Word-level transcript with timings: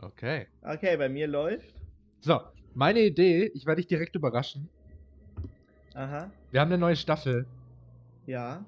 Okay. 0.00 0.46
Okay, 0.62 0.96
bei 0.96 1.08
mir 1.08 1.26
läuft. 1.26 1.74
So, 2.20 2.40
meine 2.74 3.00
Idee, 3.00 3.50
ich 3.54 3.66
werde 3.66 3.80
dich 3.80 3.88
direkt 3.88 4.14
überraschen. 4.16 4.68
Aha. 5.94 6.30
Wir 6.50 6.60
haben 6.60 6.68
eine 6.68 6.78
neue 6.78 6.96
Staffel 6.96 7.46
Ja. 8.26 8.64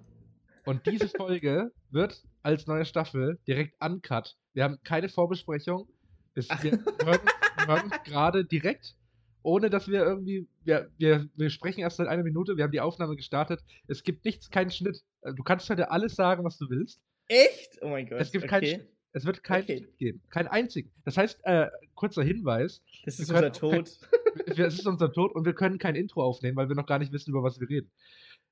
und 0.65 0.87
diese 0.87 1.09
Folge 1.17 1.73
wird 1.91 2.23
als 2.43 2.67
neue 2.67 2.85
Staffel 2.85 3.39
direkt 3.47 3.75
uncut. 3.81 4.37
Wir 4.53 4.65
haben 4.65 4.79
keine 4.83 5.09
Vorbesprechung. 5.09 5.89
Es, 6.35 6.49
wir 6.63 6.73
hören, 7.05 7.21
hören 7.67 7.91
gerade 8.05 8.45
direkt, 8.45 8.97
ohne 9.43 9.71
dass 9.71 9.89
wir 9.89 10.03
irgendwie. 10.05 10.47
Wir, 10.65 10.91
wir, 10.99 11.29
wir 11.37 11.51
sprechen 11.51 11.81
erst 11.81 11.97
seit 11.99 12.09
einer 12.09 12.23
Minute, 12.23 12.57
wir 12.57 12.65
haben 12.65 12.73
die 12.73 12.81
Aufnahme 12.81 13.17
gestartet. 13.17 13.61
Es 13.89 14.03
gibt 14.03 14.25
nichts, 14.25 14.51
keinen 14.51 14.71
Schnitt. 14.71 15.03
Äh, 15.23 15.33
Du 15.35 15.43
kannst 15.43 15.69
heute 15.71 15.91
alles 15.91 16.15
sagen, 16.17 16.45
was 16.45 16.59
du 16.59 16.69
willst. 16.71 17.01
Echt? 17.29 17.79
Oh 17.83 17.89
mein 17.89 18.09
Gott. 18.09 18.21
Es 18.21 18.33
gibt 18.33 18.47
keinen 18.49 18.65
okay. 18.65 18.75
Schnitt. 18.77 18.89
Es 19.13 19.25
wird 19.25 19.43
keinen 19.43 19.63
Okay. 19.65 19.79
Schnitt 19.79 19.99
geben. 19.99 20.23
Keinen 20.31 20.49
einzigen. 20.49 20.91
Das 21.05 21.17
heißt, 21.17 21.41
äh, 21.45 21.67
kurzer 21.95 22.23
Hinweis: 22.23 22.83
Das 23.05 23.19
ist 23.19 23.31
unser 23.31 23.43
kein- 23.43 23.53
Tod. 23.53 23.99
wir- 24.57 24.67
es 24.67 24.75
ist 24.79 24.87
unser 24.87 25.13
Tod 25.13 25.35
und 25.35 25.45
wir 25.45 25.55
können 25.55 25.79
kein 25.79 25.97
Intro 25.97 26.23
aufnehmen, 26.23 26.57
weil 26.57 26.69
wir 26.69 26.77
noch 26.77 26.87
gar 26.87 26.99
nicht 26.99 27.13
wissen, 27.13 27.31
über 27.31 27.43
was 27.43 27.59
wir 27.61 27.69
reden. 27.69 27.91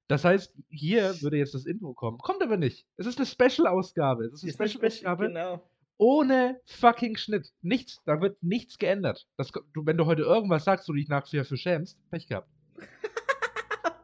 Das 0.09 0.25
heißt, 0.25 0.55
hier 0.71 1.21
würde 1.21 1.37
jetzt 1.37 1.53
das 1.55 1.67
Intro 1.67 1.93
kommen. 1.93 2.17
Kommt 2.19 2.43
aber 2.43 2.57
nicht. 2.57 2.87
Es 2.97 3.07
ist 3.07 3.19
eine 3.19 3.27
Special-Ausgabe. 3.27 4.25
Es 4.25 4.43
ist 4.43 4.43
eine 4.43 4.51
Ist 4.51 4.61
eine 4.61 4.69
Special-Ausgabe 4.91 5.27
Genau. 5.29 5.63
Ohne 5.99 6.61
fucking 6.67 7.17
Schnitt. 7.17 7.53
Nichts. 7.61 8.01
Da 8.07 8.21
wird 8.21 8.43
nichts 8.43 8.79
geändert. 8.79 9.27
Das, 9.37 9.51
du, 9.51 9.85
wenn 9.85 9.97
du 9.97 10.07
heute 10.07 10.23
irgendwas 10.23 10.65
sagst, 10.65 10.89
du 10.89 10.93
dich 10.93 11.09
nachher 11.09 11.45
für 11.45 11.57
schämst, 11.57 11.99
Pech 12.11 12.27
gehabt. 12.27 12.49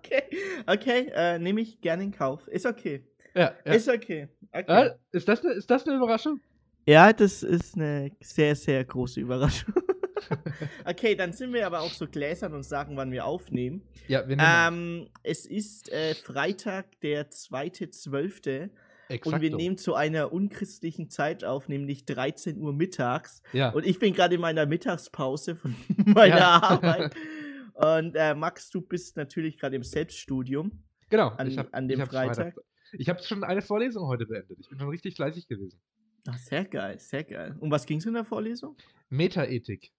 Okay. 0.07 0.23
Okay, 0.67 1.11
äh, 1.15 1.39
nehme 1.39 1.61
ich 1.61 1.81
gerne 1.81 2.05
in 2.05 2.13
Kauf. 2.13 2.47
Ist 2.49 2.67
okay. 2.67 3.05
Ja, 3.35 3.53
ja. 3.65 3.73
Ist 3.73 3.89
okay. 3.89 4.29
okay. 4.53 4.87
Äh, 4.87 4.91
ist, 5.13 5.27
das 5.27 5.43
eine, 5.43 5.55
ist 5.55 5.69
das 5.69 5.87
eine 5.87 5.97
Überraschung? 5.97 6.41
Ja, 6.87 7.13
das 7.13 7.43
ist 7.43 7.75
eine 7.75 8.11
sehr, 8.21 8.55
sehr 8.55 8.85
große 8.85 9.21
Überraschung. 9.21 9.75
okay, 10.85 11.15
dann 11.15 11.33
sind 11.33 11.53
wir 11.53 11.67
aber 11.67 11.81
auch 11.81 11.91
so 11.91 12.07
gläsern 12.07 12.55
und 12.55 12.63
sagen, 12.63 12.97
wann 12.97 13.11
wir 13.11 13.25
aufnehmen. 13.25 13.83
Ja, 14.07 14.29
wir 14.29 14.37
nehmen 14.37 14.49
Ähm, 14.49 15.09
es 15.23 15.47
ist 15.47 15.91
äh, 15.91 16.15
Freitag, 16.15 17.01
der 17.01 17.31
2.12. 17.31 18.71
exakt. 19.09 19.35
Und 19.37 19.41
wir 19.43 19.55
nehmen 19.57 19.77
zu 19.77 19.95
einer 19.95 20.33
unchristlichen 20.33 21.11
Zeit 21.11 21.45
auf, 21.45 21.69
nämlich 21.69 22.05
13 22.07 22.59
Uhr 22.59 22.73
mittags. 22.73 23.43
ja. 23.53 23.71
Und 23.71 23.85
ich 23.87 23.99
bin 23.99 24.13
gerade 24.15 24.35
in 24.37 24.41
meiner 24.41 24.67
Mittagspause 24.67 25.57
von 25.57 25.75
meiner 26.07 26.37
Ja. 26.39 26.63
Arbeit. 26.63 27.15
Und 27.75 28.15
äh, 28.15 28.35
Max, 28.37 28.71
du 28.71 28.81
bist 28.81 29.17
natürlich 29.17 29.59
gerade 29.59 29.75
im 29.75 29.83
Selbststudium. 29.83 30.71
genau. 31.11 31.29
an- 31.31 31.49
ich 31.49 31.59
hab, 31.59 31.75
an 31.75 31.89
dem 31.89 32.01
hab's 32.01 32.11
Freitag. 32.15 32.55
Ich 32.93 33.09
habe 33.09 33.21
schon 33.23 33.43
eine 33.43 33.63
Vorlesung 33.63 34.07
heute 34.07 34.27
beendet. 34.27 34.59
Ich 34.61 34.69
bin 34.69 34.79
schon 34.79 34.89
richtig 34.91 35.17
fleißig 35.17 35.49
gewesen. 35.49 35.81
Ach, 36.29 36.39
sehr 36.39 36.65
geil, 36.65 36.99
sehr 37.01 37.25
geil. 37.25 37.57
Um 37.59 37.71
was 37.73 37.85
ging 37.85 37.99
es 37.99 38.07
in 38.07 38.15
der 38.15 38.25
Vorlesung? 38.25 38.77
Metaethik. 39.11 39.93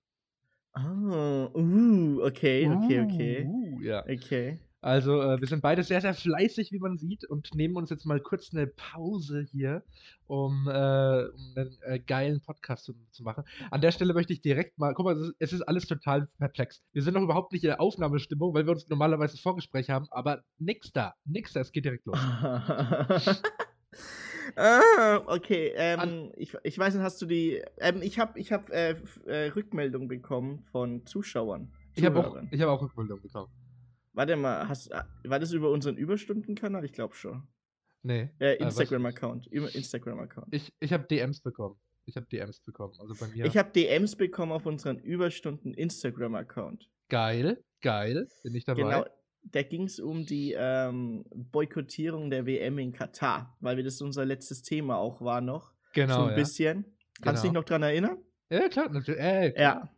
Ah, 0.71 1.49
uh, 1.53 2.21
okay, 2.23 2.69
okay, 2.69 2.99
okay. 3.01 3.45
Uh, 3.45 3.81
ja. 3.81 4.03
Okay. 4.03 4.59
Also, 4.85 5.19
äh, 5.19 5.41
wir 5.41 5.47
sind 5.47 5.63
beide 5.63 5.81
sehr, 5.81 5.99
sehr 5.99 6.13
fleißig, 6.13 6.71
wie 6.71 6.77
man 6.77 6.99
sieht, 6.99 7.25
und 7.25 7.55
nehmen 7.55 7.75
uns 7.75 7.89
jetzt 7.89 8.05
mal 8.05 8.19
kurz 8.19 8.53
eine 8.53 8.67
Pause 8.67 9.41
hier, 9.41 9.81
um, 10.27 10.67
äh, 10.67 11.23
um 11.25 11.53
einen 11.55 11.77
äh, 11.81 11.97
geilen 11.97 12.39
Podcast 12.39 12.85
zu, 12.85 12.93
zu 13.09 13.23
machen. 13.23 13.45
An 13.71 13.81
der 13.81 13.89
Stelle 13.89 14.13
möchte 14.13 14.31
ich 14.33 14.41
direkt 14.41 14.77
mal, 14.77 14.93
guck 14.93 15.05
mal, 15.05 15.15
es 15.15 15.29
ist, 15.29 15.35
es 15.39 15.53
ist 15.53 15.61
alles 15.63 15.87
total 15.87 16.27
perplex. 16.37 16.83
Wir 16.93 17.01
sind 17.01 17.15
noch 17.15 17.23
überhaupt 17.23 17.51
nicht 17.51 17.63
in 17.63 17.69
der 17.69 17.81
Aufnahmestimmung, 17.81 18.53
weil 18.53 18.67
wir 18.67 18.73
uns 18.73 18.87
normalerweise 18.87 19.37
ein 19.37 19.39
Vorgespräch 19.39 19.89
haben, 19.89 20.05
aber 20.11 20.43
nix 20.59 20.91
da, 20.91 21.15
nix 21.25 21.53
da, 21.53 21.61
es 21.61 21.71
geht 21.71 21.85
direkt 21.85 22.05
los. 22.05 22.19
ah, 24.55 25.19
okay. 25.25 25.73
Ähm, 25.77 26.31
ich, 26.35 26.55
ich 26.61 26.77
weiß 26.77 26.93
nicht, 26.93 27.01
hast 27.03 27.19
du 27.23 27.25
die. 27.25 27.59
Ähm, 27.79 28.03
ich 28.03 28.19
habe 28.19 28.39
ich 28.39 28.51
hab, 28.51 28.69
äh, 28.69 28.91
äh, 29.25 29.47
Rückmeldung 29.47 30.07
bekommen 30.07 30.61
von 30.71 31.07
Zuschauern. 31.07 31.71
Ich 31.95 32.05
habe 32.05 32.19
auch, 32.19 32.25
Zuhörern. 32.25 32.49
ich 32.51 32.61
hab 32.61 32.69
auch 32.69 32.83
Rückmeldung 32.83 33.19
bekommen. 33.19 33.49
Warte 34.15 34.35
mal, 34.37 34.67
hast, 34.67 34.91
äh, 34.91 35.03
war 35.25 35.39
das 35.39 35.51
über 35.51 35.69
unseren 35.71 35.97
Überstundenkanal? 35.97 36.83
Ich 36.85 36.93
glaube 36.93 37.15
schon. 37.15 37.47
Nee. 38.01 38.29
Äh? 38.39 38.55
Instagram-Account. 38.63 39.47
Über 39.47 39.73
Instagram-Account. 39.73 40.47
Ich, 40.51 40.71
ich 40.79 40.93
habe 40.93 41.05
DMs 41.05 41.41
bekommen. 41.41 41.75
Ich 42.05 42.15
habe 42.15 42.25
DMs 42.27 42.59
bekommen. 42.61 42.93
Also 42.99 43.15
bei 43.19 43.27
mir. 43.27 43.45
Ich 43.45 43.57
habe 43.57 43.71
DMs 43.71 44.15
bekommen 44.15 44.51
auf 44.51 44.65
unseren 44.65 44.99
Überstunden 44.99 45.73
Instagram-Account. 45.73 46.89
geil, 47.09 47.63
geil, 47.81 48.27
bin 48.43 48.55
ich 48.55 48.63
dabei. 48.63 48.81
Genau. 48.83 49.05
Da 49.43 49.61
ging 49.63 49.83
es 49.83 49.99
um 49.99 50.25
die 50.25 50.55
ähm, 50.57 51.23
Boykottierung 51.33 52.29
der 52.31 52.45
WM 52.47 52.79
in 52.79 52.93
Katar, 52.93 53.55
weil 53.59 53.77
wir 53.77 53.83
das 53.83 54.01
unser 54.01 54.25
letztes 54.25 54.63
Thema 54.63 54.97
auch 54.97 55.21
war 55.21 55.41
noch. 55.41 55.71
Genau, 55.93 56.15
so 56.15 56.21
ein 56.23 56.29
ja. 56.29 56.35
bisschen. 56.35 56.85
Kannst 57.21 57.43
du 57.43 57.47
dich 57.47 57.51
Genau. 57.51 57.59
noch 57.61 57.65
dran 57.65 57.83
erinnern? 57.83 58.17
Ja, 58.49 58.69
klar, 58.69 58.89
natürlich. 58.89 59.21
Äh, 59.21 59.51
klar. 59.51 59.75
Ja. 59.83 59.94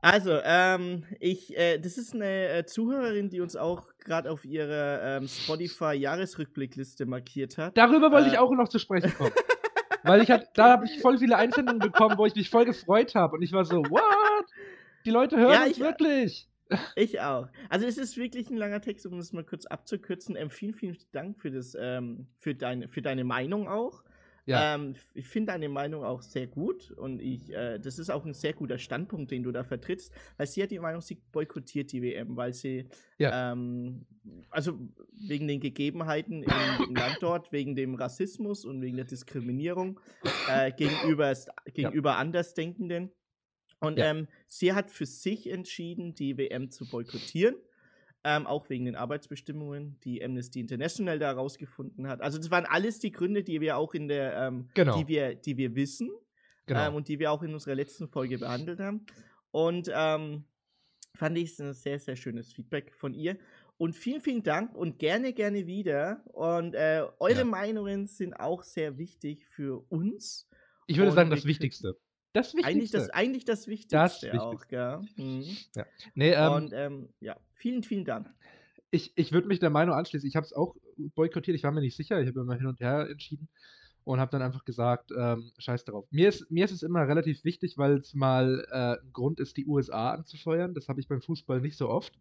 Also, 0.00 0.38
ähm, 0.44 1.04
ich, 1.18 1.56
äh, 1.58 1.78
das 1.78 1.98
ist 1.98 2.14
eine 2.14 2.48
äh, 2.50 2.64
Zuhörerin, 2.64 3.30
die 3.30 3.40
uns 3.40 3.56
auch 3.56 3.88
gerade 3.98 4.30
auf 4.30 4.44
ihrer 4.44 5.18
ähm, 5.18 5.26
Spotify-Jahresrückblickliste 5.28 7.04
markiert 7.06 7.58
hat. 7.58 7.76
Darüber 7.76 8.12
wollte 8.12 8.28
ich 8.28 8.34
Äh. 8.34 8.38
auch 8.38 8.52
noch 8.52 8.68
zu 8.68 8.78
sprechen 8.78 9.12
kommen. 9.14 9.32
Weil 10.04 10.22
ich 10.22 10.30
hat, 10.30 10.56
da 10.56 10.70
habe 10.70 10.84
ich 10.86 11.00
voll 11.00 11.18
viele 11.18 11.36
Einsendungen 11.36 11.80
bekommen, 11.80 12.16
wo 12.16 12.26
ich 12.26 12.34
mich 12.36 12.48
voll 12.48 12.64
gefreut 12.64 13.14
habe. 13.16 13.34
Und 13.36 13.42
ich 13.42 13.52
war 13.52 13.64
so, 13.64 13.78
what? 13.90 14.44
Die 15.04 15.10
Leute 15.10 15.36
hören 15.36 15.52
Ja, 15.52 15.66
ich- 15.66 15.80
wirklich. 15.80 16.48
Ich 16.96 17.20
auch. 17.20 17.48
Also 17.70 17.86
es 17.86 17.96
ist 17.96 18.18
wirklich 18.18 18.50
ein 18.50 18.56
langer 18.58 18.82
Text, 18.82 19.06
um 19.06 19.16
das 19.16 19.32
mal 19.32 19.42
kurz 19.42 19.64
abzukürzen. 19.64 20.36
Ähm, 20.36 20.50
vielen, 20.50 20.74
vielen 20.74 20.98
Dank 21.12 21.38
für 21.38 21.50
das, 21.50 21.74
ähm, 21.80 22.26
für 22.36 22.54
deine, 22.54 22.88
für 22.88 23.00
deine 23.00 23.24
Meinung 23.24 23.68
auch. 23.68 24.02
Ja, 24.48 24.74
Ähm, 24.74 24.94
ich 25.14 25.26
finde 25.28 25.52
deine 25.52 25.68
Meinung 25.68 26.04
auch 26.04 26.22
sehr 26.22 26.46
gut 26.46 26.90
und 26.92 27.20
ich, 27.20 27.50
äh, 27.52 27.78
das 27.78 27.98
ist 27.98 28.10
auch 28.10 28.24
ein 28.24 28.34
sehr 28.34 28.54
guter 28.54 28.78
Standpunkt, 28.78 29.30
den 29.30 29.42
du 29.42 29.52
da 29.52 29.62
vertrittst, 29.64 30.12
weil 30.36 30.46
sie 30.46 30.62
hat 30.62 30.70
die 30.70 30.78
Meinung, 30.78 31.00
sie 31.02 31.16
boykottiert 31.32 31.92
die 31.92 32.02
WM, 32.02 32.36
weil 32.36 32.52
sie, 32.54 32.88
Ja. 33.18 33.52
ähm, 33.52 34.06
also 34.50 34.78
wegen 35.12 35.48
den 35.48 35.60
Gegebenheiten 35.60 36.42
im, 36.42 36.80
im 36.80 36.94
Land 36.96 37.22
dort, 37.22 37.52
wegen 37.52 37.76
dem 37.76 37.94
Rassismus 37.94 38.64
und 38.64 38.80
wegen 38.80 38.96
der 38.96 39.06
Diskriminierung 39.06 40.00
äh, 40.46 40.72
gegenüber, 40.76 41.34
gegenüber 41.74 42.16
Andersdenkenden. 42.16 43.12
Und 43.80 43.98
Ja. 43.98 44.10
ähm, 44.10 44.28
sie 44.46 44.72
hat 44.72 44.90
für 44.90 45.06
sich 45.06 45.48
entschieden, 45.50 46.14
die 46.14 46.36
WM 46.38 46.70
zu 46.70 46.88
boykottieren. 46.88 47.56
Ähm, 48.24 48.46
auch 48.48 48.68
wegen 48.68 48.84
den 48.84 48.96
Arbeitsbestimmungen, 48.96 49.98
die 50.04 50.22
Amnesty 50.24 50.58
International 50.60 51.18
da 51.20 51.28
herausgefunden 51.28 52.08
hat. 52.08 52.20
Also 52.20 52.36
das 52.38 52.50
waren 52.50 52.66
alles 52.66 52.98
die 52.98 53.12
Gründe, 53.12 53.44
die 53.44 53.60
wir 53.60 53.76
auch 53.76 53.94
in 53.94 54.08
der, 54.08 54.36
ähm, 54.36 54.68
Genau. 54.74 54.98
die 54.98 55.06
wir, 55.06 55.34
die 55.36 55.56
wir 55.56 55.74
wissen 55.76 56.10
genau. 56.66 56.88
ähm, 56.88 56.94
und 56.96 57.06
die 57.08 57.18
wir 57.20 57.30
auch 57.30 57.42
in 57.44 57.54
unserer 57.54 57.76
letzten 57.76 58.08
Folge 58.08 58.38
behandelt 58.38 58.80
haben. 58.80 59.06
Und 59.52 59.88
ähm, 59.94 60.44
fand 61.14 61.38
ich 61.38 61.58
ein 61.60 61.72
sehr, 61.74 61.98
sehr 62.00 62.16
schönes 62.16 62.52
Feedback 62.52 62.92
von 62.92 63.14
ihr. 63.14 63.38
Und 63.76 63.94
vielen, 63.94 64.20
vielen 64.20 64.42
Dank 64.42 64.74
und 64.74 64.98
gerne, 64.98 65.32
gerne 65.32 65.66
wieder. 65.68 66.24
Und 66.26 66.74
äh, 66.74 67.04
eure 67.20 67.38
Ja. 67.38 67.44
Meinungen 67.44 68.08
sind 68.08 68.34
auch 68.34 68.64
sehr 68.64 68.98
wichtig 68.98 69.46
für 69.46 69.84
uns. 69.90 70.48
ich 70.88 70.96
würde 70.96 71.10
und 71.10 71.14
sagen, 71.14 71.30
das 71.30 71.44
Wichtigste. 71.44 71.96
Das 72.32 72.54
Eigentlich 72.54 72.66
Wichtigste. 72.66 72.98
das, 72.98 73.10
eigentlich 73.10 73.44
das 73.44 73.66
Wichtigste 73.66 74.00
auch, 74.40 74.52
Wichtigste. 74.52 74.66
gell? 74.68 75.00
Mhm. 75.16 75.56
nee, 76.14 76.32
ähm, 76.32 76.52
und 76.52 76.72
ähm, 76.72 77.08
ja, 77.20 77.36
vielen, 77.54 77.82
vielen 77.82 78.04
Dank. 78.04 78.30
ich, 78.90 79.12
ich 79.16 79.32
würde 79.32 79.48
mich 79.48 79.60
der 79.60 79.70
Meinung 79.70 79.94
anschließen. 79.94 80.28
Ich 80.28 80.36
habe 80.36 80.44
es 80.44 80.52
auch 80.52 80.76
boykottiert. 81.14 81.56
Ich 81.56 81.62
war 81.64 81.72
mir 81.72 81.80
nicht 81.80 81.96
sicher. 81.96 82.20
Ich 82.20 82.28
habe 82.28 82.40
immer 82.40 82.54
hin 82.54 82.66
und 82.66 82.80
her 82.80 83.08
entschieden 83.10 83.48
und 84.04 84.20
habe 84.20 84.30
dann 84.30 84.42
einfach 84.42 84.64
gesagt, 84.64 85.10
ähm, 85.16 85.52
scheiß 85.58 85.84
drauf. 85.84 86.06
Mir 86.10 86.28
ist, 86.28 86.50
mir 86.50 86.64
ist 86.64 86.70
es 86.72 86.82
immer 86.82 87.06
relativ 87.06 87.44
wichtig, 87.44 87.76
weil 87.76 87.98
es 87.98 88.14
mal 88.14 88.66
äh, 88.70 89.02
ein 89.02 89.12
Grund 89.12 89.38
ist, 89.40 89.56
die 89.56 89.66
USA 89.66 90.12
anzufeuern. 90.12 90.74
Das 90.74 90.88
habe 90.88 91.00
ich 91.00 91.08
beim 91.08 91.20
Fußball 91.20 91.60
nicht 91.60 91.76
so 91.76 91.88
oft. 91.88 92.12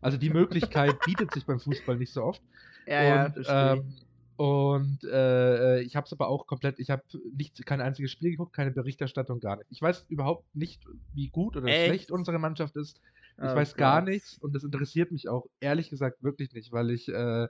Also 0.00 0.16
die 0.18 0.30
Möglichkeit 0.30 0.96
bietet 1.04 1.32
sich 1.32 1.46
beim 1.46 1.58
Fußball 1.58 1.96
nicht 1.96 2.12
so 2.12 2.22
oft. 2.22 2.42
Ja, 2.86 3.26
und 3.26 3.32
verstehe. 3.32 3.72
ähm, 3.72 3.94
und 4.36 5.04
äh, 5.04 5.80
ich 5.82 5.96
habe 5.96 6.06
es 6.06 6.12
aber 6.12 6.28
auch 6.28 6.46
komplett, 6.46 6.78
ich 6.80 6.90
habe 6.90 7.02
nicht 7.36 7.64
kein 7.66 7.80
einziges 7.80 8.10
Spiel 8.12 8.30
geguckt, 8.32 8.52
keine 8.54 8.72
Berichterstattung, 8.72 9.40
gar 9.40 9.56
nicht. 9.56 9.66
Ich 9.70 9.80
weiß 9.82 10.06
überhaupt 10.08 10.54
nicht, 10.54 10.84
wie 11.12 11.28
gut 11.28 11.56
oder 11.56 11.68
Echt? 11.68 11.84
schlecht 11.84 12.10
unsere 12.10 12.38
Mannschaft 12.38 12.76
ist. 12.76 13.00
Ich 13.40 13.52
Oh 13.52 13.56
weiß 13.56 13.76
gar 13.76 14.00
nichts 14.00 14.38
und 14.38 14.54
das 14.54 14.64
interessiert 14.64 15.12
mich 15.12 15.28
auch 15.28 15.46
ehrlich 15.60 15.90
gesagt 15.90 16.22
wirklich 16.22 16.52
nicht, 16.52 16.72
weil 16.72 16.90
ich, 16.90 17.08
äh, 17.08 17.48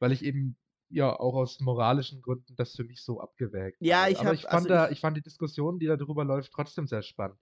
weil 0.00 0.12
ich 0.12 0.24
eben 0.24 0.56
ja 0.90 1.18
auch 1.18 1.34
aus 1.34 1.60
moralischen 1.60 2.22
Gründen 2.22 2.54
das 2.56 2.74
für 2.76 2.84
mich 2.84 3.02
so 3.02 3.20
abgewägt 3.20 3.78
Ja, 3.80 4.02
habe. 4.02 4.12
ich 4.12 4.18
Aber 4.18 4.28
hab- 4.28 4.34
ich 4.34 4.42
fand, 4.42 4.52
also 4.52 4.68
da, 4.68 4.86
ich- 4.86 4.92
ich 4.92 5.00
fand 5.00 5.16
die 5.16 5.22
Diskussion, 5.22 5.78
die 5.78 5.86
da 5.86 5.96
drüber 5.96 6.24
läuft, 6.24 6.52
trotzdem 6.52 6.86
sehr 6.86 7.02
spannend. 7.02 7.38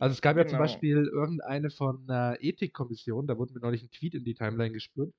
Also 0.00 0.12
es 0.14 0.22
gab 0.22 0.36
ja 0.36 0.46
zum 0.46 0.58
Genau. 0.58 0.64
Beispiel 0.64 1.06
irgendeine 1.06 1.70
von 1.70 2.08
einer 2.08 2.36
Ethikkommission, 2.40 3.26
da 3.26 3.38
wurde 3.38 3.54
mir 3.54 3.60
neulich 3.60 3.82
ein 3.82 3.90
Tweet 3.90 4.14
in 4.14 4.24
die 4.24 4.34
Timeline 4.34 4.72
gespürt. 4.72 5.14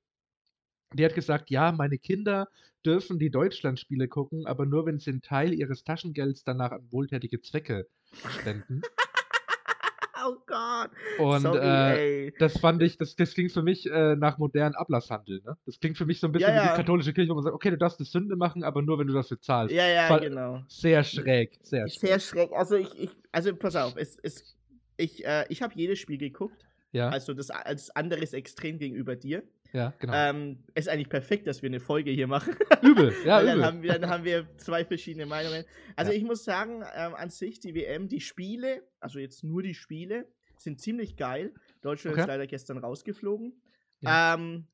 Die 0.94 1.04
hat 1.06 1.16
gesagt, 1.16 1.50
ja, 1.50 1.72
meine 1.72 1.98
Kinder 1.98 2.48
dürfen 2.86 3.20
die 3.20 3.30
Deutschlandspiele 3.30 4.08
gucken, 4.08 4.46
aber 4.46 4.66
nur 4.66 4.86
wenn 4.86 5.00
sie 5.00 5.12
einen 5.12 5.22
Teil 5.22 5.54
ihres 5.54 5.84
Taschengelds 5.84 6.44
danach 6.44 6.72
an 6.72 6.88
wohltätige 6.92 7.42
Zwecke 7.42 7.88
spenden. 8.30 8.82
oh 10.26 10.36
Gott. 10.46 10.92
Und 11.18 11.42
Sorry, 11.42 12.28
äh, 12.28 12.32
das 12.40 12.58
fand 12.60 12.82
ich, 12.82 12.98
das, 12.98 13.18
das 13.18 13.34
klingt 13.34 13.52
für 13.52 13.64
mich 13.64 13.86
äh, 13.90 14.16
nach 14.16 14.38
modernen 14.38 14.76
Ablasshandel. 14.76 15.42
Ne? 15.46 15.58
Das 15.66 15.80
klingt 15.80 15.98
für 15.98 16.06
mich 16.06 16.22
so 16.22 16.28
ein 16.28 16.32
bisschen 16.32 16.56
Ja, 16.56 16.62
wie 16.62 16.66
ja. 16.68 16.72
die 16.72 16.78
katholische 16.78 17.14
Kirche, 17.14 17.32
wo 17.32 17.36
man 17.36 17.44
sagt, 17.44 17.56
okay, 17.56 17.72
du 17.72 17.78
darfst 17.78 18.00
eine 18.00 18.06
Sünde 18.06 18.38
machen, 18.38 18.64
aber 18.64 18.82
nur, 18.82 18.98
wenn 18.98 19.08
du 19.08 19.14
dafür 19.14 19.42
zahlst. 19.42 19.76
Ja, 19.76 19.88
ja, 19.88 20.08
Fall- 20.08 20.22
genau. 20.22 20.62
Sehr 20.70 21.04
schräg, 21.04 21.60
sehr 21.64 21.90
schräg. 21.90 22.00
Sehr 22.00 22.20
schreck. 22.22 22.52
Also 22.54 22.76
ich, 22.78 22.98
ich, 22.98 23.10
also 23.34 23.54
pass 23.54 23.76
auf, 23.76 23.98
es, 23.98 24.18
es, 24.24 24.56
ich, 24.96 25.26
äh, 25.26 25.46
ich 25.50 25.62
habe 25.62 25.74
jedes 25.76 26.00
Spiel 26.00 26.18
geguckt. 26.18 26.66
Ja, 26.94 27.10
Also 27.10 27.34
das 27.34 27.50
als 27.50 27.94
anderes 27.96 28.32
Extrem 28.32 28.80
gegenüber 28.80 29.18
dir. 29.18 29.44
Ja, 29.74 29.94
genau. 30.00 30.14
Ähm, 30.16 30.64
ist 30.76 30.90
eigentlich 30.90 31.10
perfekt, 31.10 31.48
dass 31.48 31.62
wir 31.62 31.70
eine 31.70 31.80
Folge 31.80 32.12
hier 32.12 32.28
machen. 32.28 32.56
übel, 32.82 33.14
ja, 33.26 33.42
dann, 33.42 33.56
übel. 33.58 33.66
haben 33.66 33.82
wir, 33.84 34.00
dann 34.00 34.10
haben 34.10 34.24
wir 34.24 34.48
zwei 34.58 34.86
verschiedene 34.86 35.26
Meinungen. 35.26 35.66
Also 35.96 36.12
Ja. 36.12 36.18
ich 36.18 36.24
muss 36.24 36.44
sagen, 36.44 36.84
ähm, 36.96 37.14
an 37.16 37.30
sich 37.30 37.60
die 37.60 37.74
WM, 37.76 38.08
die 38.08 38.22
Spiele, 38.22 38.84
also 39.00 39.20
jetzt 39.20 39.44
nur 39.44 39.62
die 39.64 39.74
Spiele, 39.76 40.28
sind 40.58 40.80
ziemlich 40.82 41.16
geil. 41.18 41.54
Deutschland 41.82 42.14
Okay. 42.14 42.22
ist 42.22 42.28
leider 42.28 42.48
gestern 42.48 42.78
rausgeflogen. 42.80 43.54
Ja. 44.02 44.36
Ähm, 44.36 44.66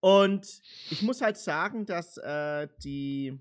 und 0.00 0.60
ich 0.90 1.02
muss 1.02 1.20
halt 1.20 1.36
sagen, 1.36 1.86
dass 1.86 2.16
äh, 2.18 2.66
die, 2.82 3.38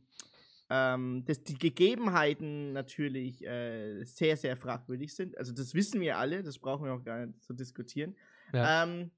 ähm, 0.69 1.23
dass 1.25 1.43
die 1.43 1.57
Gegebenheiten 1.57 2.73
natürlich 2.73 3.43
äh, 3.45 4.03
sehr, 4.03 4.37
sehr 4.37 4.55
fragwürdig 4.55 5.15
sind. 5.15 5.37
Also 5.37 5.51
das 5.53 5.73
wissen 5.73 6.01
wir 6.01 6.17
alle, 6.17 6.43
das 6.43 6.59
brauchen 6.59 6.85
wir 6.85 6.93
auch 6.93 7.03
gar 7.03 7.25
nicht 7.25 7.41
zu 7.43 7.53
diskutieren. 7.53 8.15
Ja. 8.53 8.83
Ähm, 8.83 9.11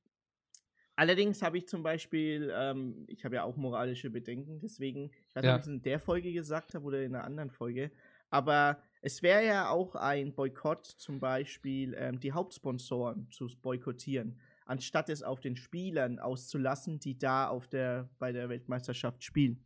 allerdings 0.96 1.42
habe 1.42 1.58
ich 1.58 1.68
zum 1.68 1.84
Beispiel, 1.84 2.52
ähm, 2.56 3.06
ich 3.08 3.24
habe 3.26 3.36
ja 3.36 3.44
auch 3.44 3.56
moralische 3.58 4.10
Bedenken, 4.10 4.60
deswegen, 4.60 5.12
ich 5.28 5.36
weiß 5.36 5.44
nicht, 5.44 5.50
Ja. 5.50 5.56
ob 5.56 5.60
ich 5.62 5.68
es 5.68 5.74
in 5.74 5.82
der 5.82 6.00
Folge 6.00 6.34
gesagt 6.34 6.74
habe 6.76 6.86
oder 6.86 7.02
in 7.04 7.16
einer 7.16 7.24
anderen 7.24 7.52
Folge, 7.52 7.92
aber 8.30 8.82
es 9.02 9.22
wäre 9.22 9.46
ja 9.46 9.70
auch 9.70 9.96
ein 9.96 10.34
Boykott, 10.34 10.86
zum 10.86 11.20
Beispiel 11.20 11.94
ähm, 11.98 12.20
die 12.20 12.32
Hauptsponsoren 12.32 13.30
zu 13.30 13.48
boykottieren, 13.62 14.40
anstatt 14.66 15.10
es 15.10 15.24
auf 15.24 15.40
den 15.40 15.56
Spielern 15.56 16.20
auszulassen, 16.20 17.00
die 17.00 17.18
da 17.18 17.48
auf 17.48 17.68
der, 17.68 18.10
bei 18.20 18.32
der 18.32 18.50
Weltmeisterschaft 18.50 19.24
spielen. 19.24 19.66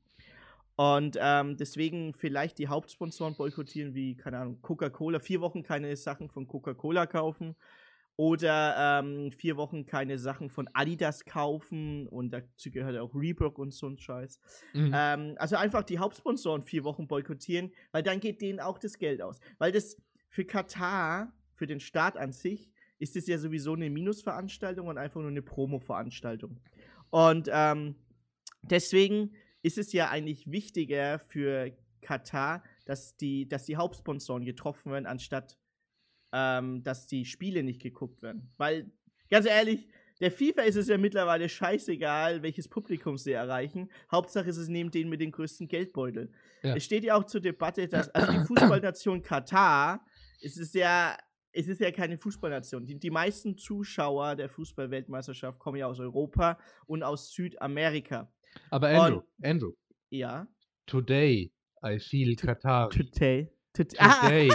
Und 0.75 1.17
ähm, 1.19 1.57
deswegen 1.57 2.13
vielleicht 2.13 2.59
die 2.59 2.67
Hauptsponsoren 2.67 3.35
boykottieren, 3.35 3.95
wie, 3.95 4.15
keine 4.15 4.37
Ahnung, 4.39 4.61
Coca-Cola, 4.61 5.19
vier 5.19 5.41
Wochen 5.41 5.63
keine 5.63 5.95
Sachen 5.95 6.29
von 6.29 6.47
Coca-Cola 6.47 7.07
kaufen 7.07 7.55
oder 8.17 8.99
ähm, 8.99 9.31
vier 9.31 9.57
Wochen 9.57 9.85
keine 9.85 10.17
Sachen 10.17 10.49
von 10.49 10.67
Adidas 10.73 11.23
kaufen 11.23 12.07
und 12.07 12.31
dazu 12.31 12.71
gehört 12.71 12.97
auch 12.97 13.13
Reebok 13.13 13.59
und 13.59 13.73
so 13.73 13.87
ein 13.87 13.97
Scheiß. 13.97 14.39
Mhm. 14.73 14.91
Ähm, 14.93 15.35
also 15.37 15.55
einfach 15.55 15.83
die 15.83 15.99
Hauptsponsoren 15.99 16.63
vier 16.63 16.83
Wochen 16.83 17.07
boykottieren, 17.07 17.71
weil 17.91 18.01
dann 18.01 18.19
geht 18.19 18.41
denen 18.41 18.59
auch 18.59 18.79
das 18.79 18.97
Geld 18.97 19.21
aus. 19.21 19.39
Weil 19.59 19.71
das 19.71 20.01
für 20.29 20.45
Katar, 20.45 21.31
für 21.53 21.67
den 21.67 21.79
Staat 21.79 22.17
an 22.17 22.33
sich, 22.33 22.71
ist 22.97 23.15
es 23.15 23.27
ja 23.27 23.37
sowieso 23.37 23.73
eine 23.73 23.89
Minusveranstaltung 23.91 24.87
und 24.87 24.97
einfach 24.97 25.21
nur 25.21 25.29
eine 25.29 25.43
Promo-Veranstaltung. 25.43 26.59
Und 27.11 27.49
ähm, 27.51 27.95
deswegen 28.63 29.35
ist 29.61 29.77
es 29.77 29.93
ja 29.93 30.09
eigentlich 30.09 30.49
wichtiger 30.49 31.19
für 31.19 31.71
Katar, 32.01 32.63
dass 32.85 33.15
die, 33.15 33.47
dass 33.47 33.65
die 33.65 33.77
Hauptsponsoren 33.77 34.43
getroffen 34.43 34.91
werden, 34.91 35.05
anstatt 35.05 35.57
ähm, 36.31 36.83
dass 36.83 37.07
die 37.07 37.25
Spiele 37.25 37.63
nicht 37.63 37.81
geguckt 37.81 38.21
werden. 38.21 38.51
Weil, 38.57 38.91
ganz 39.29 39.45
ehrlich, 39.45 39.87
der 40.19 40.31
FIFA 40.31 40.63
ist 40.63 40.75
es 40.75 40.87
ja 40.87 40.97
mittlerweile 40.97 41.47
scheißegal, 41.47 42.41
welches 42.41 42.67
Publikum 42.67 43.17
sie 43.17 43.33
erreichen. 43.33 43.89
Hauptsache 44.11 44.49
ist 44.49 44.57
es 44.57 44.67
neben 44.67 44.89
denen 44.89 45.09
mit 45.11 45.21
dem 45.21 45.31
größten 45.31 45.67
Geldbeutel. 45.67 46.31
Ja. 46.63 46.75
Es 46.75 46.85
steht 46.85 47.03
ja 47.03 47.15
auch 47.15 47.23
zur 47.25 47.39
Debatte, 47.41 47.87
dass 47.87 48.09
also 48.15 48.31
die 48.31 48.45
Fußballnation 48.45 49.21
Katar, 49.21 50.03
es 50.41 50.57
ist 50.57 50.73
ja, 50.73 51.15
es 51.51 51.67
ist 51.67 51.79
ja 51.81 51.91
keine 51.91 52.17
Fußballnation. 52.17 52.85
Die, 52.85 52.97
die 52.99 53.11
meisten 53.11 53.57
Zuschauer 53.57 54.35
der 54.35 54.49
Fußballweltmeisterschaft 54.49 55.59
kommen 55.59 55.77
ja 55.77 55.85
aus 55.87 55.99
Europa 55.99 56.57
und 56.87 57.03
aus 57.03 57.31
Südamerika. 57.31 58.31
Aber 58.71 58.87
Andrew, 58.89 59.19
und- 59.19 59.45
Andrew, 59.45 59.71
Ja. 60.09 60.47
today 60.87 61.51
I 61.85 61.99
feel 61.99 62.35
Qatar. 62.35 62.89
Today. 62.89 63.51
Today. 63.73 63.97
Ah, 63.99 64.21
Today 64.27 64.49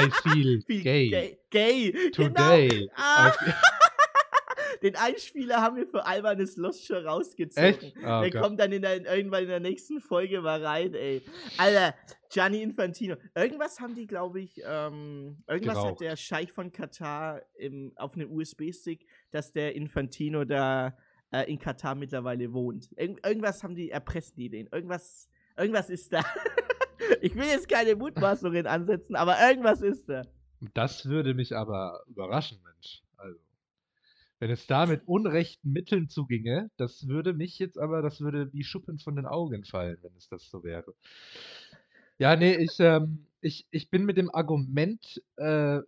I 0.00 0.10
feel 0.10 0.60
gay. 0.68 1.08
Gay. 1.10 1.38
gay. 1.50 2.10
Today 2.10 2.68
Genau. 2.68 2.92
Ah. 2.96 3.32
Den 4.82 4.96
Einspieler 4.96 5.62
haben 5.62 5.76
wir 5.76 5.86
für 5.86 6.04
Albanes 6.04 6.56
Lost 6.58 6.84
schon 6.86 7.06
rausgezogen. 7.06 7.64
Echt? 7.70 7.94
Oh 8.02 8.20
der 8.20 8.30
Gott. 8.30 8.42
kommt 8.42 8.60
dann 8.60 8.70
in 8.70 8.82
der, 8.82 9.02
irgendwann 9.06 9.44
in 9.44 9.48
der 9.48 9.60
nächsten 9.60 9.98
Folge 10.00 10.42
mal 10.42 10.62
rein, 10.62 10.92
ey. 10.92 11.22
Alter, 11.56 11.94
Gianni 12.30 12.60
Infantino. 12.62 13.16
Irgendwas 13.34 13.80
haben 13.80 13.94
die, 13.94 14.06
glaube 14.06 14.40
ich, 14.40 14.60
ähm, 14.66 15.42
irgendwas 15.48 15.76
hat 15.76 15.84
Geraucht. 15.84 16.00
der 16.02 16.16
Scheich 16.16 16.52
von 16.52 16.70
Katar 16.70 17.40
im, 17.54 17.92
auf 17.96 18.14
einem 18.14 18.30
USB-Stick, 18.30 19.06
dass 19.30 19.52
der 19.52 19.74
Infantino 19.74 20.44
da 20.44 20.94
äh, 21.32 21.50
in 21.50 21.58
Katar 21.58 21.94
mittlerweile 21.94 22.52
wohnt. 22.52 22.90
Irgend, 22.96 23.24
irgendwas 23.26 23.62
haben 23.62 23.74
die, 23.74 23.90
erpressen 23.90 24.36
die 24.36 24.50
den. 24.50 24.66
Irgendwas, 24.70 25.30
irgendwas 25.56 25.88
ist 25.88 26.12
da. 26.12 26.22
ich 27.20 27.34
will 27.34 27.46
jetzt 27.46 27.68
keine 27.68 27.96
Mutmaßungen 27.96 28.66
ansetzen, 28.66 29.16
aber 29.16 29.36
irgendwas 29.40 29.80
ist 29.80 30.08
da. 30.08 30.22
Das 30.72 31.06
würde 31.06 31.34
mich 31.34 31.56
aber 31.56 32.00
überraschen, 32.06 32.58
Mensch. 32.64 33.02
Also, 33.16 33.38
wenn 34.38 34.50
es 34.50 34.66
da 34.66 34.86
mit 34.86 35.06
unrechten 35.06 35.72
Mitteln 35.72 36.08
zuginge, 36.08 36.70
das 36.76 37.06
würde 37.08 37.34
mich 37.34 37.58
jetzt 37.58 37.78
aber, 37.78 38.02
das 38.02 38.20
würde 38.20 38.52
wie 38.52 38.64
Schuppen 38.64 38.98
von 38.98 39.16
den 39.16 39.26
Augen 39.26 39.64
fallen, 39.64 39.98
wenn 40.02 40.16
es 40.16 40.28
das 40.28 40.48
so 40.48 40.64
wäre. 40.64 40.94
Ja, 42.18 42.36
nee, 42.36 42.54
ich, 42.54 42.78
ähm, 42.78 43.26
ich, 43.40 43.66
ich 43.70 43.90
bin 43.90 44.04
mit 44.04 44.16
dem 44.16 44.34
Argument 44.34 45.22
äh, 45.36 45.80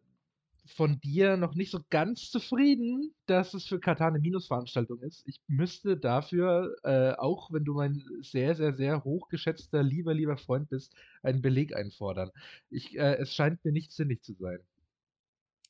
von 0.66 1.00
dir 1.00 1.36
noch 1.36 1.54
nicht 1.54 1.70
so 1.70 1.80
ganz 1.90 2.30
zufrieden, 2.30 3.14
dass 3.26 3.54
es 3.54 3.66
für 3.66 3.80
Katar 3.80 4.08
eine 4.08 4.18
Minusveranstaltung 4.18 5.00
ist. 5.02 5.22
Ich 5.26 5.40
müsste 5.46 5.96
dafür, 5.96 6.76
äh, 6.82 7.12
auch 7.12 7.52
wenn 7.52 7.64
du 7.64 7.74
mein 7.74 8.04
sehr, 8.22 8.54
sehr, 8.54 8.74
sehr 8.74 9.04
hochgeschätzter, 9.04 9.82
lieber, 9.82 10.14
lieber 10.14 10.36
Freund 10.36 10.68
bist, 10.68 10.94
einen 11.22 11.42
Beleg 11.42 11.74
einfordern. 11.74 12.30
Ich, 12.70 12.96
äh, 12.96 13.16
es 13.16 13.34
scheint 13.34 13.64
mir 13.64 13.72
nicht 13.72 13.92
sinnig 13.92 14.22
zu 14.22 14.34
sein. 14.34 14.58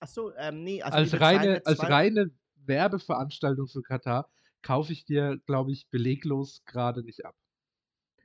Achso, 0.01 0.33
ähm, 0.37 0.63
nee, 0.63 0.83
also 0.83 0.97
als 0.97 1.21
reine, 1.21 1.63
als 1.65 1.83
reine 1.83 2.31
Werbeveranstaltung 2.67 3.69
für 3.69 3.83
Katar 3.83 4.29
kaufe 4.63 4.93
ich 4.93 5.05
dir, 5.05 5.41
glaube 5.47 5.73
ich, 5.73 5.89
beleglos 5.89 6.63
gerade 6.67 7.03
nicht 7.03 7.25
ab. 7.25 7.35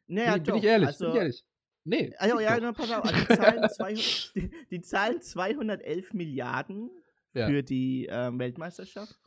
Naja, 0.07 0.33
bin, 0.33 0.43
bin 0.43 0.55
ich 0.55 0.63
ehrlich, 0.63 0.87
also, 0.87 1.05
bin 1.05 1.13
ich 1.13 1.19
ehrlich. 1.19 1.45
Nee. 1.83 2.13
Also, 2.17 2.37
ich 2.39 2.43
ja, 2.45 2.59
na, 2.59 2.73
pass 2.73 2.89
auf, 2.91 3.03
also 3.05 3.19
die, 3.19 3.27
zahlen 3.35 3.69
200, 3.69 4.35
die, 4.35 4.51
die 4.69 4.81
zahlen 4.81 5.21
211 5.21 6.13
Milliarden 6.13 6.89
Ja. 7.33 7.47
für 7.47 7.63
die 7.63 8.07
ähm, 8.09 8.39
Weltmeisterschaft. 8.39 9.19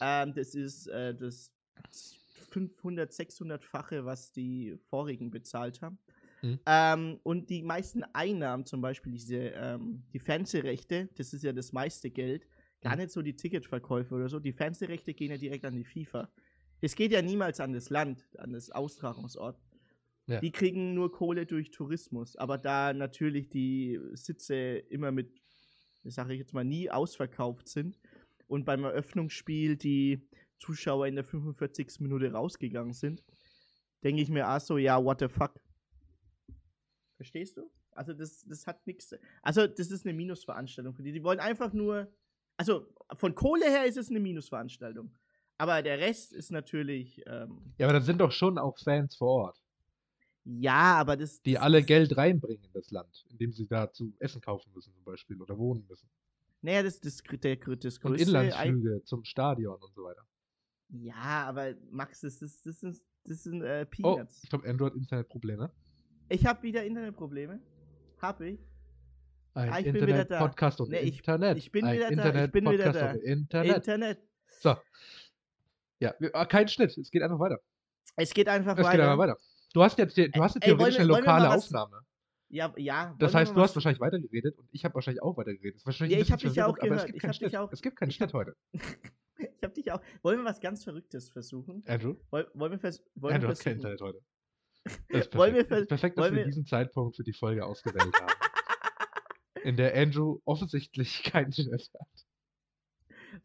Ähm, 0.00 0.32
das 0.34 0.54
ist 0.54 0.86
äh, 0.88 1.14
das 1.14 1.52
500, 2.50 3.12
600-fache, 3.12 4.04
was 4.04 4.32
die 4.32 4.76
vorigen 4.88 5.30
bezahlt 5.30 5.82
haben. 5.82 5.98
Mhm. 6.42 6.60
Ähm, 6.66 7.20
und 7.24 7.50
die 7.50 7.62
meisten 7.62 8.04
Einnahmen, 8.12 8.64
zum 8.64 8.80
Beispiel 8.80 9.12
diese, 9.12 9.36
ähm, 9.36 10.04
die 10.12 10.18
Fernsehrechte, 10.20 11.08
das 11.16 11.32
ist 11.32 11.42
ja 11.42 11.52
das 11.52 11.72
meiste 11.72 12.10
Geld, 12.10 12.46
gar 12.80 12.94
Mhm. 12.94 13.02
nicht 13.02 13.10
so 13.10 13.22
die 13.22 13.34
Ticketverkäufe 13.34 14.14
oder 14.14 14.28
so, 14.28 14.38
die 14.38 14.52
Fernsehrechte 14.52 15.14
gehen 15.14 15.30
ja 15.32 15.36
direkt 15.36 15.64
an 15.64 15.74
die 15.74 15.84
FIFA. 15.84 16.30
Es 16.80 16.94
geht 16.94 17.10
ja 17.10 17.22
niemals 17.22 17.58
an 17.58 17.72
das 17.72 17.90
Land, 17.90 18.28
an 18.38 18.52
das 18.52 18.70
Austragungsort. 18.70 19.58
Ja. 20.28 20.40
Die 20.40 20.52
kriegen 20.52 20.94
nur 20.94 21.10
Kohle 21.10 21.46
durch 21.46 21.70
Tourismus, 21.70 22.36
aber 22.36 22.58
da 22.58 22.92
natürlich 22.92 23.48
die 23.48 23.98
Sitze 24.12 24.54
immer 24.54 25.10
mit, 25.10 25.40
sage 26.04 26.34
ich 26.34 26.38
jetzt 26.38 26.52
mal, 26.52 26.64
nie 26.64 26.90
ausverkauft 26.90 27.68
sind 27.68 27.98
und 28.46 28.64
beim 28.64 28.84
Eröffnungsspiel 28.84 29.76
die 29.76 30.28
Zuschauer 30.58 31.06
in 31.06 31.14
der 31.14 31.24
45. 31.24 32.00
Minute 32.00 32.30
rausgegangen 32.30 32.92
sind, 32.92 33.24
denke 34.04 34.22
ich 34.22 34.28
mir 34.28 34.50
auch 34.50 34.60
so, 34.60 34.76
ja, 34.76 35.02
what 35.02 35.20
the 35.20 35.28
fuck. 35.28 35.58
Verstehst 37.16 37.56
du? 37.56 37.70
Also 37.92 38.12
das, 38.12 38.44
das 38.44 38.66
hat 38.66 38.86
nichts. 38.86 39.14
Also 39.42 39.66
das 39.66 39.90
ist 39.90 40.06
eine 40.06 40.14
Minusveranstaltung 40.14 40.94
für 40.94 41.02
die. 41.02 41.12
Die 41.12 41.24
wollen 41.24 41.40
einfach 41.40 41.72
nur. 41.72 42.12
Also 42.56 42.86
von 43.16 43.34
Kohle 43.34 43.66
her 43.66 43.86
ist 43.86 43.96
es 43.96 44.10
eine 44.10 44.20
Minusveranstaltung. 44.20 45.12
Aber 45.58 45.82
der 45.82 45.98
Rest 45.98 46.32
ist 46.32 46.52
natürlich. 46.52 47.20
Ähm, 47.26 47.74
Ja, 47.78 47.86
aber 47.86 47.94
das 47.98 48.06
sind 48.06 48.20
doch 48.20 48.30
schon 48.30 48.58
auch 48.58 48.78
Fans 48.78 49.16
vor 49.16 49.46
Ort, 49.46 49.58
ja, 50.50 50.96
aber 50.96 51.16
das. 51.16 51.42
die 51.42 51.54
das, 51.54 51.62
alle 51.62 51.78
das, 51.80 51.86
Geld 51.86 52.16
reinbringen 52.16 52.64
in 52.64 52.72
das 52.72 52.90
Land, 52.90 53.26
indem 53.30 53.52
sie 53.52 53.66
da 53.66 53.92
zu 53.92 54.14
essen 54.18 54.40
kaufen 54.40 54.72
müssen 54.74 54.94
zum 54.94 55.04
Beispiel 55.04 55.40
oder 55.42 55.58
wohnen 55.58 55.84
müssen. 55.88 56.08
Naja, 56.62 56.82
das, 56.82 57.00
das, 57.00 57.18
das, 57.22 57.40
der, 57.40 57.56
das 57.56 57.98
Und 57.98 58.02
größte. 58.16 58.38
Ein, 58.38 58.46
Inlandsflüge 58.46 59.04
zum 59.04 59.24
Stadion 59.24 59.76
und 59.80 59.94
so 59.94 60.04
weiter. 60.04 60.22
ja, 60.88 61.14
aber 61.46 61.74
Max, 61.90 62.20
das, 62.22 62.40
ist, 62.42 62.64
das, 62.66 62.82
ist, 62.82 63.04
das 63.24 63.42
sind 63.44 63.62
äh, 63.62 63.84
Oh, 63.86 63.90
Peanuts. 63.90 64.42
ich 64.42 64.50
glaube, 64.50 64.68
Android 64.68 64.94
Internetprobleme. 64.94 65.70
Ich 66.30 66.44
habe 66.46 66.62
wieder 66.62 66.82
Internetprobleme. 66.84 67.60
Hab 68.20 68.40
ich. 68.40 68.58
Ein 69.54 69.70
Ah, 69.72 69.78
ich 69.78 69.84
bin 69.86 69.94
wieder 69.94 70.06
da. 70.06 70.20
Internet-Podcast 70.22 70.80
und 70.80 70.90
Nee, 70.90 71.00
ich- 71.00 71.18
Internet. 71.18 71.58
ich 71.58 71.70
bin 71.70 71.84
Ein 71.84 71.96
wieder 71.96 72.10
da, 72.32 72.44
ich 72.44 72.50
bin 72.52 72.64
wieder 72.64 72.72
Internet-Podcast 72.86 73.02
da. 73.02 73.12
und 73.12 73.22
Internet. 73.22 73.76
Internet. 73.76 74.18
So. 74.60 74.76
Ja, 76.00 76.14
ah, 76.32 76.44
kein 76.46 76.68
Schnitt. 76.68 76.96
Es 76.96 77.10
geht 77.10 77.22
einfach 77.22 77.38
weiter. 77.38 77.58
Es 78.16 78.32
geht 78.34 78.48
einfach 78.48 78.72
Es 78.72 78.78
geht 78.78 78.86
weiter. 78.86 79.04
einfach 79.12 79.18
weiter. 79.18 79.36
Du 79.74 79.82
hast 79.82 79.98
jetzt, 79.98 80.16
die- 80.16 80.30
du 80.30 80.42
hast 80.42 80.54
jetzt 80.54 80.64
Ey, 80.64 80.70
theoretisch 80.74 80.94
wir- 80.96 81.00
eine 81.02 81.08
wir 81.10 81.16
lokale 81.18 81.50
Aufnahme. 81.50 82.00
Ja, 82.50 82.72
ja. 82.78 83.14
Das 83.18 83.34
heißt, 83.34 83.52
wir 83.52 83.56
du 83.56 83.60
hast 83.60 83.74
wahrscheinlich 83.76 84.00
weitergeredet 84.00 84.56
und 84.58 84.68
ich 84.72 84.84
habe 84.84 84.94
wahrscheinlich 84.94 85.22
auch 85.22 85.36
weitergeredet. 85.36 85.84
Wahrscheinlich 85.84 86.16
Ja, 86.16 86.22
ich 86.22 86.32
hab 86.32 86.38
bisschen 86.38 86.50
dich 86.50 86.56
ja 86.56 86.66
auch 86.66 86.78
gehört. 86.78 87.10
Ich 87.14 87.20
keinen 87.20 87.32
dich 87.34 87.58
auch- 87.58 87.70
Es 87.72 87.82
gibt 87.82 87.96
keinen 87.96 88.10
Schnitt 88.10 88.32
heute. 88.32 88.56
Ich 89.40 89.62
hab 89.62 89.72
dich 89.74 89.92
auch. 89.92 90.00
Wollen 90.22 90.38
wir 90.40 90.44
was 90.44 90.60
ganz 90.60 90.82
Verrücktes 90.82 91.28
versuchen? 91.30 91.84
Andrew? 91.86 92.16
Wollen, 92.30 92.46
wollen 92.54 92.72
wir, 92.72 92.78
vers 92.80 93.04
wollen 93.14 93.36
du 93.36 93.42
wir 93.42 93.48
hast 93.50 93.62
kein 93.62 93.80
versuchen? 93.80 93.92
Internet 93.92 94.00
heute. 94.00 94.24
Das 95.10 95.26
ist 95.26 95.34
Wollen 95.36 95.54
wir 95.54 95.64
perfekt. 95.64 95.68
ver- 95.68 95.74
Das 95.76 95.82
ist 95.82 95.88
perfekt, 95.88 96.18
dass 96.18 96.30
wir 96.30 96.36
wir- 96.38 96.44
diesen 96.46 96.66
Zeitpunkt 96.66 97.14
für 97.16 97.22
die 97.22 97.32
Folge 97.32 97.64
ausgewählt 97.64 98.14
haben. 98.20 98.32
In 99.62 99.76
der 99.76 99.94
Andrew 99.96 100.40
offensichtlich 100.44 101.22
kein 101.22 101.46
Internet 101.46 101.88
hat. 102.00 102.08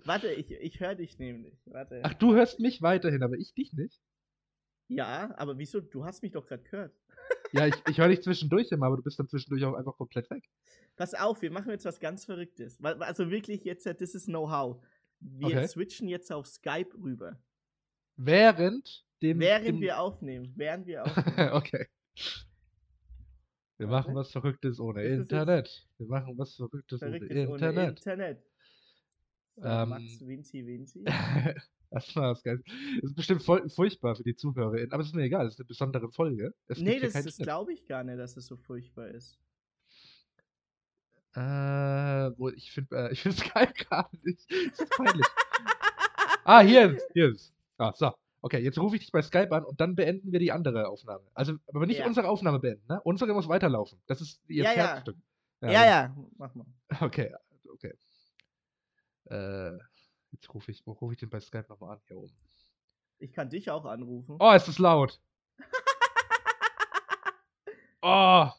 Warte, 0.06 0.30
ich, 0.32 0.50
ich 0.51 0.80
höre 0.80 0.96
dich 0.96 1.20
nämlich. 1.20 1.53
Warte. 1.65 2.00
Ach, 2.03 2.13
du 2.15 2.34
hörst 2.34 2.60
mich 2.60 2.82
weiterhin, 2.82 3.22
aber 3.22 3.36
ich 3.38 3.53
dich 3.53 3.74
nicht? 3.74 4.00
Ja, 4.96 5.34
aber 5.38 5.58
wieso? 5.58 5.80
Du 5.82 6.06
hast 6.06 6.22
mich 6.24 6.32
doch 6.32 6.46
gerade 6.46 6.64
gehört. 6.64 6.94
Ja, 7.52 7.68
ich, 7.68 7.76
ich 7.90 7.98
höre 8.00 8.10
dich 8.10 8.22
zwischendurch 8.24 8.72
immer, 8.72 8.88
aber 8.88 8.98
du 8.98 9.04
bist 9.04 9.20
dann 9.20 9.28
zwischendurch 9.30 9.64
auch 9.66 9.74
einfach 9.76 9.96
komplett 9.98 10.30
weg. 10.30 10.44
Pass 10.96 11.14
auf, 11.14 11.42
wir 11.42 11.52
machen 11.52 11.70
jetzt 11.72 11.86
was 11.86 12.00
ganz 12.00 12.26
Verrücktes. 12.26 12.82
Also 12.84 13.30
wirklich 13.32 13.64
jetzt, 13.64 13.86
äh, 13.88 13.96
das 13.96 14.14
ist 14.16 14.26
Know-how. 14.26 14.82
Wir 15.20 15.48
Okay. 15.48 15.68
switchen 15.68 16.08
jetzt 16.08 16.32
auf 16.32 16.48
Skype 16.48 16.90
rüber. 17.02 17.40
Während 18.18 19.06
dem. 19.22 19.40
Während 19.40 19.68
dem, 19.68 19.82
wir 19.82 20.00
aufnehmen. 20.00 20.52
Während 20.56 20.86
wir 20.86 21.04
aufnehmen. 21.06 21.50
okay. 21.54 21.88
Wir 23.78 23.88
machen 23.88 24.14
was 24.16 24.32
Verrücktes 24.32 24.80
ohne 24.80 25.04
Internet. 25.04 25.88
Wir 25.98 26.08
machen 26.08 26.38
was 26.38 26.56
Verrücktes, 26.56 27.00
Verrücktes 27.00 27.30
ohne 27.32 27.48
ohne 27.50 27.54
Internet. 27.56 27.98
Internet. 27.98 28.44
So, 29.56 29.64
Ähm, 29.68 29.90
Max 29.90 30.28
Vinci 30.28 30.66
Vinci. 30.66 31.04
das 31.94 32.16
war 32.16 32.30
das 32.30 32.44
Geil. 32.44 32.62
Das 33.02 33.12
ist 33.12 33.16
bestimmt 33.16 33.44
voll, 33.44 33.70
furchtbar 33.70 34.16
für 34.16 34.24
die 34.24 34.36
ZuhörerInnen, 34.36 34.92
aber 34.92 35.02
es 35.02 35.08
ist 35.10 35.16
mir 35.16 35.24
egal, 35.24 35.46
das 35.46 35.54
ist 35.56 35.60
eine 35.60 35.68
besondere 35.68 36.10
Folge. 36.12 36.54
Es 36.68 36.80
nee, 36.80 37.00
das, 37.00 37.38
glaube 37.38 37.74
ich 37.74 37.86
gar 37.86 38.04
nicht, 38.04 38.20
dass 38.20 38.36
es 38.36 38.48
so 38.48 38.58
furchtbar 38.58 39.10
ist. 39.10 39.40
Äh, 41.36 41.40
wo 42.38 42.50
ich 42.50 42.72
finde 42.72 42.96
äh, 42.96 43.12
ich 43.14 43.22
finde 43.22 43.38
Skype 43.38 43.74
gerade 43.74 44.10
nicht. 44.24 44.52
Das 44.52 44.80
ist 44.80 44.90
peinlich. 44.92 45.28
ah, 46.46 46.62
hier 46.62 46.92
ist, 46.96 47.08
hier 47.14 47.30
ist. 47.30 47.54
Ah, 47.78 47.94
so. 47.96 48.12
Okay, 48.42 48.60
jetzt 48.60 48.78
rufe 48.78 48.98
ich 48.98 49.04
dich 49.04 49.12
bei 49.12 49.22
Skype 49.22 49.52
an 49.52 49.64
und 49.64 49.80
dann 49.80 49.96
beenden 49.96 50.32
wir 50.32 50.40
die 50.40 50.52
andere 50.52 50.90
Aufnahme. 50.90 51.24
Also, 51.34 51.54
aber 51.74 51.86
nicht 51.86 52.00
Ja. 52.00 52.08
unsere 52.08 52.28
Aufnahme 52.28 52.60
beenden, 52.60 52.84
ne? 52.90 53.02
Unsere 53.04 53.34
muss 53.34 53.48
weiterlaufen. 53.48 54.00
Das 54.06 54.20
ist 54.20 54.42
ihr 54.50 54.66
Ja, 54.66 54.72
ja. 54.72 54.88
Herzstück. 54.88 55.16
Ja, 55.62 55.68
genau. 55.70 55.84
ja, 55.86 56.16
mach 56.38 56.54
mal. 56.54 56.66
Okay, 57.02 57.34
okay. 57.72 57.94
Äh, 59.30 59.78
jetzt 60.34 60.54
rufe 60.54 60.72
ich, 60.72 60.86
wo 60.86 60.92
rufe 60.92 61.13
ich 61.13 61.20
den 61.20 61.30
bei 61.30 61.40
Skype 61.40 61.66
nochmal 61.70 61.96
an? 61.96 62.02
Hier 62.08 62.18
oben. 62.18 62.36
Ich 63.20 63.32
kann 63.32 63.50
dich 63.50 63.70
auch 63.72 63.86
anrufen. 63.86 64.36
Oh, 64.40 64.52
ist 64.52 64.68
das 64.68 64.80
laut. 64.80 65.20
Oh. 68.06 68.50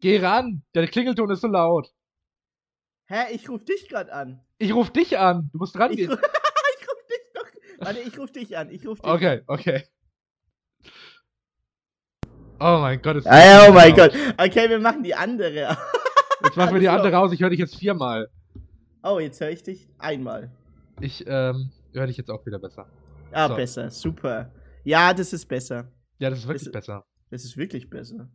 Geh 0.00 0.18
ran. 0.18 0.64
Der 0.74 0.88
Klingelton 0.88 1.30
ist 1.30 1.42
so 1.42 1.46
laut. 1.46 1.94
Hä, 3.06 3.32
ich 3.32 3.48
rufe 3.48 3.64
dich 3.64 3.88
gerade 3.88 4.12
an. 4.12 4.44
Ich 4.58 4.74
rufe 4.74 4.90
dich 4.90 5.16
an. 5.16 5.48
Du 5.52 5.58
musst 5.58 5.76
Ich, 5.76 5.80
rangehen. 5.80 6.10
ru 6.10 6.16
ich 6.80 6.88
rufe 6.88 7.06
dich 7.08 7.20
doch. 7.32 7.46
Warte, 7.86 8.00
ich 8.00 8.18
rufe 8.18 8.32
dich 8.32 8.56
an. 8.58 8.70
Ich 8.70 8.84
rufe 8.84 9.02
dich 9.02 9.08
Okay, 9.12 9.42
okay. 9.46 9.84
Oh 12.58 12.78
mein 12.80 13.00
Gott, 13.00 13.16
ist 13.18 13.26
an. 13.28 13.34
Ah, 13.34 13.44
ja, 13.44 13.68
oh 13.68 13.72
mein. 13.72 13.94
Gott. 13.94 14.12
Okay, 14.38 14.68
wir 14.68 14.80
machen 14.80 15.04
die 15.04 15.14
andere. 15.14 15.76
Jetzt 16.42 16.56
machen 16.56 16.72
wir 16.74 16.80
die 16.80 16.88
andere 16.88 17.16
aus. 17.18 17.30
Ich 17.30 17.40
höre 17.40 17.50
dich 17.50 17.60
jetzt 17.60 17.76
viermal. 17.76 18.32
Oh, 19.02 19.18
jetzt 19.18 19.40
höre 19.40 19.50
ich 19.50 19.62
dich 19.62 19.88
einmal. 19.98 20.50
Ich 21.00 21.24
ähm, 21.26 21.70
höre 21.92 22.06
dich 22.06 22.16
jetzt 22.16 22.30
auch 22.30 22.44
wieder 22.46 22.58
besser. 22.58 22.86
Ah, 23.32 23.48
So. 23.48 23.56
besser. 23.56 23.90
Super. 23.90 24.50
Ja, 24.84 25.12
das 25.14 25.32
ist 25.32 25.46
besser. 25.46 25.90
Ja, 26.18 26.30
das 26.30 26.40
ist 26.40 26.46
wirklich 26.48 26.62
Ist- 26.66 26.72
besser. 26.72 27.04
Das 27.30 27.44
ist 27.44 27.56
wirklich 27.56 27.88
besser. 27.88 28.28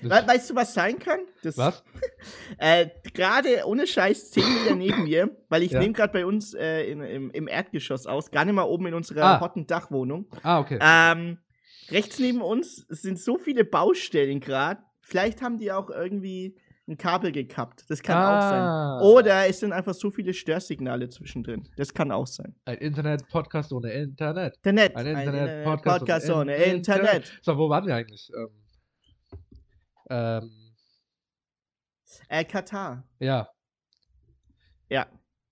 Das, 0.00 0.22
We 0.22 0.28
weißt 0.28 0.50
du, 0.50 0.54
was 0.54 0.72
sein 0.72 0.98
kann? 0.98 1.18
Das, 1.42 1.58
was? 1.58 1.82
Äh, 2.58 2.88
gerade 3.12 3.64
ohne 3.66 3.86
Scheiß 3.86 4.30
10 4.30 4.44
Meter 4.62 4.74
neben 4.76 5.02
mir, 5.04 5.36
weil 5.48 5.62
ich 5.64 5.72
Ja. 5.72 5.80
nehme 5.80 5.92
gerade 5.92 6.12
bei 6.12 6.24
uns 6.24 6.54
äh, 6.54 6.84
in, 6.84 7.00
im, 7.02 7.30
im 7.32 7.48
Erdgeschoss 7.48 8.06
aus, 8.06 8.30
gar 8.30 8.44
nicht 8.44 8.54
mal 8.54 8.62
oben 8.62 8.86
in 8.86 8.94
unserer 8.94 9.24
Ah. 9.24 9.40
hotten 9.40 9.66
Dachwohnung. 9.66 10.26
Ah, 10.42 10.60
okay. 10.60 10.78
Ähm, 10.80 11.38
rechts 11.90 12.18
neben 12.20 12.40
uns 12.40 12.86
sind 12.88 13.18
so 13.18 13.36
viele 13.36 13.64
Baustellen 13.64 14.40
gerade. 14.40 14.80
Vielleicht 15.00 15.42
haben 15.42 15.58
die 15.58 15.70
auch 15.72 15.90
irgendwie 15.90 16.56
ein 16.86 16.96
Kabel 16.98 17.32
gekappt. 17.32 17.84
Das 17.88 18.02
kann 18.02 18.16
auch 18.18 18.40
sein. 18.42 18.60
Ah. 18.60 19.00
Oder 19.02 19.46
es 19.48 19.60
sind 19.60 19.72
einfach 19.72 19.94
so 19.94 20.10
viele 20.10 20.34
Störsignale 20.34 21.08
zwischendrin. 21.08 21.66
Das 21.76 21.94
kann 21.94 22.12
auch 22.12 22.26
sein. 22.26 22.54
Ein 22.66 22.78
Internet-Podcast 22.78 23.72
ohne 23.72 23.90
Internet. 23.92 24.56
Internet. 24.56 24.94
Ein 24.96 25.06
Internet-Podcast 25.06 26.26
Internet-Podcast 26.26 26.30
ohne 26.30 26.40
ohne 26.40 26.54
Internet. 26.56 27.04
Internet. 27.04 27.38
So, 27.42 27.56
wo 27.56 27.68
waren 27.70 27.86
wir 27.86 27.94
eigentlich? 27.96 28.30
Ähm, 28.36 28.48
ähm, 30.10 30.50
Äh, 32.28 32.44
Katar. 32.44 33.04
ja, 33.18 33.48
Ja. 34.90 35.06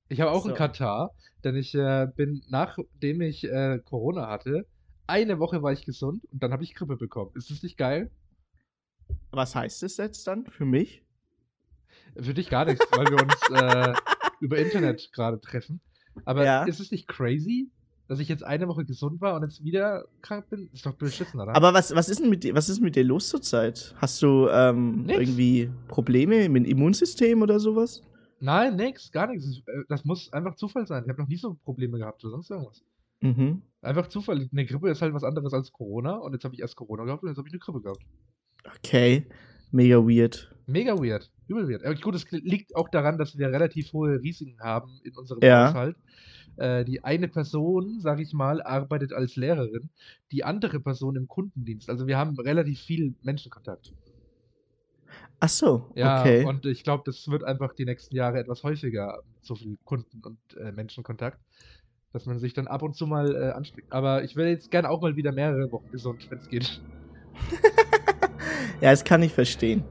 ich 0.09 0.21
habe 0.21 0.31
auch 0.31 0.43
So. 0.45 0.51
in 0.51 0.55
Katar, 0.55 1.11
denn 1.45 1.57
ich 1.57 1.75
äh, 1.75 2.07
bin, 2.15 2.43
nachdem 2.49 3.21
ich 3.23 3.45
äh, 3.45 3.79
Corona 3.85 4.29
hatte, 4.29 4.67
eine 5.07 5.39
Woche 5.39 5.63
war 5.63 5.73
ich 5.73 5.85
gesund 5.85 6.25
und 6.31 6.43
dann 6.43 6.53
habe 6.53 6.63
ich 6.63 6.75
Grippe 6.75 6.97
bekommen. 6.97 7.33
Ist 7.35 7.51
das 7.51 7.63
nicht 7.63 7.77
geil? 7.79 8.11
Was 9.31 9.55
heißt 9.55 9.83
das 9.83 9.97
jetzt 9.97 10.27
dann 10.27 10.47
für 10.47 10.65
mich? 10.65 11.03
Für 12.21 12.35
dich 12.35 12.51
gar 12.51 12.65
nichts, 12.65 12.85
weil 12.93 13.07
wir 13.07 13.23
uns 13.23 13.35
äh, 13.55 13.95
über 14.41 14.59
Internet 14.59 15.11
gerade 15.13 15.41
treffen. 15.41 15.81
Aber 16.25 16.45
Ja. 16.45 16.65
ist 16.65 16.81
es 16.81 16.91
nicht 16.91 17.09
crazy, 17.09 17.71
dass 18.09 18.19
ich 18.19 18.29
jetzt 18.29 18.43
eine 18.45 18.69
Woche 18.69 18.85
gesund 18.85 19.21
war 19.21 19.35
und 19.37 19.43
jetzt 19.43 19.65
wieder 19.65 20.05
krank 20.21 20.49
bin? 20.51 20.69
Ist 20.73 20.85
doch 20.85 20.93
beschissen, 20.95 21.41
oder? 21.41 21.55
Aber 21.57 21.73
was, 21.73 21.95
was, 21.95 22.09
ist 22.09 22.21
denn 22.21 22.29
mit 22.29 22.45
dir, 22.45 22.55
was 22.55 22.69
ist 22.69 22.81
mit 22.81 22.97
dir 22.97 23.05
los 23.05 23.29
zurzeit? 23.29 23.95
Hast 23.99 24.21
du 24.23 24.49
ähm, 24.51 25.07
irgendwie 25.09 25.71
Probleme 25.89 26.49
mit 26.49 26.65
dem 26.65 26.71
Immunsystem 26.71 27.41
oder 27.41 27.59
sowas? 27.59 28.03
Nein, 28.41 28.77
nix, 28.77 29.11
gar 29.13 29.29
nichts. 29.29 29.63
Äh, 29.67 29.85
Das 29.89 30.05
muss 30.05 30.31
einfach 30.33 30.57
Zufall 30.57 30.87
sein. 30.87 31.05
Ich 31.05 31.09
habe 31.09 31.23
noch 31.23 31.29
nie 31.29 31.37
so 31.37 31.55
Probleme 31.65 31.97
gehabt 31.99 32.23
oder 32.25 32.33
sonst 32.33 32.51
irgendwas. 32.51 32.83
Mhm. 33.21 33.63
Einfach 33.81 34.09
Zufall. 34.09 34.49
Eine 34.53 34.67
Grippe 34.67 34.91
ist 34.91 35.01
halt 35.01 35.15
was 35.15 35.25
anderes 35.25 35.55
als 35.55 35.73
Corona 35.73 36.17
und 36.17 36.33
jetzt 36.35 36.45
habe 36.45 36.55
ich 36.55 36.61
erst 36.61 36.77
Corona 36.77 37.05
gehabt 37.05 37.23
und 37.23 37.29
jetzt 37.31 37.39
habe 37.39 37.49
ich 37.49 37.55
eine 37.55 37.61
Grippe 37.61 37.81
gehabt. 37.81 38.03
Okay. 38.77 39.27
Mega 39.73 39.97
weird. 39.97 40.55
Mega 40.67 40.95
weird. 40.97 41.31
Übel 41.49 41.69
weird. 41.69 41.85
Aber 41.85 41.95
gut, 41.97 42.15
es 42.15 42.31
liegt 42.31 42.77
auch 42.77 42.89
daran, 42.89 43.19
dass 43.19 43.37
wir 43.37 43.49
relativ 43.49 43.93
hohe 43.93 44.21
Risiken 44.23 44.61
haben 44.61 45.01
in 45.03 45.15
unserem 45.17 45.43
Ja. 45.43 45.69
Haushalt. 45.69 45.97
Äh, 46.57 46.85
die 46.85 47.03
eine 47.03 47.29
Person, 47.29 47.99
sage 48.01 48.23
ich 48.23 48.33
mal, 48.35 48.63
arbeitet 48.63 49.13
als 49.13 49.37
Lehrerin, 49.37 49.89
die 50.31 50.45
andere 50.45 50.81
Person 50.81 51.17
im 51.17 51.27
Kundendienst. 51.27 51.89
Also 51.89 52.07
wir 52.07 52.19
haben 52.19 52.39
relativ 52.39 52.81
viel 52.81 53.15
Menschenkontakt. 53.23 53.93
Ach 55.41 55.49
so, 55.49 55.91
Ja, 55.97 56.21
okay. 56.21 56.45
und 56.45 56.67
ich 56.67 56.85
glaube, 56.85 57.03
das 57.07 57.27
wird 57.29 57.43
einfach 57.43 57.75
die 57.75 57.85
nächsten 57.85 58.15
Jahre 58.15 58.39
etwas 58.39 58.63
häufiger, 58.63 59.23
so 59.41 59.55
viel 59.57 59.77
Kunden- 59.85 60.23
und 60.25 60.39
äh, 60.57 60.71
Menschenkontakt, 60.73 61.39
dass 62.13 62.27
man 62.27 62.39
sich 62.39 62.53
dann 62.53 62.69
ab 62.69 62.83
und 62.83 62.95
zu 62.95 63.07
mal 63.07 63.35
äh, 63.35 63.51
ansteckt. 63.51 63.91
Aber 63.93 64.23
ich 64.23 64.37
will 64.37 64.47
jetzt 64.47 64.71
gerne 64.71 64.89
auch 64.89 65.01
mal 65.01 65.17
wieder 65.17 65.33
mehrere 65.33 65.73
Wochen 65.73 65.91
gesund, 65.91 66.31
wenn 66.31 66.39
es 66.39 66.49
geht. 66.49 66.81
ja, 68.83 68.91
das 68.91 69.05
kann 69.05 69.23
ich 69.23 69.33
verstehen. 69.33 69.85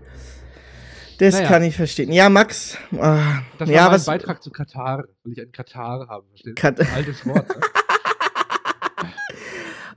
Das 1.17 1.35
Naja. 1.35 1.47
kann 1.47 1.63
ich 1.63 1.75
verstehen. 1.75 2.11
Ja, 2.11 2.29
Max. 2.29 2.77
ah, 2.99 3.41
Das 3.59 3.69
ja, 3.69 3.75
war 3.77 3.83
mein 3.85 3.91
was. 3.93 4.05
Beitrag 4.05 4.41
zu 4.43 4.49
Katar, 4.51 5.05
weil 5.23 5.33
ich 5.33 5.41
einen 5.41 5.51
Katar 5.51 6.07
habe? 6.07 6.25
Kat 6.55 6.79
Altes 6.93 7.25
Wort, 7.25 7.47
ne? 7.47 7.55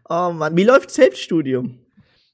oh 0.08 0.32
Mann, 0.32 0.56
wie 0.56 0.64
läuft 0.64 0.90
Selbststudium? 0.90 1.78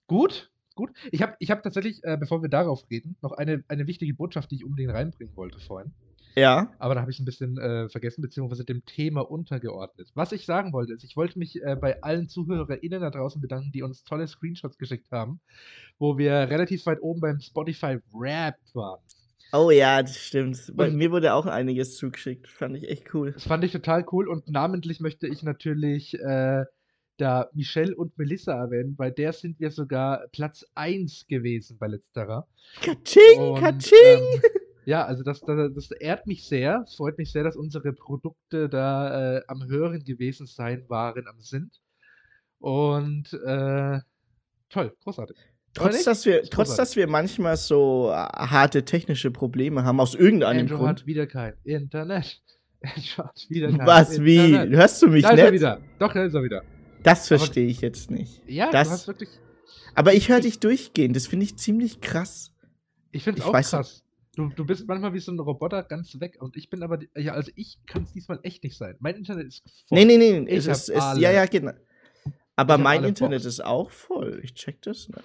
Gut, 0.06 0.50
gut. 0.74 0.90
Ich 1.12 1.22
habe 1.22 1.36
ich 1.38 1.50
hab 1.50 1.62
tatsächlich, 1.62 2.02
äh, 2.02 2.16
bevor 2.16 2.42
wir 2.42 2.48
darauf 2.48 2.84
reden, 2.90 3.16
noch 3.22 3.32
eine, 3.32 3.62
eine 3.68 3.86
wichtige 3.86 4.12
Botschaft, 4.14 4.50
die 4.50 4.56
ich 4.56 4.64
unbedingt 4.64 4.92
reinbringen 4.92 5.36
wollte 5.36 5.60
vorhin. 5.60 5.92
Ja. 6.36 6.72
Aber 6.78 6.94
da 6.94 7.00
habe 7.00 7.10
ich 7.10 7.18
ein 7.18 7.24
bisschen 7.24 7.58
äh, 7.58 7.88
vergessen, 7.88 8.22
beziehungsweise 8.22 8.64
dem 8.64 8.84
Thema 8.84 9.20
untergeordnet. 9.28 10.08
Was 10.14 10.32
ich 10.32 10.46
sagen 10.46 10.72
wollte, 10.72 10.92
ist, 10.92 11.04
ich 11.04 11.16
wollte 11.16 11.38
mich 11.38 11.60
äh, 11.62 11.76
bei 11.76 12.02
allen 12.02 12.28
ZuhörerInnen 12.28 13.00
da 13.00 13.10
draußen 13.10 13.40
bedanken, 13.40 13.72
die 13.72 13.82
uns 13.82 14.04
tolle 14.04 14.26
Screenshots 14.28 14.78
geschickt 14.78 15.10
haben, 15.10 15.40
wo 15.98 16.18
wir 16.18 16.32
relativ 16.32 16.86
weit 16.86 17.02
oben 17.02 17.20
beim 17.20 17.40
Spotify 17.40 17.98
Rap 18.14 18.56
waren. 18.74 19.00
Oh 19.52 19.72
ja, 19.72 20.00
das 20.02 20.16
stimmt. 20.16 20.72
Bei 20.76 20.86
Und- 20.88 20.96
mir 20.96 21.10
wurde 21.10 21.34
auch 21.34 21.46
einiges 21.46 21.96
zugeschickt. 21.96 22.46
Fand 22.46 22.76
ich 22.76 22.88
echt 22.88 23.12
cool. 23.14 23.32
Das 23.32 23.44
fand 23.44 23.64
ich 23.64 23.72
total 23.72 24.06
cool 24.12 24.28
und 24.28 24.48
namentlich 24.48 25.00
möchte 25.00 25.26
ich 25.26 25.42
natürlich 25.42 26.14
äh, 26.20 26.64
da 27.16 27.50
Michelle 27.52 27.94
und 27.96 28.16
Melissa 28.16 28.52
erwähnen, 28.54 28.94
bei 28.96 29.10
der 29.10 29.32
sind 29.32 29.58
wir 29.60 29.70
sogar 29.72 30.26
Platz 30.32 30.64
1 30.76 31.26
gewesen 31.26 31.76
bei 31.78 31.88
letzterer. 31.88 32.46
Katsching, 32.80 33.40
Und, 33.40 33.60
Katsching. 33.60 33.98
ähm, 33.98 34.40
ja, 34.90 35.04
also 35.04 35.22
das, 35.22 35.40
das, 35.40 35.72
das 35.74 35.90
ehrt 35.92 36.26
mich 36.26 36.44
sehr. 36.46 36.82
Es 36.86 36.96
freut 36.96 37.16
mich 37.18 37.30
sehr, 37.32 37.44
dass 37.44 37.56
unsere 37.56 37.92
Produkte 37.92 38.68
da 38.68 39.36
äh, 39.38 39.42
am 39.46 39.64
Hören 39.68 40.04
gewesen 40.04 40.46
sein, 40.46 40.84
waren, 40.88 41.26
am 41.28 41.40
sind. 41.40 41.70
Und 42.58 43.32
äh, 43.46 44.00
toll, 44.68 44.94
großartig. 45.04 45.36
Trotz, 45.72 46.02
dass 46.04 46.26
wir, 46.26 46.40
Ist 46.42 46.52
trotz, 46.52 46.70
großartig. 46.70 46.76
dass 46.90 46.96
wir 46.96 47.06
manchmal 47.06 47.56
so 47.56 48.08
äh, 48.10 48.14
harte 48.14 48.84
technische 48.84 49.30
Probleme 49.30 49.84
haben, 49.84 50.00
aus 50.00 50.14
irgendeinem 50.14 50.62
Andrew 50.62 50.78
Grund. 50.78 50.88
hat 51.00 51.06
wieder 51.06 51.26
kein 51.26 51.54
Internet. 51.64 52.42
Andrew 52.82 53.24
hat 53.24 53.46
wieder 53.48 53.68
kein 53.68 53.86
Was, 53.86 54.20
wie? 54.22 54.46
Internet. 54.52 54.76
Hörst 54.78 55.02
du 55.02 55.06
mich 55.08 55.22
Da 55.22 55.32
nicht? 55.34 55.52
wieder. 55.52 55.80
Doch, 55.98 56.12
da 56.12 56.24
ist 56.24 56.34
er 56.34 56.42
wieder. 56.42 56.62
Das 57.02 57.28
verstehe 57.28 57.66
ich 57.68 57.80
jetzt 57.80 58.10
nicht. 58.10 58.42
Ja, 58.46 58.70
Das- 58.70 58.88
du 58.88 58.92
hast 58.94 59.06
wirklich. 59.06 59.28
Aber 59.94 60.12
ich 60.14 60.28
höre 60.28 60.40
dich 60.40 60.60
durchgehen. 60.60 61.12
Das 61.12 61.26
finde 61.26 61.44
ich 61.44 61.56
ziemlich 61.56 62.00
krass. 62.00 62.52
Ich 63.12 63.24
finde 63.24 63.40
es 63.40 63.46
auch 63.46 63.54
weiß- 63.54 63.70
krass. 63.70 64.04
Du, 64.40 64.48
du 64.56 64.64
bist 64.64 64.86
manchmal 64.88 65.12
wie 65.12 65.20
so 65.20 65.32
ein 65.32 65.38
Roboter 65.38 65.82
ganz 65.82 66.18
weg 66.18 66.38
und 66.40 66.56
ich 66.56 66.70
bin 66.70 66.82
aber, 66.82 66.98
ja, 67.14 67.34
also 67.34 67.50
ich 67.56 67.78
kann 67.86 68.04
es 68.04 68.12
diesmal 68.12 68.38
echt 68.42 68.64
nicht 68.64 68.78
sein. 68.78 68.96
Mein 68.98 69.16
Internet 69.16 69.48
ist 69.48 69.62
voll. 69.86 69.98
Nee, 69.98 70.04
nee, 70.06 70.16
nee. 70.16 70.38
Ich 70.50 70.66
Es 70.66 70.88
ist, 70.88 70.96
ja, 71.18 71.30
ja, 71.30 71.44
genau. 71.44 71.72
Aber 72.56 72.78
mein 72.78 73.04
Internet 73.04 73.42
Box. 73.42 73.46
ist 73.54 73.64
auch 73.64 73.90
voll. 73.90 74.40
Ich 74.42 74.54
check 74.54 74.80
das 74.82 75.08
nicht. 75.08 75.20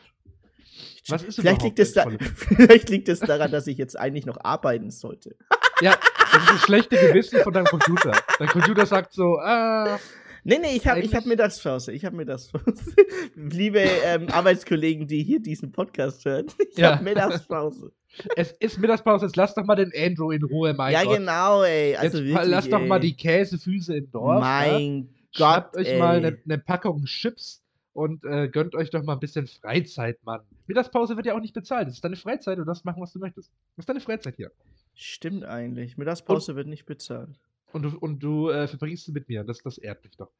Ich 0.96 1.04
check- 1.04 1.12
Was 1.12 1.24
ist 1.24 1.36
vielleicht 1.36 1.62
liegt, 1.64 1.80
es 1.80 1.94
da, 1.94 2.10
vielleicht 2.36 2.90
liegt 2.90 3.08
es 3.08 3.20
daran, 3.22 3.52
dass 3.52 3.68
ich 3.68 3.78
jetzt 3.78 3.98
eigentlich 3.98 4.26
noch 4.26 4.38
arbeiten 4.44 4.92
sollte. 4.92 5.36
Ja, 5.82 5.98
das 6.34 6.44
ist 6.44 6.50
das 6.52 6.62
schlechte 6.64 6.98
Gewissen 6.98 7.40
von 7.42 7.54
deinem 7.54 7.66
Computer. 7.68 8.12
Dein 8.40 8.50
Computer 8.50 8.86
sagt 8.86 9.14
so, 9.14 9.38
ah, 9.40 9.98
Nee, 10.48 10.60
nee, 10.60 10.76
ich 10.76 10.86
habe 10.88 11.02
hab 11.02 11.26
Mittagspause. 11.26 11.92
Ich 11.92 12.06
habe 12.06 12.16
Mittagspause. 12.16 12.94
Liebe 13.36 13.80
ähm, 13.80 14.28
Arbeitskollegen, 14.30 15.08
die 15.08 15.24
hier 15.24 15.42
diesen 15.42 15.72
Podcast 15.72 16.24
hören, 16.24 16.46
ich 16.72 16.78
Ja. 16.78 16.94
habe 16.94 17.04
Mittagspause. 17.04 17.92
es 18.36 18.52
ist 18.52 18.78
Mittagspause, 18.78 19.26
jetzt 19.26 19.36
lass 19.38 19.56
doch 19.56 19.66
mal 19.66 19.76
den 19.76 19.92
Andrew 19.98 20.30
in 20.30 20.44
Ruhe, 20.44 20.76
mein 20.76 20.94
ja, 20.94 21.04
Gott. 21.04 21.18
genau, 21.18 21.64
ey. 21.64 21.96
Also 21.96 22.20
jetzt 22.20 22.28
wirklich, 22.28 22.48
lass 22.52 22.70
doch 22.70 22.80
ey. 22.80 22.88
mal 22.88 23.00
die 23.00 23.16
Käsefüße 23.18 23.98
im 23.98 24.12
Dorf. 24.12 24.36
ja? 24.36 24.40
Mein 24.40 25.10
Schnappt 25.32 25.74
Gott, 25.74 25.82
euch 25.82 25.88
ey. 25.88 26.00
mal 26.00 26.18
eine 26.18 26.38
ne 26.46 26.58
Packung 26.60 27.04
Chips 27.06 27.64
und 27.94 28.24
äh, 28.24 28.48
gönnt 28.48 28.76
euch 28.76 28.92
doch 28.92 29.02
mal 29.02 29.14
ein 29.14 29.20
bisschen 29.20 29.48
Freizeit, 29.48 30.24
Mann. 30.24 30.42
Mittagspause 30.68 31.16
wird 31.16 31.26
ja 31.26 31.34
auch 31.36 31.42
nicht 31.42 31.56
bezahlt. 31.56 31.88
Das 31.88 31.96
ist 31.96 32.04
deine 32.04 32.18
Freizeit 32.18 32.60
und 32.60 32.66
du 32.66 32.68
darfst 32.68 32.86
machen, 32.86 33.02
was 33.02 33.12
du 33.14 33.18
möchtest. 33.20 33.50
Das 33.76 33.84
ist 33.84 33.90
deine 33.90 34.00
Freizeit 34.00 34.36
hier. 34.36 34.52
Stimmt 34.94 35.44
eigentlich. 35.44 35.98
Mittagspause 35.98 36.56
wird 36.56 36.68
nicht 36.68 36.86
bezahlt. 36.86 37.40
Und 37.76 37.82
du, 37.82 37.90
und 38.00 38.20
du 38.24 38.50
äh, 38.52 38.70
verbringst 38.70 39.04
sie 39.04 39.12
mit 39.12 39.28
mir. 39.28 39.44
Das, 39.44 39.58
das 39.62 39.78
ehrt 39.78 40.02
mich 40.06 40.16
doch. 40.16 40.32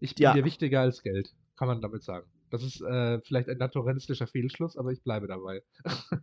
Ich 0.00 0.14
bin 0.14 0.22
Ja. 0.24 0.32
dir 0.32 0.42
wichtiger 0.42 0.80
als 0.80 1.02
Geld, 1.02 1.30
kann 1.54 1.68
man 1.68 1.82
damit 1.82 2.02
sagen. 2.02 2.26
Das 2.48 2.62
ist 2.62 2.80
äh, 2.80 3.20
vielleicht 3.20 3.50
ein 3.50 3.58
naturalistischer 3.58 4.26
Fehlschluss, 4.26 4.78
aber 4.78 4.90
ich 4.90 5.02
bleibe 5.02 5.26
dabei. 5.26 5.62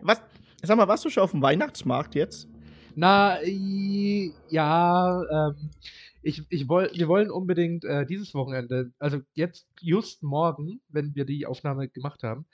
Was? 0.00 0.22
Sag 0.62 0.78
mal, 0.78 0.88
warst 0.88 1.04
du 1.04 1.10
schon 1.10 1.22
auf 1.24 1.32
dem 1.32 1.42
Weihnachtsmarkt 1.42 2.14
jetzt? 2.14 2.48
Na, 2.94 3.38
ja, 3.44 5.22
ähm, 5.30 5.70
ich, 6.22 6.42
ich 6.48 6.66
woll, 6.66 6.90
wir 6.94 7.08
wollen 7.08 7.30
unbedingt 7.30 7.84
äh, 7.84 8.06
dieses 8.06 8.32
Wochenende, 8.32 8.92
also 8.98 9.20
jetzt 9.34 9.68
just 9.82 10.22
morgen, 10.22 10.80
wenn 10.88 11.14
wir 11.14 11.26
die 11.26 11.44
Aufnahme 11.44 11.88
gemacht 11.88 12.22
haben, 12.22 12.46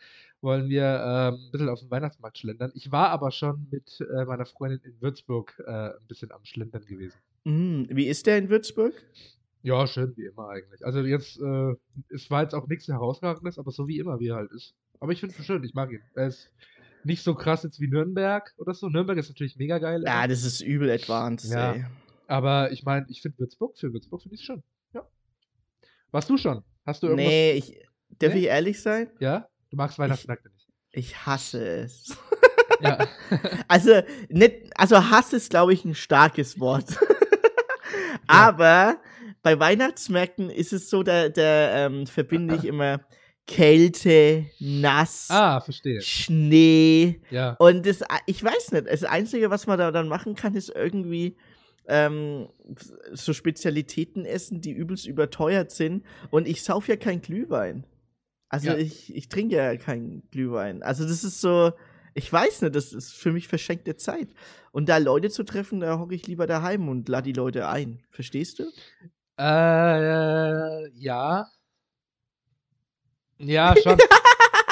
wollen 0.43 0.69
wir 0.69 0.83
ähm, 0.85 1.35
ein 1.35 1.51
bisschen 1.53 1.69
auf 1.69 1.81
den 1.81 1.91
Weihnachtsmarkt 1.91 2.39
schlendern. 2.39 2.73
Ich 2.75 2.91
war 2.91 3.11
aber 3.11 3.31
schon 3.31 3.67
mit 3.71 3.99
äh, 4.01 4.25
meiner 4.25 4.45
Freundin 4.47 4.81
in 4.85 5.01
Würzburg 5.01 5.55
äh, 5.67 5.71
ein 5.71 6.07
bisschen 6.09 6.33
am 6.33 6.45
Schlendern 6.45 6.85
gewesen. 6.85 7.17
Hm, 7.45 7.87
wie 7.91 8.07
ist 8.09 8.27
der 8.27 8.39
in 8.39 8.49
Würzburg? 8.49 8.93
Ja, 9.63 9.87
schön 9.87 10.13
wie 10.17 10.25
immer 10.27 10.49
eigentlich. 10.49 10.85
Also 10.85 11.01
jetzt, 11.03 11.41
äh, 11.41 11.75
es 12.09 12.31
war 12.31 12.43
jetzt 12.43 12.55
auch 12.55 12.67
nichts 12.67 12.89
herausragendes, 12.89 13.59
aber 13.59 13.71
so 13.71 13.87
wie 13.87 13.99
immer, 13.99 14.19
wie 14.19 14.29
er 14.29 14.37
halt 14.37 14.51
ist. 14.53 14.75
Aber 15.01 15.13
ich 15.13 15.21
finde 15.21 15.37
ihn 15.37 15.45
schön, 15.45 15.63
ich 15.65 15.75
mag 15.75 15.91
ihn. 15.93 16.01
Er 16.15 16.27
ist 16.29 16.51
nicht 17.05 17.23
so 17.23 17.35
krass 17.35 17.63
jetzt 17.63 17.81
wie 17.81 17.89
Nürnberg 17.89 18.53
oder 18.59 18.75
so. 18.75 18.89
Nürnberg 18.89 19.19
ist 19.19 19.29
natürlich 19.29 19.57
mega 19.57 19.79
geil. 19.79 20.03
Ja, 20.05 20.19
immer. 20.21 20.29
das 20.29 20.45
ist 20.45 20.61
übel 20.61 20.91
advanced, 20.91 21.51
Ja. 21.53 21.73
ey. 21.75 21.85
Aber 22.29 22.73
ich 22.73 22.85
meine, 22.85 23.07
ich 23.09 23.21
finde 23.21 23.39
Würzburg, 23.39 23.77
für 23.79 23.93
Würzburg 23.93 24.23
finde 24.23 24.37
ich 24.37 24.43
schön. 24.45 24.63
Ja. 24.95 25.07
Warst 26.11 26.31
du 26.31 26.37
schon? 26.37 26.63
Hast 26.87 27.03
du 27.03 27.09
irgendwas? 27.09 27.29
Nee, 27.29 27.53
ich, 27.53 27.79
darf 28.19 28.33
Nee? 28.35 28.41
ich 28.41 28.47
ehrlich 28.47 28.81
sein? 28.81 29.11
Ja? 29.21 29.49
Du 29.73 29.77
magst 29.79 29.99
Weihnachtsmärkte 29.99 30.51
nicht. 30.51 30.69
Ich 30.93 31.27
hasse 31.27 31.65
es. 31.65 32.17
Ja. 32.81 33.09
Also, 33.69 34.03
nicht, 34.29 34.71
also 34.75 35.11
Hass 35.11 35.33
ist, 35.33 35.49
glaube 35.49 35.73
ich, 35.73 35.87
ein 35.87 35.95
starkes 35.95 36.61
Wort. 36.61 36.99
Aber 38.27 38.99
bei 39.43 39.59
Weihnachtsmärkten 39.59 40.51
ist 40.51 40.75
es 40.75 40.91
so, 40.91 41.03
da, 41.03 41.31
da 41.31 41.87
ähm, 41.87 42.07
verbinde 42.07 42.57
ich 42.57 42.67
immer 42.67 43.01
Kälte, 43.47 44.45
nass, 44.61 45.29
ah, 45.31 45.61
verstehe. 45.61 46.03
Schnee. 46.03 47.23
Ja. 47.31 47.55
Und 47.59 47.87
das, 47.87 48.05
ich 48.27 48.45
weiß 48.45 48.73
nicht, 48.73 48.87
das 48.89 49.05
Einzige, 49.05 49.49
was 49.49 49.67
man 49.67 49.79
da 49.79 49.91
dann 49.91 50.09
machen 50.09 50.35
kann, 50.35 50.55
ist 50.55 50.69
irgendwie 50.69 51.37
ähm, 51.89 52.49
so 53.13 53.33
Spezialitäten 53.33 54.27
essen, 54.27 54.61
die 54.61 54.73
übelst 54.73 55.07
überteuert 55.07 55.71
sind. 55.71 56.05
Und 56.31 56.47
ich 56.47 56.63
sauf 56.63 56.89
ja 56.89 56.97
kein 56.97 57.23
Glühwein. 57.23 57.87
Also 58.53 58.69
Ja. 58.69 58.77
ich, 58.77 59.15
ich 59.17 59.29
trinke 59.31 59.57
ja 59.57 59.75
keinen 59.77 60.29
Glühwein. 60.31 60.83
Also 60.83 61.05
das 61.05 61.25
ist 61.25 61.41
so, 61.41 61.73
ich 62.13 62.31
weiß 62.31 62.61
nicht, 62.61 62.75
das 62.77 62.93
ist 62.93 63.13
für 63.15 63.33
mich 63.33 63.49
verschenkte 63.49 63.97
Zeit. 63.97 64.29
Und 64.73 64.91
da 64.91 64.99
Leute 64.99 65.31
zu 65.31 65.43
treffen, 65.43 65.81
da 65.81 65.99
hocke 65.99 66.15
ich 66.15 66.27
lieber 66.27 66.47
daheim 66.47 66.89
und 66.91 67.09
lade 67.09 67.25
die 67.25 67.33
Leute 67.33 67.67
ein. 67.69 68.03
Verstehst 68.11 68.59
du? 68.59 68.65
Äh, 69.39 70.91
ja. 70.99 71.47
Ja, 73.39 73.75
schon. 73.83 73.97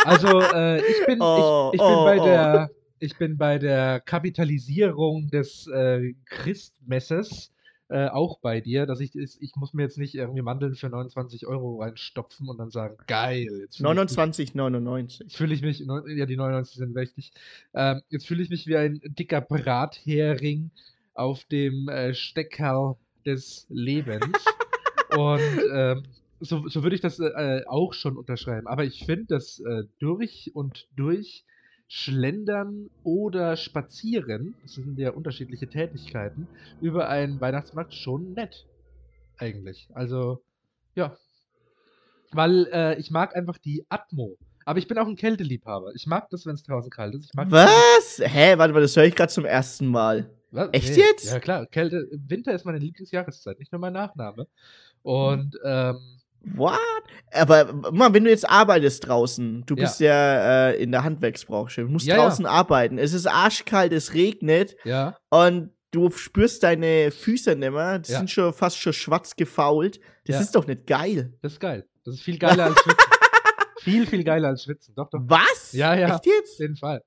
Also, 0.02 0.40
äh, 0.40 0.78
ich 0.78 1.04
bin, 1.06 1.20
Oh, 1.20 1.72
ich, 1.74 1.78
ich 1.80 1.86
bin 1.86 1.94
oh, 1.94 2.04
bei 2.04 2.20
oh. 2.20 2.24
der, 2.24 2.70
ich 3.00 3.18
bin 3.18 3.36
bei 3.36 3.58
der 3.58 4.00
Kapitalisierung 4.00 5.28
des 5.28 5.66
äh, 5.66 6.14
Christmesses 6.24 7.52
äh, 7.90 8.06
auch 8.08 8.38
bei 8.38 8.60
dir, 8.60 8.86
dass 8.86 9.00
ich, 9.00 9.16
ich 9.16 9.56
muss 9.56 9.74
mir 9.74 9.82
jetzt 9.82 9.98
nicht 9.98 10.14
irgendwie 10.14 10.42
Mandeln 10.42 10.76
für 10.76 10.88
29 10.88 11.46
Euro 11.46 11.82
reinstopfen 11.82 12.48
und 12.48 12.58
dann 12.58 12.70
sagen, 12.70 12.96
geil. 13.08 13.48
Jetzt 13.62 13.78
fühl 13.78 13.86
ich 13.86 13.96
mich- 13.96 14.16
29,99. 14.54 15.22
Jetzt 15.24 15.36
fühle 15.36 15.54
ich 15.54 15.62
mich, 15.62 15.80
ja, 15.80 16.26
die 16.26 16.36
99 16.36 16.76
sind 16.76 16.94
wichtig. 16.94 17.32
Ähm, 17.74 18.00
jetzt 18.08 18.26
fühle 18.26 18.42
ich 18.42 18.50
mich 18.50 18.66
wie 18.68 18.76
ein 18.76 19.00
dicker 19.04 19.40
Brathering 19.40 20.70
auf 21.14 21.44
dem 21.44 21.88
äh, 21.88 22.14
Steckerl 22.14 22.94
des 23.26 23.66
Lebens. 23.68 24.24
Und 25.16 25.40
ähm, 25.72 26.04
so, 26.38 26.68
so 26.68 26.82
würde 26.84 26.94
ich 26.94 27.02
das 27.02 27.18
äh, 27.18 27.62
auch 27.66 27.92
schon 27.92 28.16
unterschreiben. 28.16 28.68
Aber 28.68 28.84
ich 28.84 29.04
finde 29.04 29.26
das 29.26 29.58
äh, 29.60 29.82
durch 29.98 30.52
und 30.54 30.86
durch 30.96 31.44
Schlendern 31.92 32.88
oder 33.02 33.56
Spazieren, 33.56 34.54
das 34.62 34.74
sind 34.74 34.96
ja 34.96 35.10
unterschiedliche 35.10 35.66
Tätigkeiten, 35.66 36.46
über 36.80 37.08
einen 37.08 37.40
Weihnachtsmarkt 37.40 37.94
schon 37.94 38.32
nett. 38.34 38.64
Eigentlich. 39.38 39.88
Also, 39.92 40.40
ja. 40.94 41.16
Weil 42.30 42.68
äh, 42.72 42.96
ich 43.00 43.10
mag 43.10 43.34
einfach 43.34 43.58
die 43.58 43.84
Atmo. 43.88 44.36
Aber 44.64 44.78
ich 44.78 44.86
bin 44.86 44.98
auch 44.98 45.08
ein 45.08 45.16
Kälteliebhaber. 45.16 45.92
Ich 45.96 46.06
mag 46.06 46.30
das, 46.30 46.46
wenn 46.46 46.54
es 46.54 46.62
draußen 46.62 46.90
kalt 46.90 47.16
ist. 47.16 47.24
Ich 47.24 47.34
mag 47.34 47.50
Was? 47.50 48.22
Hä? 48.22 48.56
Warte 48.56 48.72
mal, 48.72 48.82
das 48.82 48.94
höre 48.94 49.06
ich 49.06 49.16
gerade 49.16 49.32
zum 49.32 49.44
ersten 49.44 49.88
Mal. 49.88 50.30
Was? 50.52 50.68
Echt 50.70 50.96
jetzt? 50.96 51.32
Ja, 51.32 51.40
klar. 51.40 51.66
Kälte, 51.66 52.08
Winter 52.12 52.54
ist 52.54 52.64
meine 52.64 52.78
Lieblingsjahreszeit, 52.78 53.58
nicht 53.58 53.72
nur 53.72 53.80
mein 53.80 53.94
Nachname. 53.94 54.46
Und 55.02 55.58
ähm, 55.64 55.98
What? 56.42 56.78
Aber 57.32 57.72
mal, 57.92 58.12
wenn 58.14 58.24
du 58.24 58.30
jetzt 58.30 58.48
arbeitest 58.48 59.06
draußen, 59.06 59.64
du 59.66 59.74
Ja. 59.76 59.82
bist 59.82 60.00
ja 60.00 60.68
äh, 60.70 60.82
in 60.82 60.90
der 60.92 61.04
Handwerksbranche, 61.04 61.82
du 61.82 61.88
musst 61.88 62.06
Ja, 62.06 62.16
ja. 62.16 62.22
draußen 62.24 62.46
arbeiten. 62.46 62.98
Es 62.98 63.12
ist 63.12 63.26
arschkalt, 63.26 63.92
es 63.92 64.14
regnet 64.14 64.74
ja, 64.84 65.16
und 65.28 65.70
du 65.90 66.10
spürst 66.10 66.62
deine 66.62 67.10
Füße 67.10 67.56
nicht 67.56 67.72
mehr. 67.72 67.98
Die 67.98 68.12
Ja. 68.12 68.18
sind 68.18 68.30
schon 68.30 68.52
fast 68.54 68.78
schon 68.78 68.92
schwarz 68.92 69.36
gefault. 69.36 70.00
Das 70.26 70.36
Ja. 70.36 70.42
ist 70.42 70.52
doch 70.56 70.66
nicht 70.66 70.86
geil. 70.86 71.34
das 71.42 71.52
ist 71.54 71.60
geil. 71.60 71.86
Das 72.04 72.14
ist 72.14 72.22
viel 72.22 72.38
geiler 72.38 72.64
als 72.64 72.80
Schwitzen. 72.80 72.98
viel, 73.80 74.06
viel 74.06 74.24
geiler 74.24 74.48
als 74.48 74.64
Schwitzen. 74.64 74.94
Doch, 74.94 75.10
doch. 75.10 75.20
Was? 75.24 75.72
Ja, 75.72 75.94
ja. 75.94 76.14
Echt 76.14 76.26
jetzt? 76.26 76.54
Auf 76.54 76.60
jeden 76.60 76.76
Fall. 76.76 77.02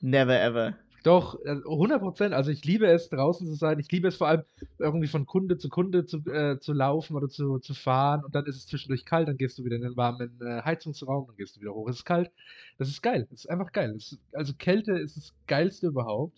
Never 0.00 0.40
ever. 0.40 0.74
Doch, 1.08 1.42
äh, 1.46 1.52
100 1.52 2.02
Prozent. 2.02 2.34
Also 2.34 2.50
ich 2.50 2.66
liebe 2.66 2.86
es, 2.86 3.08
draußen 3.08 3.46
zu 3.46 3.54
sein. 3.54 3.78
Ich 3.78 3.90
liebe 3.90 4.08
es 4.08 4.16
vor 4.16 4.28
allem, 4.28 4.42
irgendwie 4.78 5.06
von 5.06 5.24
Kunde 5.24 5.56
zu 5.56 5.70
Kunde 5.70 6.04
zu, 6.04 6.18
äh, 6.26 6.60
zu 6.60 6.74
laufen 6.74 7.16
oder 7.16 7.30
zu, 7.30 7.58
zu 7.60 7.72
fahren. 7.72 8.26
Und 8.26 8.34
dann 8.34 8.44
ist 8.44 8.56
es 8.56 8.66
zwischendurch 8.66 9.06
kalt, 9.06 9.26
dann 9.26 9.38
gehst 9.38 9.58
du 9.58 9.64
wieder 9.64 9.76
in 9.76 9.80
den 9.80 9.96
warmen 9.96 10.38
äh, 10.42 10.60
Heizungsraum, 10.60 11.26
dann 11.26 11.36
gehst 11.36 11.56
du 11.56 11.62
wieder 11.62 11.72
hoch. 11.72 11.88
Es 11.88 11.96
ist 11.96 12.04
kalt. 12.04 12.30
Das 12.76 12.88
ist 12.88 13.00
geil. 13.00 13.26
Das 13.30 13.40
ist 13.40 13.46
einfach 13.48 13.72
geil. 13.72 13.94
Ist, 13.96 14.18
also 14.34 14.52
Kälte 14.52 14.98
ist 14.98 15.16
das 15.16 15.32
Geilste 15.46 15.86
überhaupt. 15.86 16.36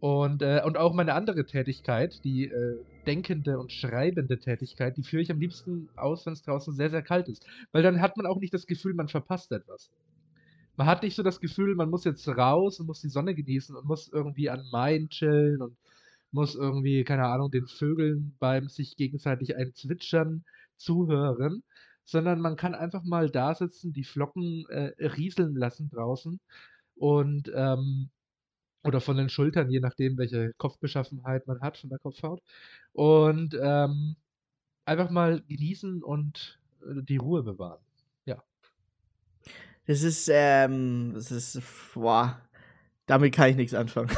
Und, 0.00 0.42
äh, 0.42 0.62
und 0.64 0.78
auch 0.78 0.94
meine 0.94 1.14
andere 1.14 1.46
Tätigkeit, 1.46 2.24
die 2.24 2.46
äh, 2.46 2.78
denkende 3.06 3.60
und 3.60 3.70
schreibende 3.70 4.36
Tätigkeit, 4.36 4.96
die 4.96 5.04
führe 5.04 5.22
ich 5.22 5.30
am 5.30 5.38
liebsten 5.38 5.88
aus, 5.94 6.26
wenn 6.26 6.32
es 6.32 6.42
draußen 6.42 6.74
sehr, 6.74 6.90
sehr 6.90 7.02
kalt 7.02 7.28
ist. 7.28 7.46
Weil 7.70 7.84
dann 7.84 8.00
hat 8.00 8.16
man 8.16 8.26
auch 8.26 8.40
nicht 8.40 8.52
das 8.52 8.66
Gefühl, 8.66 8.94
man 8.94 9.06
verpasst 9.06 9.52
etwas. 9.52 9.92
Man 10.76 10.86
hat 10.86 11.02
nicht 11.02 11.16
so 11.16 11.22
das 11.22 11.40
Gefühl, 11.40 11.74
man 11.74 11.90
muss 11.90 12.04
jetzt 12.04 12.26
raus 12.28 12.80
und 12.80 12.86
muss 12.86 13.00
die 13.02 13.08
Sonne 13.08 13.34
genießen 13.34 13.76
und 13.76 13.86
muss 13.86 14.08
irgendwie 14.08 14.50
an 14.50 14.64
Main 14.72 15.08
chillen 15.08 15.60
und 15.62 15.76
muss 16.30 16.54
irgendwie, 16.54 17.04
keine 17.04 17.26
Ahnung, 17.26 17.50
den 17.50 17.66
Vögeln 17.66 18.34
beim 18.38 18.68
sich 18.68 18.96
gegenseitig 18.96 19.56
ein 19.56 19.74
Zwitschern 19.74 20.44
zuhören, 20.76 21.62
sondern 22.04 22.40
man 22.40 22.56
kann 22.56 22.74
einfach 22.74 23.04
mal 23.04 23.30
da 23.30 23.54
sitzen, 23.54 23.92
die 23.92 24.04
Flocken 24.04 24.66
äh, 24.70 24.92
rieseln 24.98 25.54
lassen 25.56 25.90
draußen 25.90 26.40
und 26.96 27.50
ähm, 27.54 28.10
oder 28.84 29.00
von 29.00 29.16
den 29.16 29.28
Schultern, 29.28 29.70
je 29.70 29.80
nachdem, 29.80 30.18
welche 30.18 30.52
Kopfbeschaffenheit 30.58 31.46
man 31.46 31.60
hat 31.60 31.78
von 31.78 31.90
der 31.90 31.98
Kopfhaut. 32.00 32.42
Und 32.92 33.56
ähm, 33.60 34.16
einfach 34.84 35.10
mal 35.10 35.42
genießen 35.48 36.02
und 36.02 36.58
äh, 36.82 37.02
die 37.02 37.16
Ruhe 37.18 37.42
bewahren. 37.42 37.80
Das 39.86 40.02
ist, 40.02 40.30
ähm, 40.32 41.12
das 41.14 41.30
ist, 41.30 41.60
boah, 41.94 42.40
damit 43.06 43.34
kann 43.34 43.50
ich 43.50 43.56
nichts 43.56 43.74
anfangen. 43.74 44.10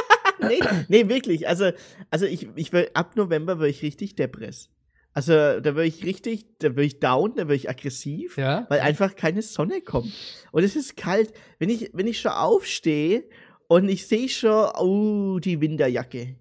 nee, 0.40 0.60
nee, 0.88 1.08
wirklich. 1.08 1.46
Also, 1.48 1.70
also 2.10 2.26
ich, 2.26 2.48
ich 2.56 2.72
will, 2.72 2.90
ab 2.94 3.16
November 3.16 3.58
will 3.58 3.68
ich 3.70 3.82
richtig 3.82 4.16
depress. 4.16 4.68
Also 5.14 5.32
da 5.32 5.62
würde 5.74 5.84
ich 5.86 6.04
richtig, 6.04 6.46
da 6.58 6.70
würde 6.70 6.84
ich 6.84 6.98
down, 6.98 7.34
da 7.36 7.42
würde 7.42 7.56
ich 7.56 7.68
aggressiv, 7.68 8.38
Ja. 8.38 8.66
weil 8.70 8.80
einfach 8.80 9.14
keine 9.14 9.42
Sonne 9.42 9.82
kommt. 9.82 10.10
Und 10.52 10.64
es 10.64 10.74
ist 10.74 10.96
kalt. 10.96 11.32
Wenn 11.58 11.68
ich, 11.68 11.90
wenn 11.92 12.06
ich 12.06 12.18
schon 12.20 12.32
aufstehe 12.32 13.24
und 13.68 13.88
ich 13.90 14.06
sehe 14.06 14.28
schon, 14.28 14.70
oh, 14.78 15.38
die 15.38 15.60
Winterjacke. 15.60 16.36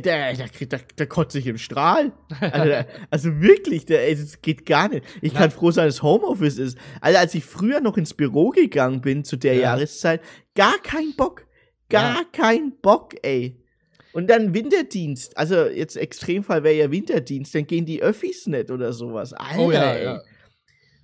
Da, 0.00 0.32
da, 0.32 0.44
da, 0.44 0.66
da, 0.66 0.78
da 0.96 1.06
kotze 1.06 1.38
ich 1.38 1.46
im 1.46 1.58
Strahl. 1.58 2.12
Also, 2.40 2.68
da, 2.70 2.86
also 3.10 3.40
wirklich, 3.40 3.86
da, 3.86 3.94
ey, 3.94 4.14
das 4.16 4.40
geht 4.42 4.66
gar 4.66 4.88
nicht. 4.88 5.04
Ich 5.22 5.32
Na. 5.32 5.40
kann 5.40 5.50
froh 5.50 5.70
sein, 5.70 5.86
dass 5.86 6.02
Homeoffice 6.02 6.58
ist. 6.58 6.78
Also 7.00 7.18
als 7.18 7.34
ich 7.34 7.44
früher 7.44 7.80
noch 7.80 7.96
ins 7.96 8.14
Büro 8.14 8.50
gegangen 8.50 9.00
bin 9.00 9.24
zu 9.24 9.36
der 9.36 9.54
Ja. 9.54 9.60
Jahreszeit, 9.62 10.20
gar 10.54 10.78
kein 10.82 11.14
Bock. 11.16 11.46
Gar 11.90 12.16
Ja. 12.16 12.22
kein 12.32 12.72
Bock, 12.80 13.14
ey. 13.22 13.60
Und 14.12 14.30
dann 14.30 14.54
Winterdienst. 14.54 15.36
Also 15.36 15.66
jetzt 15.66 15.96
Extremfall 15.96 16.62
wäre 16.62 16.74
ja 16.76 16.90
Winterdienst, 16.90 17.54
dann 17.54 17.66
gehen 17.66 17.84
die 17.84 18.00
Öffis 18.02 18.46
nicht 18.46 18.70
oder 18.70 18.92
sowas. 18.92 19.32
Alter, 19.32 19.58
Oh 19.58 19.72
ja, 19.72 19.92
ey. 19.92 20.04
ja. 20.04 20.22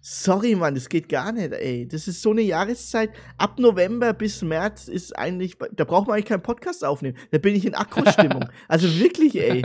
Sorry, 0.03 0.55
Mann, 0.55 0.75
das 0.75 0.89
geht 0.89 1.11
gar 1.11 1.31
nicht, 1.31 1.53
ey. 1.53 1.87
Das 1.87 2.09
ist 2.09 2.23
so 2.23 2.31
eine 2.31 2.41
Jahreszeit. 2.41 3.11
Ab 3.37 3.59
November 3.59 4.15
bis 4.15 4.41
März 4.41 4.89
ist 4.89 5.17
eigentlich, 5.19 5.59
da 5.73 5.85
braucht 5.85 6.07
man 6.07 6.15
eigentlich 6.15 6.27
keinen 6.27 6.43
Podcast 6.43 6.85
aufnehmen. 6.87 7.19
Da 7.33 7.39
bin 7.39 7.55
ich 7.55 7.67
in 7.67 7.75
Akkustimmung. 7.75 8.49
also 8.69 8.89
wirklich, 8.99 9.39
ey. 9.39 9.63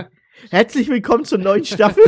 Herzlich 0.52 0.90
willkommen 0.90 1.24
zur 1.24 1.38
neuen 1.38 1.64
Staffel. 1.64 2.04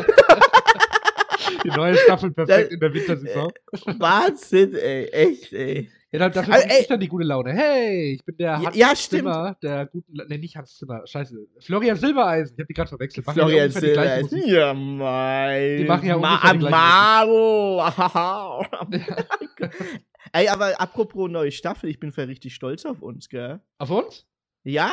Die 1.63 1.69
neue 1.69 1.95
Staffel 1.95 2.31
perfekt 2.31 2.73
in 2.73 2.79
der 2.81 2.93
Wintersaison. 2.93 3.53
Wahnsinn, 3.97 4.75
ey. 4.75 5.05
Echt, 5.05 5.53
ey. 5.53 5.89
Ja, 6.11 6.19
dann, 6.19 6.31
dafür 6.31 6.53
ey- 6.55 6.81
ich 6.81 6.87
dann 6.87 6.99
die 7.01 7.07
gute 7.09 7.25
Laune. 7.25 7.51
Hey, 7.53 8.13
ich 8.15 8.23
bin 8.23 8.37
der 8.37 8.59
Ja, 8.59 8.65
Hans 8.67 8.75
ja. 8.77 8.93
Zimmer, 8.95 9.57
der 9.61 9.85
guten, 9.87 10.13
nee, 10.29 10.37
nicht 10.37 10.55
Hans 10.55 10.77
Zimmer, 10.77 11.05
scheiße, 11.05 11.35
Florian 11.59 11.97
Silbereisen, 11.97 12.55
ich 12.55 12.61
hab 12.61 12.67
die 12.67 12.73
gerade 12.73 12.87
verwechselt. 12.89 13.27
Ja 13.27 13.33
Florian 13.33 13.63
ungefähr 13.67 13.81
die 13.81 13.91
gleiche 13.91 14.23
Silber. 14.27 14.37
Musik. 14.37 14.53
Ja, 14.53 14.73
mein. 14.73 15.77
Die 15.77 15.83
machen 15.83 16.07
ja 16.07 16.17
Ma 16.17 16.35
ungefähr 16.35 16.57
gleiche 16.59 16.75
Amaro. 16.77 18.65
ey, 20.33 20.47
aber 20.47 20.79
apropos 20.79 21.29
neue 21.29 21.51
Staffel, 21.51 21.89
ich 21.89 21.99
bin 21.99 22.11
voll 22.13 22.25
richtig 22.25 22.55
stolz 22.55 22.85
auf 22.85 23.01
uns, 23.01 23.27
gell? 23.27 23.59
Auf 23.77 23.89
uns? 23.89 24.25
Ja, 24.63 24.91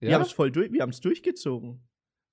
wir 0.00 0.10
Ja, 0.10 0.14
haben 0.16 0.22
es 0.22 0.32
voll 0.32 0.52
durch, 0.52 0.72
wir 0.72 0.82
haben 0.82 0.90
es 0.90 1.00
durchgezogen. 1.00 1.82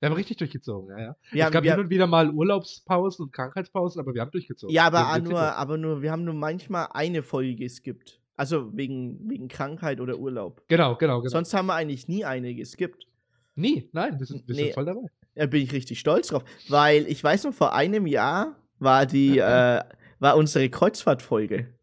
Wir 0.06 0.10
haben 0.12 0.15
richtig 0.18 0.38
durchgezogen, 0.38 0.89
ja, 0.91 1.00
ja. 1.04 1.15
Wir 1.32 1.39
es 1.41 1.46
haben, 1.46 1.54
gab 1.54 1.63
hin 1.63 1.80
und 1.80 1.89
wieder 1.89 2.08
mal 2.08 2.30
Urlaubspausen 2.32 3.26
und 3.26 3.32
Krankheitspausen, 3.34 4.00
aber 4.00 4.13
wir 4.13 4.22
haben 4.22 4.32
durchgezogen. 4.32 4.74
Ja, 4.74 4.86
aber 4.88 5.00
Wir- 5.00 5.08
auch 5.10 5.15
wir- 5.15 5.22
nur, 5.24 5.39
aber 5.41 5.78
nur, 5.78 6.02
wir 6.02 6.12
haben 6.12 6.24
nur 6.24 6.34
manchmal 6.34 6.88
eine 6.94 7.24
Folge 7.24 7.56
geskippt. 7.56 8.20
Also 8.38 8.76
wegen, 8.76 9.20
wegen 9.30 9.48
Krankheit 9.48 10.00
oder 10.02 10.18
Urlaub. 10.18 10.62
Genau, 10.68 10.96
genau, 10.96 11.20
genau. 11.22 11.30
Sonst 11.30 11.54
haben 11.54 11.68
wir 11.68 11.74
eigentlich 11.76 12.08
nie 12.08 12.26
eine 12.26 12.54
geskippt. 12.54 13.08
Nie, 13.56 13.89
nein, 13.94 14.20
wir 14.20 14.26
sind, 14.26 14.48
wir 14.48 14.56
Nee. 14.56 14.63
sind 14.65 14.74
voll 14.74 14.86
dabei. 14.86 15.08
Da 15.36 15.46
bin 15.46 15.62
ich 15.62 15.72
richtig 15.72 16.00
stolz 16.00 16.28
drauf. 16.28 16.44
Weil 16.70 17.08
ich 17.08 17.24
weiß 17.24 17.46
noch, 17.46 17.54
vor 17.54 17.74
einem 17.74 18.06
Jahr 18.08 18.56
war 18.80 19.06
die, 19.06 19.38
äh, 19.39 19.82
war 20.20 20.36
unsere 20.38 20.70
Kreuzfahrtfolge. 20.70 21.74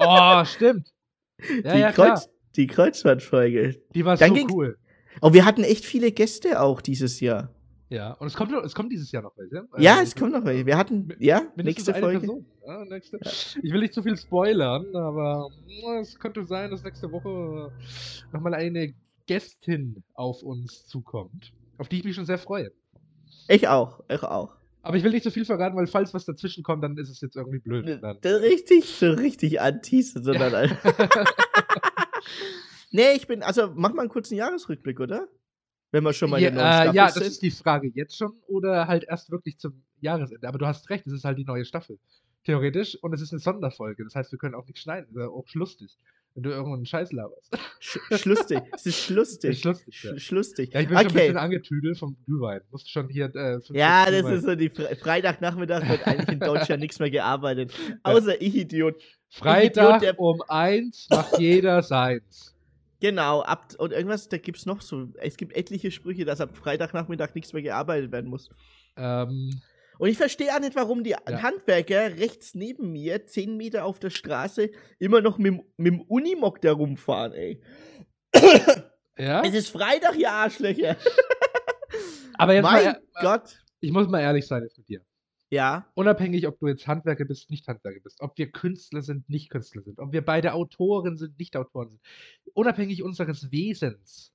Oh, 0.00 0.44
stimmt. 0.44 0.88
Ja, 1.64 1.72
die, 1.74 1.78
ja. 1.80 1.92
Kreuz, 1.92 2.28
die 2.56 2.66
Kreuzfahrtfolge. 2.66 3.80
Die 3.94 4.04
war 4.04 4.16
Dann 4.16 4.34
so 4.34 4.46
cool. 4.50 4.76
Und 5.20 5.34
wir 5.34 5.44
hatten 5.44 5.64
echt 5.64 5.84
viele 5.84 6.12
Gäste 6.12 6.60
auch 6.60 6.80
dieses 6.80 7.20
Jahr. 7.20 7.50
Ja, 7.90 8.12
und 8.14 8.26
es 8.26 8.34
kommt, 8.34 8.52
es 8.64 8.74
kommt 8.74 8.92
dieses 8.92 9.10
Jahr 9.12 9.22
noch 9.22 9.32
welche. 9.36 9.66
Ja, 9.78 9.98
Ähm, 9.98 10.04
es 10.04 10.14
kommt 10.14 10.32
noch 10.32 10.44
welche. 10.44 10.66
Wir 10.66 10.76
hatten, 10.76 11.08
ja, 11.18 11.42
nächste 11.56 11.94
Folge. 11.94 12.20
Person. 12.20 12.44
Ja, 12.66 12.84
nächste. 12.84 13.18
Ich 13.62 13.72
will 13.72 13.80
nicht 13.80 13.94
zu 13.94 14.02
viel 14.02 14.16
spoilern, 14.16 14.94
aber 14.94 15.48
es 16.00 16.18
könnte 16.18 16.44
sein, 16.44 16.70
dass 16.70 16.84
nächste 16.84 17.10
Woche 17.10 17.72
nochmal 18.32 18.54
eine 18.54 18.94
Gästin 19.26 20.02
auf 20.14 20.42
uns 20.42 20.86
zukommt, 20.86 21.52
auf 21.78 21.88
die 21.88 21.98
ich 21.98 22.04
mich 22.04 22.14
schon 22.14 22.26
sehr 22.26 22.38
freue. 22.38 22.72
Ich 23.48 23.68
auch, 23.68 24.00
ich 24.10 24.22
auch. 24.22 24.54
Aber 24.82 24.96
ich 24.96 25.02
will 25.02 25.10
nicht 25.10 25.22
zu 25.22 25.30
viel 25.30 25.44
verraten, 25.44 25.76
weil 25.76 25.86
falls 25.86 26.14
was 26.14 26.24
dazwischen 26.24 26.62
kommt, 26.62 26.84
dann 26.84 26.96
ist 26.98 27.08
es 27.10 27.20
jetzt 27.20 27.36
irgendwie 27.36 27.58
blöd. 27.58 28.02
Dann. 28.02 28.18
Da 28.20 28.36
richtig, 28.36 28.84
so 28.84 29.10
richtig 29.12 29.60
anteasen, 29.60 30.22
sondern 30.22 30.52
Nee, 32.90 33.12
ich 33.16 33.26
bin, 33.26 33.42
also 33.42 33.72
mach 33.74 33.92
mal 33.92 34.02
einen 34.02 34.10
kurzen 34.10 34.34
Jahresrückblick, 34.36 35.00
oder? 35.00 35.28
Wenn 35.90 36.04
wir 36.04 36.12
schon 36.12 36.30
mal 36.30 36.40
ja, 36.40 36.48
in 36.50 36.54
der 36.56 36.64
neuen 36.64 36.72
äh, 36.72 36.82
Staffel 36.82 36.96
ja, 36.96 37.04
das 37.06 37.14
sind. 37.14 37.26
ist 37.26 37.42
die 37.42 37.50
Frage. 37.50 37.88
Jetzt 37.94 38.16
schon 38.16 38.32
oder 38.46 38.86
halt 38.88 39.04
erst 39.04 39.30
wirklich 39.30 39.58
zum 39.58 39.82
Jahresende? 40.00 40.46
Aber 40.46 40.58
du 40.58 40.66
hast 40.66 40.90
recht, 40.90 41.06
es 41.06 41.12
ist 41.12 41.24
halt 41.24 41.38
die 41.38 41.44
neue 41.44 41.64
Staffel. 41.64 41.98
Theoretisch. 42.44 42.96
Und 43.02 43.12
es 43.14 43.20
ist 43.20 43.32
eine 43.32 43.40
Sonderfolge. 43.40 44.04
Das 44.04 44.14
heißt, 44.14 44.30
wir 44.32 44.38
können 44.38 44.54
auch 44.54 44.66
nicht 44.66 44.78
schneiden. 44.78 45.08
Das 45.14 45.24
ist 45.24 45.30
auch 45.30 45.46
schlustig. 45.48 45.96
Wenn 46.34 46.42
du 46.42 46.50
irgendeinen 46.50 46.86
Scheiß 46.86 47.10
laberst. 47.12 47.56
Sch 47.80 47.98
schlustig. 48.16 48.60
Es 48.72 48.86
ist 48.86 49.00
schlustig. 49.02 49.50
Ist 49.50 49.64
lustig, 49.64 50.02
ja. 50.04 50.16
Sch 50.16 50.22
schlustig. 50.22 50.70
Ja, 50.72 50.80
ich 50.80 50.88
bin 50.88 50.96
schon 50.96 51.06
ein 51.06 51.10
okay. 51.10 51.18
bisschen 51.20 51.36
angetüdelt 51.38 51.98
vom 51.98 52.16
Glühwein. 52.26 52.60
Musst 52.70 52.90
schon 52.90 53.08
hier. 53.08 53.34
Äh, 53.34 53.58
Ja, 53.70 54.04
das 54.04 54.20
Glühwein. 54.20 54.34
ist 54.34 54.44
so 54.44 54.54
die 54.54 54.68
Fre 54.68 54.94
Freitagnachmittag 54.94 55.88
wird 55.88 56.06
eigentlich 56.06 56.28
in 56.28 56.40
Deutschland 56.40 56.80
nichts 56.82 56.98
mehr 57.00 57.10
gearbeitet. 57.10 57.72
Außer 58.02 58.40
ich 58.40 58.54
Idiot. 58.54 59.02
Freitag 59.30 60.00
der- 60.00 60.20
um 60.20 60.42
eins 60.48 61.08
macht 61.10 61.38
jeder 61.38 61.82
seins. 61.82 62.54
Genau, 63.00 63.42
ab 63.42 63.74
und 63.78 63.92
irgendwas, 63.92 64.28
da 64.28 64.38
gibt's 64.38 64.66
noch 64.66 64.80
so. 64.82 65.08
Es 65.18 65.36
gibt 65.36 65.54
etliche 65.54 65.90
Sprüche, 65.90 66.24
dass 66.24 66.40
ab 66.40 66.56
Freitagnachmittag 66.56 67.34
nichts 67.34 67.52
mehr 67.52 67.62
gearbeitet 67.62 68.10
werden 68.10 68.28
muss. 68.28 68.48
Ähm, 68.96 69.60
Und 69.98 70.08
ich 70.08 70.16
verstehe 70.16 70.52
auch 70.54 70.60
nicht, 70.60 70.74
warum 70.76 71.04
die 71.04 71.14
Handwerker 71.14 72.16
rechts 72.18 72.54
neben 72.54 72.90
mir, 72.92 73.26
10 73.26 73.56
Meter 73.56 73.84
auf 73.84 73.98
der 74.00 74.10
Straße, 74.10 74.70
immer 74.98 75.20
noch 75.20 75.38
mit, 75.38 75.52
dem- 75.54 75.62
mit 75.76 75.92
dem 75.92 76.00
Unimog 76.02 76.60
da 76.60 76.72
rumfahren, 76.72 77.32
ey. 77.32 77.60
ja. 79.16 79.42
Es 79.44 79.54
ist 79.54 79.68
Freitag, 79.70 80.16
ihr 80.16 80.30
Arschlöcher. 80.30 80.96
Aber 82.34 82.54
jetzt 82.54 82.62
mal, 82.62 82.72
mein 82.84 82.94
ehr- 82.94 83.00
Gott. 83.20 83.58
ich 83.80 83.90
muss 83.92 84.08
mal 84.08 84.20
ehrlich 84.20 84.46
sein 84.46 84.62
jetzt 84.62 84.78
mit 84.78 84.88
dir. 84.88 85.00
Ja, 85.50 85.86
Unabhängig, 85.94 86.46
ob 86.46 86.58
du 86.58 86.66
jetzt 86.66 86.86
Handwerker 86.86 87.24
bist, 87.24 87.50
nicht 87.50 87.66
Handwerker 87.68 88.00
bist, 88.00 88.20
ob 88.20 88.36
wir 88.36 88.50
Künstler 88.50 89.00
sind, 89.00 89.28
nicht 89.30 89.48
Künstler 89.50 89.82
sind, 89.82 89.98
ob 89.98 90.12
wir 90.12 90.22
beide 90.22 90.52
Autoren 90.52 91.16
sind, 91.16 91.38
nicht 91.38 91.56
Autoren 91.56 91.88
sind. 91.88 92.00
Unabhängig 92.52 93.02
unseres 93.02 93.50
Wesens. 93.50 94.32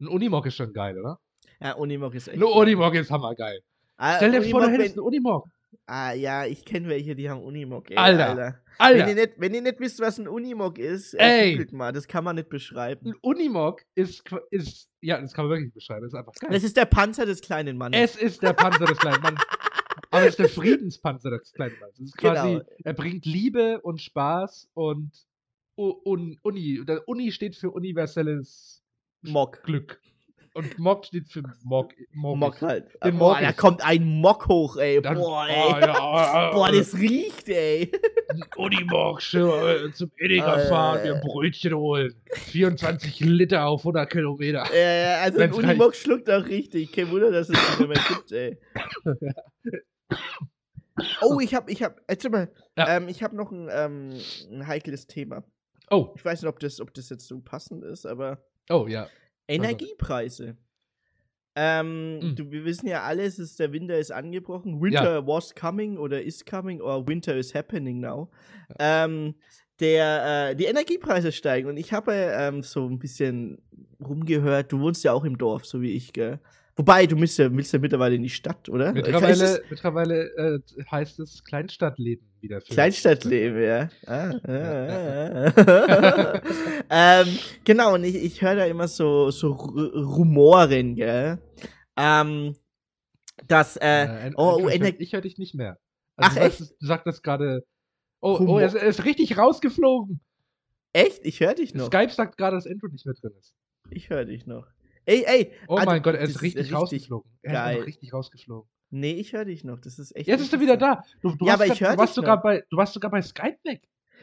Ein 0.00 0.08
Unimog 0.08 0.46
ist 0.46 0.56
schon 0.56 0.72
geil, 0.72 0.98
oder? 0.98 1.18
ja 1.60 1.72
Unimog 1.74 2.14
ist 2.14 2.28
echt. 2.28 2.38
Ein 2.38 2.44
Unimog 2.44 2.94
ist 2.94 3.10
hammergeil. 3.10 3.60
Ah, 3.98 4.16
Stell 4.16 4.30
dir 4.32 4.42
vor, 4.42 4.62
du 4.62 4.68
hättest 4.70 4.96
einen 4.96 5.04
Unimog. 5.04 5.48
ah, 5.86 6.12
ja, 6.12 6.46
ich 6.46 6.64
kenne 6.64 6.88
welche, 6.88 7.14
die 7.14 7.28
haben 7.28 7.42
Unimog, 7.42 7.90
ey. 7.90 7.96
Alter. 7.96 8.58
Alter, 8.78 8.98
Wenn, 9.00 9.08
ihr 9.08 9.14
nicht, 9.26 9.34
wenn 9.38 9.54
ihr 9.54 9.62
nicht 9.62 9.80
wisst, 9.80 10.00
was 10.00 10.18
ein 10.18 10.28
Unimog 10.28 10.78
ist, 10.78 11.14
Ey. 11.14 11.66
mal, 11.72 11.92
das 11.92 12.06
kann 12.06 12.22
man 12.22 12.36
nicht 12.36 12.48
beschreiben. 12.48 13.08
ein 13.08 13.14
Unimog 13.22 13.82
ist, 13.96 14.22
ist, 14.50 14.88
ja, 15.00 15.20
das 15.20 15.34
kann 15.34 15.46
man 15.46 15.50
wirklich 15.50 15.66
nicht 15.66 15.74
beschreiben, 15.74 16.02
das 16.02 16.12
ist 16.12 16.18
einfach 16.18 16.32
geil. 16.34 16.50
Das 16.52 16.62
ist 16.62 16.76
der 16.76 16.84
Panzer 16.86 17.26
des 17.26 17.40
kleinen 17.40 17.76
Mannes. 17.76 17.98
Es 18.00 18.16
ist 18.16 18.40
der 18.42 18.52
Panzer 18.52 18.86
des 18.86 18.98
kleinen 18.98 19.20
Mannes. 19.20 19.42
Aber 20.18 20.26
es 20.26 20.30
ist 20.34 20.38
der 20.38 20.48
Friedenspanzer 20.48 21.30
des 21.30 21.52
kleinen 21.52 21.78
Mannes. 21.80 21.94
Es 21.98 22.06
ist 22.06 22.16
quasi, 22.18 22.48
Genau. 22.54 22.64
er 22.84 22.92
bringt 22.92 23.24
Liebe 23.26 23.80
und 23.80 24.00
Spaß 24.00 24.68
und 24.74 25.10
Un 25.76 26.36
Uni. 26.42 26.84
Der 26.86 27.08
Uni 27.08 27.30
steht 27.30 27.54
für 27.56 27.70
universelles 27.70 28.82
Mock. 29.22 29.62
Glück. 29.62 30.00
Und 30.54 30.76
Mock 30.76 31.06
steht 31.06 31.28
für 31.28 31.42
Mock. 31.62 31.92
Mock. 32.12 32.36
Mock 32.36 32.62
halt. 32.62 32.86
Den 33.04 33.16
Boah, 33.16 33.34
Mock 33.34 33.40
da 33.42 33.50
ist- 33.50 33.56
kommt 33.58 33.84
ein 33.84 34.04
Mock 34.20 34.48
hoch, 34.48 34.76
ey. 34.76 35.00
Dann, 35.00 35.14
Boah, 35.18 35.46
ey. 35.46 35.54
Oh, 35.56 35.78
ja, 35.78 36.50
Boah, 36.50 36.72
das 36.72 36.94
riecht, 36.96 37.48
ey. 37.48 37.92
Unimog 38.56 39.20
äh, 39.34 39.92
zum 39.92 40.10
Edeka 40.16 40.62
Äh. 40.62 40.66
fahren, 40.68 41.02
mir 41.04 41.14
ein 41.14 41.20
Brötchen 41.20 41.74
holen. 41.74 42.12
24 42.32 43.20
Liter 43.20 43.66
auf 43.66 43.82
100 43.82 44.10
Kilometer. 44.10 44.64
Ja, 44.74 44.92
ja, 44.92 45.20
also 45.22 45.38
ein 45.38 45.52
Wenn's 45.52 45.58
Unimog 45.58 45.94
schluckt 45.94 46.28
auch 46.28 46.44
richtig. 46.44 46.90
Kein 46.90 47.08
Wunder, 47.12 47.30
dass 47.30 47.50
es 47.50 47.78
nicht 47.78 47.88
mehr 47.88 48.02
gibt, 48.08 48.32
ey. 48.32 48.58
Oh, 51.22 51.38
ich 51.40 51.54
hab, 51.54 51.70
ich 51.70 51.82
hab, 51.82 52.00
erzähl 52.08 52.30
mal, 52.30 52.50
Ja. 52.76 52.96
ähm, 52.96 53.08
ich 53.08 53.22
hab 53.22 53.32
noch 53.32 53.52
ein, 53.52 53.68
ähm, 53.70 54.10
ein 54.50 54.66
heikles 54.66 55.06
Thema. 55.06 55.44
Oh, 55.90 56.12
Ich 56.16 56.24
weiß 56.24 56.42
nicht, 56.42 56.48
ob 56.48 56.58
das, 56.58 56.80
ob 56.80 56.92
das 56.92 57.08
jetzt 57.08 57.26
so 57.26 57.40
passend 57.40 57.84
ist, 57.84 58.04
aber 58.04 58.42
oh 58.68 58.86
ja. 58.88 59.08
Energiepreise. 59.46 60.56
Ähm, 61.54 62.18
Mhm. 62.20 62.36
du, 62.36 62.50
wir 62.50 62.64
wissen 62.64 62.86
ja 62.88 63.02
alle, 63.02 63.24
es 63.24 63.38
ist, 63.38 63.58
der 63.58 63.72
Winter 63.72 63.98
ist 63.98 64.10
angebrochen. 64.12 64.80
Winter 64.80 65.26
was 65.26 65.54
coming 65.54 65.98
oder 65.98 66.22
is 66.22 66.44
coming 66.44 66.80
or 66.80 67.06
winter 67.06 67.36
is 67.36 67.54
happening 67.54 68.00
now. 68.00 68.28
Ähm, 68.78 69.34
der, 69.80 70.50
äh, 70.50 70.56
die 70.56 70.64
Energiepreise 70.66 71.30
steigen 71.32 71.68
und 71.68 71.76
ich 71.76 71.92
habe 71.92 72.12
ähm, 72.12 72.62
so 72.64 72.86
ein 72.88 72.98
bisschen 72.98 73.58
rumgehört, 74.04 74.72
du 74.72 74.80
wohnst 74.80 75.04
ja 75.04 75.12
auch 75.12 75.24
im 75.24 75.38
Dorf, 75.38 75.64
so 75.64 75.80
wie 75.80 75.92
ich, 75.92 76.12
gell? 76.12 76.40
Wobei, 76.78 77.06
du 77.08 77.18
willst 77.18 77.36
ja, 77.38 77.52
willst 77.52 77.72
ja 77.72 77.80
mittlerweile 77.80 78.14
in 78.14 78.22
die 78.22 78.28
Stadt, 78.30 78.68
oder? 78.68 78.90
Ist 78.94 78.98
es 78.98 79.02
Mittlerweile, 79.12 79.62
mittlerweile 79.68 80.36
äh, 80.36 80.60
heißt 80.88 81.18
es 81.18 81.42
Kleinstadtleben 81.42 82.24
wieder. 82.40 82.60
Für 82.60 82.72
Kleinstadtleben, 82.72 83.60
ja. 83.60 83.88
Ah, 84.06 84.30
ah, 84.46 85.52
ah, 85.56 86.40
ähm, 87.22 87.38
genau, 87.64 87.94
und 87.94 88.04
ich, 88.04 88.14
ich 88.14 88.40
höre 88.42 88.54
da 88.54 88.64
immer 88.66 88.86
so, 88.86 89.32
so 89.32 89.54
Ru- 89.54 90.04
Rumoren, 90.04 90.94
gell? 90.94 91.38
Ähm, 91.96 92.54
dass, 93.48 93.76
äh, 93.76 93.80
ein- 93.84 94.34
oh, 94.36 94.60
oh, 94.62 94.68
ich, 94.68 95.12
höre 95.12 95.20
dich 95.20 95.36
nicht 95.36 95.56
mehr. 95.56 95.78
Ach, 96.16 96.28
du 96.32 96.40
sagst, 96.40 96.60
du 96.80 96.86
sagst 96.86 97.06
das 97.08 97.22
gerade. 97.22 97.64
Oh, 98.20 98.38
oh 98.40 98.58
er, 98.60 98.66
ist, 98.68 98.74
er 98.74 98.86
ist 98.86 99.04
richtig 99.04 99.36
rausgeflogen. 99.36 100.20
echt? 100.92 101.24
Ich 101.24 101.40
höre 101.40 101.54
dich 101.54 101.74
noch. 101.74 101.86
Skype 101.86 102.10
sagt 102.12 102.36
gerade, 102.36 102.56
dass 102.56 102.66
Intro 102.66 102.86
nicht 102.86 103.04
mehr 103.04 103.14
drin 103.14 103.32
ist. 103.38 103.52
Ich 103.90 104.10
höre 104.10 104.24
dich 104.24 104.46
noch. 104.46 104.66
Ey, 105.08 105.24
ey. 105.26 105.52
Oh 105.68 105.76
also, 105.76 105.86
mein 105.86 106.02
Gott, 106.02 106.14
er 106.16 106.20
ist 106.20 106.42
richtig, 106.42 106.60
richtig 106.64 106.76
rausgeflogen. 106.76 107.30
Er 107.42 107.50
ist 107.50 107.54
geil. 107.56 107.74
einfach 107.74 107.86
richtig 107.86 108.12
rausgeflogen. 108.12 108.68
Nee, 108.90 109.12
ich 109.14 109.32
höre 109.32 109.44
dich 109.46 109.64
noch. 109.64 109.80
Das 109.80 109.98
ist 109.98 110.14
echt. 110.16 110.28
Jetzt 110.28 110.40
ist 110.42 110.52
er 110.52 110.60
wieder 110.60 110.76
da. 110.76 111.02
Du, 111.22 111.34
du 111.34 111.46
Ja, 111.46 111.52
warst 111.58 111.62
aber 111.62 111.72
ich 111.72 111.78
grad- 111.78 111.80
hör 111.80 111.92
du 111.96 111.98
warst 111.98 112.10
dich 112.10 112.14
sogar 112.16 112.36
noch. 112.36 112.42
bei, 112.42 112.64
Du 112.70 112.76
warst 112.76 112.92
sogar 112.94 113.10
bei 113.10 113.22
Skype 113.22 113.58
weg. 113.64 113.82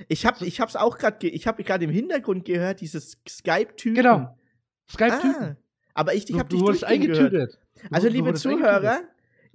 Ich 0.10 0.26
habe 0.26 0.46
ich 0.46 0.60
hab's 0.62 0.76
auch 0.76 0.98
gerade 0.98 1.28
ich 1.28 1.48
habe 1.48 1.64
gerade 1.64 1.86
im 1.86 1.92
Hintergrund 1.92 2.46
gehört, 2.46 2.82
dieses 2.82 3.18
Skype-Typen. 3.28 3.96
Genau. 3.96 4.38
Skype-Typen. 4.92 5.36
Ah, 5.42 5.56
aber 5.94 6.14
ich, 6.14 6.24
ich 6.26 6.32
du, 6.32 6.40
habe 6.40 6.50
du 6.50 6.56
dich 6.58 6.66
wurdest 6.66 6.84
durchgehend 6.84 7.06
gehört. 7.14 7.34
eingetütet. 7.34 7.60
Du- 7.82 7.88
Also, 7.96 8.08
du 8.08 8.14
liebe 8.14 8.28
wurdest 8.28 8.44
Zuhörer, 8.44 9.02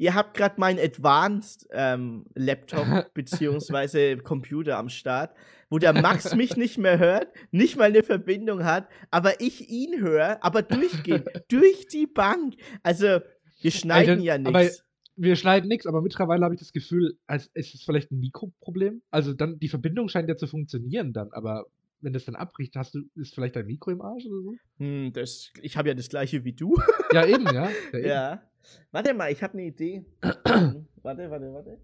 ihr 0.00 0.14
habt 0.14 0.34
gerade 0.36 0.58
meinen 0.58 0.78
Advanced 0.78 1.68
ähm, 1.72 2.24
Laptop 2.34 2.86
beziehungsweise 3.14 4.16
Computer 4.16 4.78
am 4.78 4.88
Start, 4.88 5.36
wo 5.68 5.78
der 5.78 5.92
Max 5.92 6.34
mich 6.34 6.56
nicht 6.56 6.78
mehr 6.78 6.98
hört, 6.98 7.28
nicht 7.50 7.76
mal 7.76 7.84
eine 7.90 8.02
Verbindung 8.02 8.64
hat, 8.64 8.88
aber 9.10 9.40
ich 9.40 9.68
ihn 9.68 10.00
höre, 10.00 10.42
aber 10.42 10.62
durchgehend, 10.62 11.28
durch 11.48 11.86
die 11.88 12.06
Bank. 12.06 12.54
Also, 12.82 13.20
wir 13.60 13.70
schneiden 13.70 14.20
ja 14.22 14.34
aber- 14.36 14.60
nichts. 14.60 14.84
Wir 15.16 15.36
schneiden 15.36 15.68
nichts, 15.68 15.86
aber 15.86 16.00
mittlerweile 16.00 16.44
habe 16.44 16.54
ich 16.54 16.60
das 16.60 16.72
Gefühl, 16.72 17.18
als 17.26 17.50
ist 17.52 17.74
es 17.74 17.82
vielleicht 17.82 18.10
ein 18.10 18.20
Mikroproblem. 18.20 19.02
Also 19.10 19.34
dann, 19.34 19.58
die 19.58 19.68
Verbindung 19.68 20.08
scheint 20.08 20.30
ja 20.30 20.36
zu 20.36 20.46
funktionieren 20.46 21.12
dann, 21.12 21.30
aber 21.32 21.66
wenn 22.00 22.14
das 22.14 22.24
dann 22.24 22.36
abbricht, 22.36 22.74
hast 22.76 22.94
du, 22.94 23.00
ist 23.16 23.34
vielleicht 23.34 23.54
dein 23.54 23.66
Mikro 23.66 23.90
im 23.90 24.00
Arsch 24.00 24.24
oder 24.24 24.40
so? 24.40 24.54
Hm, 24.78 25.12
das, 25.12 25.52
ich 25.60 25.76
habe 25.76 25.88
ja 25.88 25.94
das 25.94 26.08
gleiche 26.08 26.44
wie 26.44 26.54
du. 26.54 26.74
Ja, 27.12 27.26
eben, 27.26 27.44
ja. 27.44 27.68
ja, 27.92 27.98
eben. 27.98 28.08
Ja. 28.08 28.49
Warte 28.92 29.14
mal, 29.14 29.30
ich 29.32 29.42
habe 29.42 29.54
eine 29.54 29.64
Idee. 29.66 30.04
warte, 30.22 31.30
warte, 31.30 31.52
warte. 31.52 31.78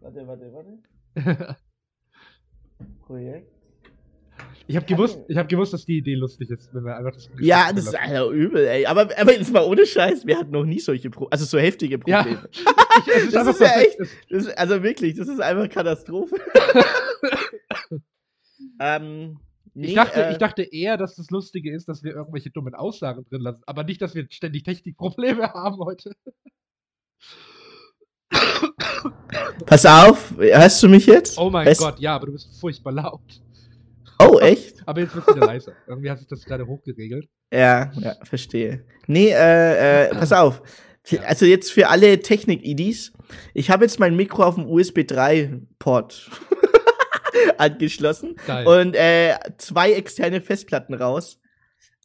Warte, 0.00 0.26
warte, 0.26 0.52
warte. 0.52 0.78
Projekt. 3.06 3.50
Ich 4.66 4.76
habe 4.76 4.86
gewusst, 4.86 5.16
ja- 5.18 5.24
ich 5.28 5.36
hab 5.36 5.48
gewusst, 5.48 5.72
dass 5.74 5.84
die 5.84 5.98
Idee 5.98 6.14
lustig 6.14 6.48
ist, 6.50 6.72
wenn 6.72 6.84
wir 6.84 6.96
einfach 6.96 7.12
das. 7.12 7.28
Ja, 7.40 7.72
das 7.72 7.86
ist. 7.86 7.94
Alter, 7.94 8.28
übel, 8.30 8.64
ey. 8.66 8.86
Aber, 8.86 9.02
aber 9.18 9.32
jetzt 9.34 9.52
mal 9.52 9.64
ohne 9.64 9.84
Scheiß, 9.84 10.26
wir 10.26 10.38
hatten 10.38 10.50
noch 10.52 10.64
nie 10.64 10.78
solche 10.78 11.10
Probleme. 11.10 11.32
Also 11.32 11.44
so 11.44 11.58
heftige 11.58 11.98
Ja. 12.06 12.22
Probleme. 12.22 12.48
Ich- 13.06 13.14
es 13.16 13.22
ist 13.26 13.34
Das 13.34 13.46
ist 13.46 13.60
ja 13.60 13.80
echt- 13.80 13.98
Das 14.30 14.46
ist, 14.46 14.58
also 14.58 14.82
wirklich, 14.82 15.14
das 15.16 15.28
ist 15.28 15.40
einfach 15.40 15.68
Katastrophe. 15.68 16.36
ähm, 18.80 19.38
nee, 19.80 19.88
Ich 19.88 19.94
dachte, 19.94 20.22
äh, 20.24 20.32
ich 20.32 20.38
dachte 20.38 20.62
eher, 20.62 20.96
dass 20.96 21.16
das 21.16 21.30
Lustige 21.30 21.72
ist, 21.74 21.88
dass 21.88 22.02
wir 22.02 22.12
irgendwelche 22.14 22.50
dummen 22.50 22.74
Aussagen 22.74 23.24
drin 23.28 23.40
lassen, 23.42 23.62
aber 23.66 23.84
nicht, 23.84 24.00
dass 24.02 24.14
wir 24.14 24.26
ständig 24.30 24.62
Technikprobleme 24.64 25.42
haben 25.54 25.78
heute. 25.78 26.12
Pass 29.66 29.86
auf, 29.86 30.34
hörst 30.38 30.82
du 30.82 30.88
mich 30.88 31.06
jetzt? 31.06 31.38
Oh 31.38 31.50
mein 31.50 31.64
Best- 31.64 31.80
Gott, 31.80 31.98
ja, 32.00 32.14
aber 32.16 32.26
du 32.26 32.32
bist 32.32 32.58
furchtbar 32.60 32.92
laut. 32.92 33.20
Oh, 34.22 34.38
echt? 34.38 34.82
Aber 34.86 35.00
jetzt 35.00 35.14
wird 35.14 35.26
es 35.26 35.34
wieder 35.34 35.46
leiser. 35.46 35.72
Irgendwie 35.86 36.10
hat 36.10 36.18
sich 36.18 36.28
das 36.28 36.44
gerade 36.44 36.66
hochgeregelt. 36.66 37.26
Ja, 37.50 37.90
ja, 37.94 38.16
verstehe. 38.22 38.84
Nee, 39.06 39.30
äh, 39.30 40.08
äh, 40.08 40.10
pass 40.14 40.30
auf. 40.32 40.62
Ja. 41.08 41.22
Also 41.22 41.46
jetzt 41.46 41.72
für 41.72 41.88
alle 41.88 42.20
Technik-IDs. 42.20 43.12
Ich 43.54 43.70
habe 43.70 43.84
jetzt 43.84 43.98
mein 43.98 44.16
Mikro 44.16 44.44
auf 44.44 44.56
dem 44.56 44.66
USB 44.66 44.98
3-Port 44.98 46.30
angeschlossen 47.58 48.36
Geil. 48.46 48.66
und 48.66 48.94
äh, 48.94 49.36
zwei 49.58 49.92
externe 49.92 50.40
Festplatten 50.40 50.94
raus. 50.94 51.40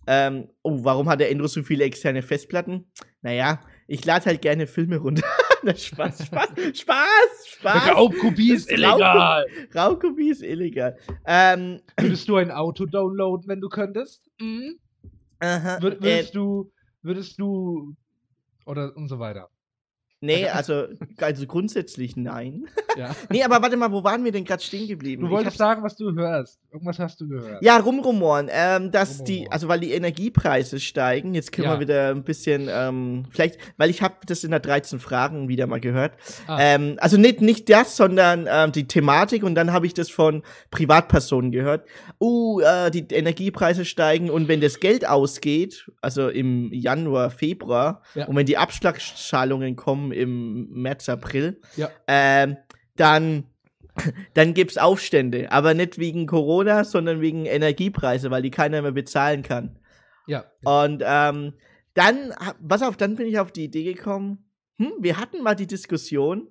Ähm, 0.07 0.49
oh, 0.61 0.83
warum 0.83 1.09
hat 1.09 1.19
der 1.19 1.31
Endro 1.31 1.47
so 1.47 1.63
viele 1.63 1.83
externe 1.83 2.21
Festplatten? 2.21 2.85
Naja, 3.21 3.61
ich 3.87 4.05
lade 4.05 4.25
halt 4.25 4.41
gerne 4.41 4.67
Filme 4.67 4.97
runter. 4.97 5.25
Spaß, 5.75 6.27
Spaß, 6.27 6.49
Spaß, 6.73 7.47
Spaß. 7.47 7.95
Raubkopie 7.95 8.53
ist 8.53 8.71
illegal. 8.71 9.45
Raubkopie 9.73 10.29
ist 10.29 10.43
illegal. 10.43 10.95
Ähm, 11.25 11.81
Würdest 11.99 12.27
du 12.27 12.35
ein 12.35 12.51
Auto 12.51 12.85
downloaden, 12.85 13.47
wenn 13.47 13.61
du 13.61 13.69
könntest? 13.69 14.29
Mhm. 14.39 14.79
aha, 15.39 15.81
Wür 15.81 15.93
äh, 15.93 16.01
würdest 16.01 16.35
du, 16.35 16.71
würdest 17.01 17.39
du, 17.39 17.95
oder 18.65 18.95
und 18.95 19.07
so 19.07 19.17
weiter. 19.17 19.49
Nee, 20.25 20.47
also, 20.47 20.85
also 21.19 21.45
grundsätzlich 21.47 22.15
nein. 22.17 22.65
Ja. 22.97 23.13
Nee, 23.29 23.43
aber 23.43 23.61
warte 23.61 23.75
mal, 23.75 23.91
wo 23.91 24.05
waren 24.05 24.23
wir 24.23 24.31
denn 24.31 24.45
gerade 24.45 24.63
stehen 24.63 24.87
geblieben? 24.87 25.23
Du 25.25 25.29
wolltest 25.29 25.57
sagen, 25.57 25.83
was 25.83 25.97
du 25.97 26.13
hörst. 26.15 26.59
Irgendwas 26.71 26.97
hast 26.97 27.19
du 27.19 27.27
gehört. 27.27 27.61
Ja, 27.61 27.75
rumrumoren, 27.77 28.47
ähm, 28.49 28.89
dass 28.89 29.17
die, 29.21 29.33
Rumrumoren. 29.33 29.51
also 29.51 29.67
weil 29.67 29.79
die 29.81 29.91
Energiepreise 29.91 30.79
steigen, 30.79 31.33
jetzt 31.33 31.51
können 31.51 31.65
Ja. 31.67 31.73
wir 31.73 31.81
wieder 31.81 32.11
ein 32.11 32.23
bisschen, 32.23 32.69
ähm, 32.71 33.25
vielleicht, 33.31 33.57
weil 33.75 33.89
ich 33.89 34.01
habe 34.01 34.15
das 34.25 34.45
in 34.45 34.51
der 34.51 34.61
13 34.61 34.99
Fragen 34.99 35.49
wieder 35.49 35.67
mal 35.67 35.81
gehört. 35.81 36.13
Ah. 36.47 36.57
Ähm, 36.61 36.95
also 36.99 37.17
nicht, 37.17 37.41
nicht 37.41 37.69
das, 37.69 37.97
sondern 37.97 38.47
ähm, 38.49 38.71
die 38.71 38.87
Thematik 38.87 39.43
und 39.43 39.55
dann 39.55 39.73
habe 39.73 39.87
ich 39.87 39.93
das 39.93 40.09
von 40.09 40.41
Privatpersonen 40.71 41.51
gehört. 41.51 41.85
Uh, 42.21 42.61
äh, 42.61 42.91
die 42.91 43.05
Energiepreise 43.13 43.83
steigen 43.83 44.29
und 44.29 44.47
wenn 44.47 44.61
das 44.61 44.79
Geld 44.79 45.05
ausgeht, 45.05 45.91
also 45.99 46.29
im 46.29 46.71
Januar, 46.71 47.29
Februar, 47.29 48.01
Ja. 48.13 48.25
und 48.27 48.37
wenn 48.37 48.45
die 48.45 48.57
Abschlagszahlungen 48.57 49.75
kommen 49.75 50.13
im 50.15 50.69
März, 50.71 51.09
April, 51.09 51.61
Ja. 51.75 51.89
ähm, 52.07 52.57
dann, 52.95 53.45
dann 54.33 54.53
gibt's 54.53 54.77
Aufstände. 54.77 55.51
Aber 55.51 55.73
nicht 55.73 55.97
wegen 55.99 56.25
Corona, 56.27 56.83
sondern 56.83 57.21
wegen 57.21 57.45
Energiepreise, 57.45 58.31
weil 58.31 58.41
die 58.41 58.51
keiner 58.51 58.81
mehr 58.81 58.91
bezahlen 58.91 59.43
kann. 59.43 59.79
Ja. 60.27 60.45
Und 60.63 61.03
ähm, 61.05 61.53
dann, 61.93 62.33
pass 62.67 62.81
auf, 62.81 62.97
dann 62.97 63.15
bin 63.15 63.27
ich 63.27 63.39
auf 63.39 63.51
die 63.51 63.65
Idee 63.65 63.83
gekommen, 63.93 64.49
hm, 64.77 64.93
wir 64.99 65.17
hatten 65.17 65.41
mal 65.41 65.55
die 65.55 65.67
Diskussion, 65.67 66.49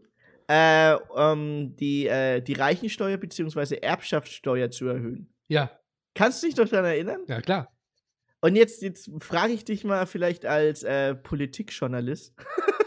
äh, 0.49 0.95
ähm, 1.17 1.75
die, 1.77 2.07
äh, 2.07 2.41
die 2.41 2.55
Reichensteuer 2.55 3.17
bzw. 3.17 3.77
Erbschaftssteuer 3.77 4.71
zu 4.71 4.87
erhöhen. 4.87 5.33
Ja. 5.49 5.71
Kannst 6.15 6.43
du 6.43 6.47
dich 6.47 6.55
doch 6.55 6.69
daran 6.69 6.87
erinnern? 6.87 7.21
Ja, 7.27 7.41
klar. 7.41 7.71
Und 8.41 8.57
jetzt, 8.57 8.83
jetzt 8.83 9.11
frage 9.21 9.53
ich 9.55 9.65
dich 9.65 9.85
mal 9.85 10.07
vielleicht 10.07 10.45
als 10.47 10.83
äh, 10.83 11.15
Politikjournalist. 11.15 12.35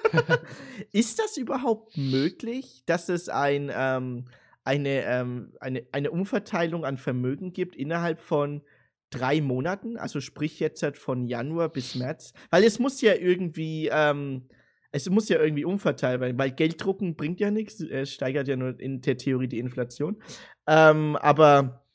ist 0.92 1.20
das 1.20 1.38
überhaupt 1.38 1.98
möglich, 1.98 2.84
dass 2.86 3.10
es 3.10 3.30
ein, 3.30 3.72
ähm, 3.74 4.26
eine, 4.64 5.04
ähm, 5.06 5.54
eine, 5.60 5.86
eine 5.92 6.12
Umverteilung 6.12 6.86
an 6.86 6.98
Vermögen 6.98 7.54
gibt 7.54 7.76
innerhalb 7.76 8.20
von 8.20 8.62
drei 9.10 9.42
Monaten? 9.42 9.98
Also 9.98 10.22
sprich 10.22 10.60
jetzt 10.60 10.84
halt 10.84 10.98
von 10.98 11.26
Januar 11.26 11.70
bis 11.70 11.96
März? 11.96 12.34
Weil 12.50 12.64
es 12.64 12.80
muss 12.80 13.02
ja 13.02 13.14
irgendwie, 13.14 13.90
ähm, 13.92 14.50
es 14.92 15.10
muss 15.10 15.30
ja 15.30 15.40
irgendwie 15.40 15.66
umverteilt 15.66 16.22
werden, 16.22 16.38
weil 16.38 16.52
Geld 16.52 16.84
drucken 16.84 17.16
bringt 17.16 17.40
ja 17.40 17.52
nichts, 17.52 17.82
es 17.82 18.14
steigert 18.14 18.48
ja 18.48 18.56
nur 18.56 18.80
in 18.80 19.02
der 19.02 19.18
Theorie 19.18 19.48
die 19.48 19.60
Inflation. 19.60 20.22
Ähm, 20.68 21.16
aber 21.18 21.87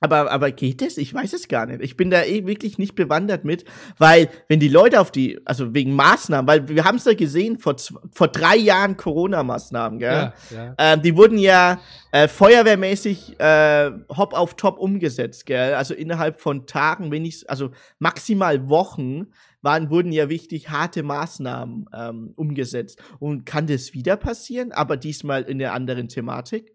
aber, 0.00 0.30
aber 0.30 0.50
geht 0.50 0.80
es? 0.80 0.96
Ich 0.96 1.12
weiß 1.12 1.34
es 1.34 1.46
gar 1.46 1.66
nicht. 1.66 1.82
Ich 1.82 1.96
bin 1.96 2.10
da 2.10 2.24
eh 2.24 2.46
wirklich 2.46 2.78
nicht 2.78 2.94
bewandert 2.94 3.44
mit, 3.44 3.64
weil 3.98 4.30
wenn 4.48 4.58
die 4.58 4.68
Leute 4.68 4.98
auf 4.98 5.10
die, 5.10 5.38
also 5.44 5.74
wegen 5.74 5.94
Maßnahmen, 5.94 6.48
weil 6.48 6.68
wir 6.68 6.84
haben 6.84 6.96
es 6.96 7.04
ja 7.04 7.12
gesehen 7.12 7.58
vor, 7.58 7.76
vor 8.10 8.28
drei 8.28 8.56
Jahren 8.56 8.96
Corona-Maßnahmen, 8.96 9.98
gell? 9.98 10.10
Ja, 10.10 10.56
ja. 10.56 10.74
Ähm, 10.78 11.02
die 11.02 11.14
wurden 11.16 11.36
ja 11.36 11.80
äh, 12.12 12.28
feuerwehrmäßig 12.28 13.38
äh, 13.38 13.90
hopp 14.08 14.32
auf 14.32 14.54
top 14.54 14.78
umgesetzt, 14.78 15.44
gell? 15.44 15.74
Also 15.74 15.92
innerhalb 15.92 16.40
von 16.40 16.66
Tagen, 16.66 17.10
wenn 17.10 17.22
nicht, 17.22 17.48
also 17.50 17.70
maximal 17.98 18.68
Wochen, 18.70 19.26
waren, 19.62 19.90
wurden 19.90 20.12
ja 20.12 20.30
wichtig 20.30 20.70
harte 20.70 21.02
Maßnahmen 21.02 21.90
ähm, 21.94 22.32
umgesetzt. 22.36 23.02
Und 23.18 23.44
kann 23.44 23.66
das 23.66 23.92
wieder 23.92 24.16
passieren, 24.16 24.72
aber 24.72 24.96
diesmal 24.96 25.42
in 25.42 25.58
der 25.58 25.74
anderen 25.74 26.08
Thematik? 26.08 26.74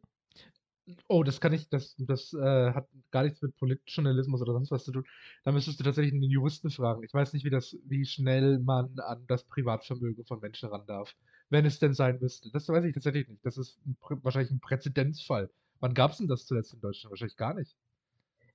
Oh, 1.08 1.24
das 1.24 1.42
kann 1.42 1.54
ich, 1.54 1.68
das, 1.70 1.96
das 1.98 2.34
äh, 2.34 2.72
hat 2.72 2.88
gar 3.12 3.24
nichts 3.24 3.42
mit 3.42 3.58
Politjournalismus 3.58 4.42
oder 4.42 4.54
sonst 4.54 4.70
was 4.72 4.84
zu 4.84 4.92
tun. 4.92 5.04
Da 5.44 5.52
müsstest 5.52 5.80
du 5.80 5.84
tatsächlich 5.84 6.14
einen 6.14 6.24
Juristen 6.24 6.70
fragen. 6.70 7.04
Ich 7.04 7.14
weiß 7.14 7.34
nicht, 7.34 7.44
wie 7.44 7.50
das, 7.50 7.76
wie 7.86 8.06
schnell 8.06 8.60
man 8.60 9.00
an 9.00 9.24
das 9.28 9.44
Privatvermögen 9.46 10.26
von 10.26 10.40
Menschen 10.40 10.70
ran 10.70 10.86
darf. 10.86 11.16
Wenn 11.50 11.66
es 11.66 11.80
denn 11.80 11.94
sein 11.94 12.20
müsste. 12.20 12.52
Das 12.52 12.68
weiß 12.68 12.84
ich 12.86 12.94
tatsächlich 12.94 13.28
nicht. 13.28 13.44
Das 13.46 13.58
ist 13.58 13.80
ein, 13.86 13.98
wahrscheinlich 14.24 14.52
ein 14.52 14.60
Präzedenzfall. 14.60 15.50
Wann 15.80 15.94
gab 15.94 16.12
es 16.12 16.18
denn 16.18 16.28
das 16.28 16.46
zuletzt 16.46 16.74
in 16.74 16.82
Deutschland? 16.82 17.12
Wahrscheinlich 17.12 17.38
gar 17.38 17.54
nicht. 17.54 17.76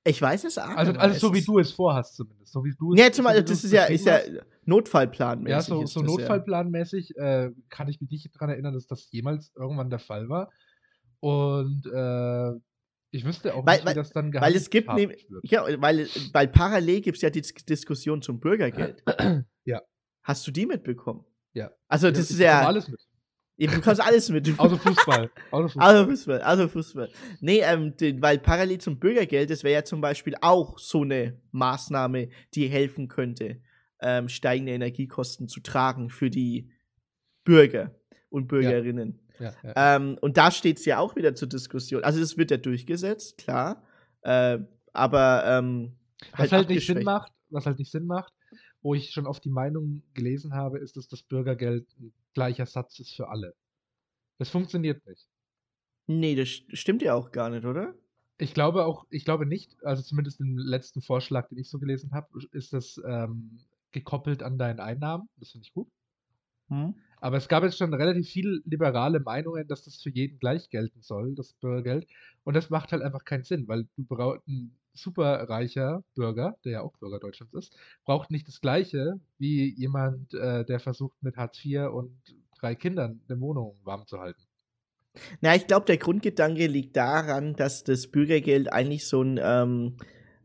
Ich 0.05 0.21
weiß 0.23 0.45
es 0.45 0.57
auch 0.57 0.69
Also, 0.69 0.93
nicht. 0.93 1.01
also 1.01 1.29
so 1.29 1.35
wie 1.35 1.43
du 1.43 1.59
es 1.59 1.73
vorhast 1.73 2.16
zumindest. 2.16 2.53
So 2.53 2.64
wie 2.64 2.75
du 2.79 2.95
es, 2.95 3.01
Ja, 3.01 3.12
zum 3.12 3.25
Beispiel, 3.27 3.45
das 3.45 3.64
ist 3.64 3.73
ja, 3.73 3.85
ist 3.85 4.07
ja. 4.07 4.19
Notfallplanmäßig. 4.64 5.51
Ja, 5.51 5.62
so, 5.62 5.85
so 5.87 6.03
notfallplanmäßig 6.03 7.16
äh, 7.16 7.51
kann 7.69 7.88
ich 7.88 8.01
mich 8.01 8.11
nicht 8.11 8.35
daran 8.35 8.51
erinnern, 8.51 8.73
dass 8.75 8.87
das 8.87 9.11
jemals 9.11 9.53
irgendwann 9.57 9.90
der 9.90 9.99
Fall 9.99 10.29
war. 10.29 10.51
Und 11.20 11.83
äh, 11.87 12.52
ich 13.12 13.24
wüsste 13.24 13.54
auch 13.54 13.66
Weil- 13.66 13.76
nicht, 13.76 13.87
weil- 13.87 13.92
wie 13.94 13.98
das 13.98 14.11
dann 14.12 14.33
weil 14.35 14.54
es 14.54 14.70
gibt 14.70 14.88
wird. 14.88 15.16
Ja, 15.42 15.64
weil, 15.80 16.09
weil 16.33 16.48
parallel 16.48 17.00
gibt 17.00 17.16
es 17.16 17.22
ja 17.22 17.30
die 17.30 17.42
Dis- 17.42 17.54
Diskussion 17.66 18.22
zum 18.22 18.40
Bürgergeld. 18.40 19.02
Ja. 19.64 19.83
Hast 20.22 20.46
du 20.46 20.50
die 20.50 20.66
mitbekommen? 20.66 21.24
Ja. 21.52 21.70
Also, 21.88 22.11
das 22.11 22.26
ich 22.26 22.30
ist 22.37 22.38
ja. 22.40 22.66
alles 22.66 22.88
mit. 22.88 23.00
Ja, 23.56 23.70
Du 23.70 23.80
kannst 23.83 24.00
alles 24.00 24.30
mit. 24.30 24.48
Außer 24.59 24.78
Fußball. 24.78 25.30
Außer 25.50 25.68
Fußball. 25.68 25.83
Also 25.87 26.11
Fußball, 26.11 26.40
also 26.40 26.68
Fußball. 26.68 27.11
Nee, 27.40 27.61
ähm, 27.61 27.92
weil 28.20 28.38
parallel 28.38 28.78
zum 28.78 28.98
Bürgergeld, 28.98 29.50
das 29.50 29.64
wäre 29.64 29.74
ja 29.74 29.85
zum 29.85 30.00
Beispiel 30.00 30.35
auch 30.40 30.78
so 30.78 31.02
eine 31.02 31.38
Maßnahme, 31.50 32.28
die 32.54 32.68
helfen 32.68 33.09
könnte, 33.09 33.61
ähm, 34.00 34.28
steigende 34.30 34.72
Energiekosten 34.72 35.46
zu 35.48 35.61
tragen 35.61 36.09
für 36.09 36.30
die 36.30 36.70
Bürger 37.44 37.94
und 38.30 38.46
Bürgerinnen. 38.48 39.18
ja, 39.28 39.30
ja. 39.40 39.55
Ähm, 39.96 40.18
und 40.20 40.37
da 40.37 40.50
steht 40.50 40.79
es 40.79 40.85
ja 40.85 40.98
auch 40.98 41.16
wieder 41.16 41.35
zur 41.35 41.48
Diskussion. 41.48 42.05
Also 42.05 42.20
es 42.20 42.37
wird 42.37 42.50
ja 42.50 42.57
durchgesetzt, 42.59 43.38
klar. 43.38 43.83
Äh, 44.22 44.59
aber 44.92 45.44
ähm, 45.46 45.92
was 46.37 46.53
halt 46.53 46.68
nicht 46.68 46.87
Sinn 46.87 47.03
macht, 47.05 47.33
was 47.48 47.66
halt 47.66 47.79
nicht 47.79 47.90
Sinn 47.90 48.07
macht. 48.07 48.33
wo 48.83 48.94
ich 48.94 49.11
schon 49.11 49.26
oft 49.26 49.44
die 49.44 49.50
Meinung 49.50 50.03
gelesen 50.14 50.55
habe, 50.55 50.79
ist, 50.79 50.96
dass 50.96 51.09
das 51.09 51.22
Bürgergeld 51.22 51.87
ein 51.98 52.12
gleicher 52.35 52.66
Satz 52.66 52.98
ist 52.98 53.14
für 53.14 53.29
alle. 53.29 53.55
Das 54.38 54.48
funktioniert 54.50 55.07
nicht. 55.07 55.29
Nee, 56.07 56.35
das 56.35 56.48
st- 56.48 56.76
stimmt 56.76 57.03
ja 57.03 57.14
auch 57.14 57.31
gar 57.31 57.50
nicht, 57.50 57.64
oder? 57.64 57.94
Ich 58.38 58.55
glaube 58.55 58.87
auch, 58.87 59.05
ich 59.11 59.24
glaube 59.26 59.44
nicht, 59.44 59.76
also 59.85 60.03
zumindest 60.03 60.40
im 60.40 60.57
letzten 60.57 61.03
Vorschlag, 61.03 61.48
den 61.48 61.59
ich 61.59 61.68
so 61.68 61.79
gelesen 61.79 62.12
habe, 62.12 62.29
ist 62.53 62.72
das 62.72 63.00
ähm, 63.05 63.61
gekoppelt 63.92 64.42
an 64.42 64.57
deinen 64.57 64.81
Einnahmen. 64.81 65.29
Das 65.37 65.50
finde 65.50 65.66
ich 65.66 65.72
gut. 65.74 65.88
Hm? 66.68 66.94
Aber 67.20 67.37
es 67.37 67.48
gab 67.48 67.62
jetzt 67.62 67.78
schon 67.78 67.92
relativ 67.94 68.28
viele 68.28 68.61
liberale 68.64 69.20
Meinungen, 69.20 69.66
dass 69.68 69.85
das 69.85 69.96
für 70.02 70.11
jeden 70.11 70.38
gleich 70.38 70.70
gelten 70.70 71.02
soll, 71.02 71.35
das 71.35 71.52
Bürgergeld. 71.54 72.06
Und 72.44 72.54
das 72.54 72.70
macht 72.70 72.92
halt 72.92 73.02
einfach 73.02 73.24
keinen 73.24 73.44
Sinn, 73.44 73.68
weil 73.68 73.87
du 73.96 74.04
brauchst 74.04 74.46
ein 74.48 74.74
superreicher 74.94 76.02
Bürger, 76.14 76.56
der 76.64 76.72
ja 76.72 76.80
auch 76.80 76.96
Bürger 76.98 77.20
Deutschlands 77.20 77.54
ist, 77.54 77.76
braucht 78.04 78.30
nicht 78.30 78.48
das 78.48 78.61
Gleiche 78.61 79.20
wie 79.38 79.72
jemand, 79.74 80.35
äh, 80.35 80.64
der 80.64 80.80
versucht 80.80 81.22
mit 81.22 81.37
Hartz 81.37 81.64
IV 81.64 81.88
und 81.92 82.12
drei 82.59 82.74
Kindern 82.74 83.20
eine 83.28 83.40
Wohnung 83.40 83.78
warm 83.85 84.06
zu 84.06 84.18
halten. 84.18 84.42
Na, 85.40 85.54
ich 85.56 85.66
glaube, 85.66 85.87
der 85.87 85.96
Grundgedanke 85.96 86.66
liegt 86.66 86.96
daran, 86.96 87.54
dass 87.54 87.83
das 87.85 88.06
Bürgergeld 88.06 88.72
eigentlich 88.72 89.06
so 89.06 89.22
ein, 89.22 89.40
ähm, 89.42 89.96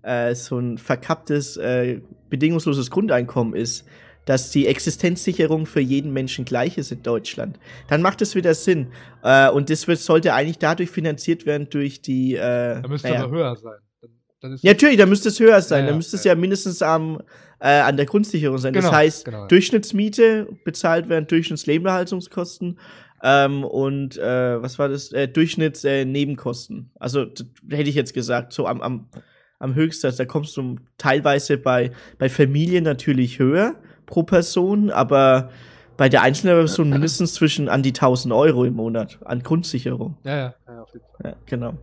äh, 0.02 0.34
so 0.34 0.58
ein 0.58 0.78
verkapptes, 0.78 1.58
äh, 1.58 2.02
bedingungsloses 2.30 2.90
Grundeinkommen 2.90 3.54
ist. 3.54 3.86
Dass 4.26 4.50
die 4.50 4.68
Existenzsicherung 4.68 5.66
für 5.66 5.80
jeden 5.80 6.12
Menschen 6.12 6.46
gleich 6.46 6.78
ist 6.78 6.92
in 6.92 7.04
Deutschland. 7.04 7.60
Dann 7.88 8.02
macht 8.02 8.22
es 8.22 8.36
wieder 8.36 8.54
Sinn. 8.56 8.88
Äh, 9.24 9.50
und 9.50 9.70
das 9.70 9.88
wird, 9.88 10.00
sollte 10.00 10.34
eigentlich 10.34 10.58
dadurch 10.58 10.90
finanziert 10.90 11.46
werden 11.46 11.68
durch 11.70 12.02
die. 12.02 12.36
Äh, 12.36 12.82
Da 12.82 12.88
müsste 12.88 13.10
naja. 13.10 13.24
aber 13.24 13.38
höher 13.38 13.56
sein. 13.56 13.80
Dann, 14.02 14.12
dann 14.42 14.60
Ja, 14.62 14.72
natürlich, 14.72 14.98
da 14.98 15.06
müsste 15.06 15.30
es 15.30 15.40
höher 15.40 15.62
sein. 15.62 15.82
Ja, 15.82 15.86
da 15.86 15.92
ja, 15.92 15.98
müsste 15.98 16.16
es 16.16 16.24
ja. 16.24 16.34
ja 16.34 16.40
mindestens 16.40 16.82
am, 16.82 17.22
äh, 17.60 17.68
an 17.68 17.98
der 17.98 18.06
Grundsicherung 18.06 18.58
sein. 18.58 18.74
Genau, 18.74 18.88
das 18.88 18.96
heißt, 18.96 19.26
genau, 19.26 19.42
ja. 19.42 19.48
Durchschnittsmiete 19.48 20.48
bezahlt 20.64 21.08
werden, 21.08 21.28
Durchschnittslebenserhaltungskosten 21.28 22.80
ähm, 23.24 23.64
und 23.64 24.18
äh, 24.18 24.62
was 24.62 24.78
war 24.78 24.90
das? 24.90 25.12
Äh, 25.12 25.28
Durchschnittsnebenkosten. 25.28 26.92
Äh, 26.94 27.00
also 27.00 27.22
hätte 27.22 27.90
ich 27.90 27.96
jetzt 27.96 28.14
gesagt, 28.14 28.54
so 28.54 28.68
am, 28.68 28.82
am, 28.82 29.10
am 29.58 29.74
Höchstsatz. 29.74 30.18
Da 30.18 30.26
kommst 30.26 30.56
du 30.58 30.76
teilweise 30.98 31.58
bei, 31.58 31.92
bei 32.18 32.30
Familien 32.30 32.84
natürlich 32.84 33.40
höher 33.40 33.76
pro 34.06 34.24
Person, 34.24 34.90
aber 34.90 35.50
bei 35.98 36.10
der 36.10 36.22
einzelnen 36.24 36.56
Person 36.58 36.90
mindestens 36.90 37.34
zwischen 37.36 37.70
an 37.70 37.82
die 37.84 37.90
1000 37.94 38.34
Euro 38.34 38.66
im 38.66 38.74
Monat 38.74 39.18
an 39.26 39.42
Grundsicherung. 39.44 40.18
ja, 40.26 40.36
ja, 40.38 40.56
ja, 40.68 40.82
auf 40.82 40.90
jeden 40.94 41.06
Fall. 41.22 41.32
Ja, 41.32 41.36
genau. 41.46 41.74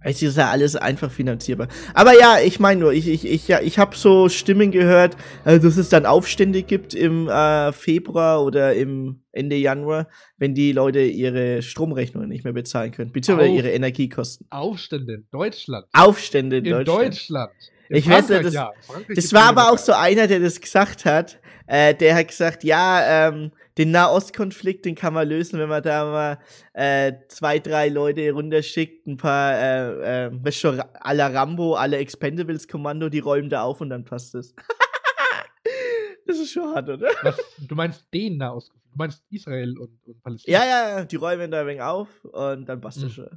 Es 0.00 0.22
ist 0.22 0.36
ja 0.36 0.48
alles 0.48 0.76
einfach 0.76 1.10
finanzierbar. 1.10 1.66
Aber 1.92 2.12
ja, 2.18 2.36
ich 2.42 2.60
meine 2.60 2.80
nur, 2.80 2.92
ich, 2.92 3.08
ich, 3.08 3.26
ich, 3.26 3.48
ja, 3.48 3.60
ich 3.60 3.80
habe 3.80 3.96
so 3.96 4.28
Stimmen 4.28 4.70
gehört, 4.70 5.16
äh, 5.44 5.58
dass 5.58 5.76
es 5.76 5.88
dann 5.88 6.06
Aufstände 6.06 6.62
gibt 6.62 6.94
im 6.94 7.28
äh, 7.28 7.72
Februar 7.72 8.44
oder 8.44 8.74
im 8.74 9.22
Ende 9.32 9.56
Januar, 9.56 10.06
wenn 10.36 10.54
die 10.54 10.70
Leute 10.70 11.00
ihre 11.00 11.62
Stromrechnungen 11.62 12.28
nicht 12.28 12.44
mehr 12.44 12.52
bezahlen 12.52 12.92
können, 12.92 13.10
beziehungsweise 13.10 13.50
Auf- 13.50 13.56
ihre 13.56 13.70
Energiekosten. 13.72 14.46
Aufstände 14.50 15.14
in 15.14 15.26
Deutschland. 15.32 15.86
Aufstände 15.92 16.58
in, 16.58 16.64
In 16.64 16.70
Deutschland. 16.70 17.02
Deutschland. 17.08 17.50
Ich 17.90 18.08
weiß 18.08 18.26
Frankreich, 18.26 18.44
nicht, 18.44 18.46
das- 18.46 18.54
ja. 18.54 18.72
Das 19.14 19.32
war 19.32 19.44
aber 19.44 19.70
auch 19.72 19.78
so 19.78 19.92
einer, 19.92 20.26
der 20.26 20.40
das 20.40 20.60
gesagt 20.60 21.04
hat. 21.04 21.40
Äh, 21.66 21.94
der 21.94 22.14
hat 22.16 22.28
gesagt, 22.28 22.64
ja, 22.64 23.28
ähm, 23.28 23.52
den 23.76 23.90
Nahostkonflikt, 23.90 24.84
den 24.86 24.94
kann 24.94 25.12
man 25.14 25.28
lösen, 25.28 25.58
wenn 25.58 25.68
man 25.68 25.82
da 25.82 26.04
mal 26.04 26.38
äh, 26.72 27.12
zwei, 27.28 27.58
drei 27.58 27.88
Leute 27.88 28.30
runterschickt, 28.32 29.06
ein 29.06 29.16
paar, 29.18 29.52
äh, 29.54 30.26
äh, 30.28 30.52
schon, 30.52 30.76
la 30.78 31.26
Rambo, 31.28 31.74
alle 31.74 31.98
Expendables-Kommando, 31.98 33.08
die 33.10 33.18
räumen 33.20 33.50
da 33.50 33.62
auf 33.62 33.80
und 33.80 33.90
dann 33.90 34.04
passt 34.04 34.34
es. 34.34 34.54
das 36.26 36.38
ist 36.38 36.52
schon 36.52 36.74
hart, 36.74 36.88
oder? 36.88 37.10
Was, 37.22 37.36
du 37.58 37.74
meinst 37.74 38.04
den 38.12 38.38
Nahostkonflikt? 38.38 38.92
Du 38.94 38.98
meinst 38.98 39.22
Israel 39.30 39.78
und, 39.78 39.90
und 40.06 40.22
Palästina? 40.22 40.58
Ja, 40.58 40.64
ja, 40.64 40.98
ja, 40.98 41.04
die 41.04 41.16
räumen 41.16 41.50
da 41.50 41.60
ein 41.60 41.66
wenig 41.66 41.82
auf 41.82 42.08
und 42.24 42.66
dann 42.66 42.80
passt 42.80 42.98
Mhm. 43.00 43.06
es 43.06 43.12
schon. 43.12 43.28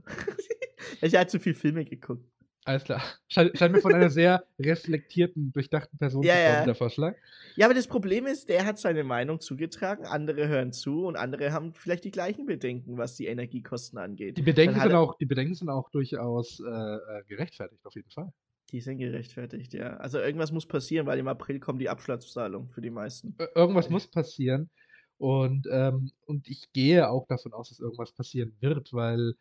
ich 1.01 1.15
habe 1.15 1.27
zu 1.27 1.39
viel 1.39 1.53
Filme 1.53 1.85
geguckt. 1.85 2.25
Alles 2.63 2.83
klar. 2.83 3.01
Scheint, 3.27 3.57
scheint 3.57 3.73
mir 3.73 3.81
von 3.81 3.93
einer 3.93 4.11
sehr 4.11 4.43
reflektierten, 4.59 5.51
durchdachten 5.51 5.97
Person 5.97 6.23
Ja, 6.23 6.35
zu 6.35 6.39
kommen, 6.43 6.55
ja. 6.59 6.65
der 6.65 6.75
Vorschlag. 6.75 7.15
Ja, 7.55 7.65
aber 7.65 7.73
das 7.73 7.87
Problem 7.87 8.27
ist, 8.27 8.49
der 8.49 8.65
hat 8.65 8.77
seine 8.77 9.03
Meinung 9.03 9.39
zugetragen, 9.39 10.05
andere 10.05 10.47
hören 10.47 10.71
zu 10.71 11.05
und 11.05 11.15
andere 11.15 11.53
haben 11.53 11.73
vielleicht 11.73 12.03
die 12.03 12.11
gleichen 12.11 12.45
Bedenken, 12.45 12.97
was 12.97 13.15
die 13.15 13.25
Energiekosten 13.25 13.97
angeht. 13.97 14.37
Die 14.37 14.43
Bedenken, 14.43 14.79
sind 14.79 14.93
auch, 14.93 15.17
die 15.17 15.25
Bedenken 15.25 15.55
sind 15.55 15.69
auch 15.69 15.89
durchaus 15.89 16.59
äh, 16.59 16.69
äh, 16.69 17.23
gerechtfertigt, 17.27 17.83
auf 17.85 17.95
jeden 17.95 18.11
Fall. 18.11 18.31
Die 18.71 18.79
sind 18.79 18.99
gerechtfertigt, 18.99 19.73
ja. 19.73 19.97
Also 19.97 20.19
irgendwas 20.19 20.51
muss 20.51 20.67
passieren, 20.67 21.07
weil 21.07 21.19
im 21.19 21.27
April 21.27 21.59
kommt 21.59 21.81
die 21.81 21.89
Abschlagszahlung 21.89 22.69
für 22.69 22.81
die 22.81 22.91
meisten. 22.91 23.35
Ir- 23.39 23.49
Irgendwas 23.55 23.89
muss 23.89 24.07
passieren. 24.07 24.69
Und, 25.17 25.67
ähm, 25.71 26.11
und 26.25 26.47
ich 26.47 26.71
gehe 26.73 27.09
auch 27.09 27.27
davon 27.27 27.53
aus, 27.53 27.69
dass 27.69 27.79
irgendwas 27.79 28.11
passieren 28.13 28.55
wird, 28.59 28.93
weil 28.93 29.33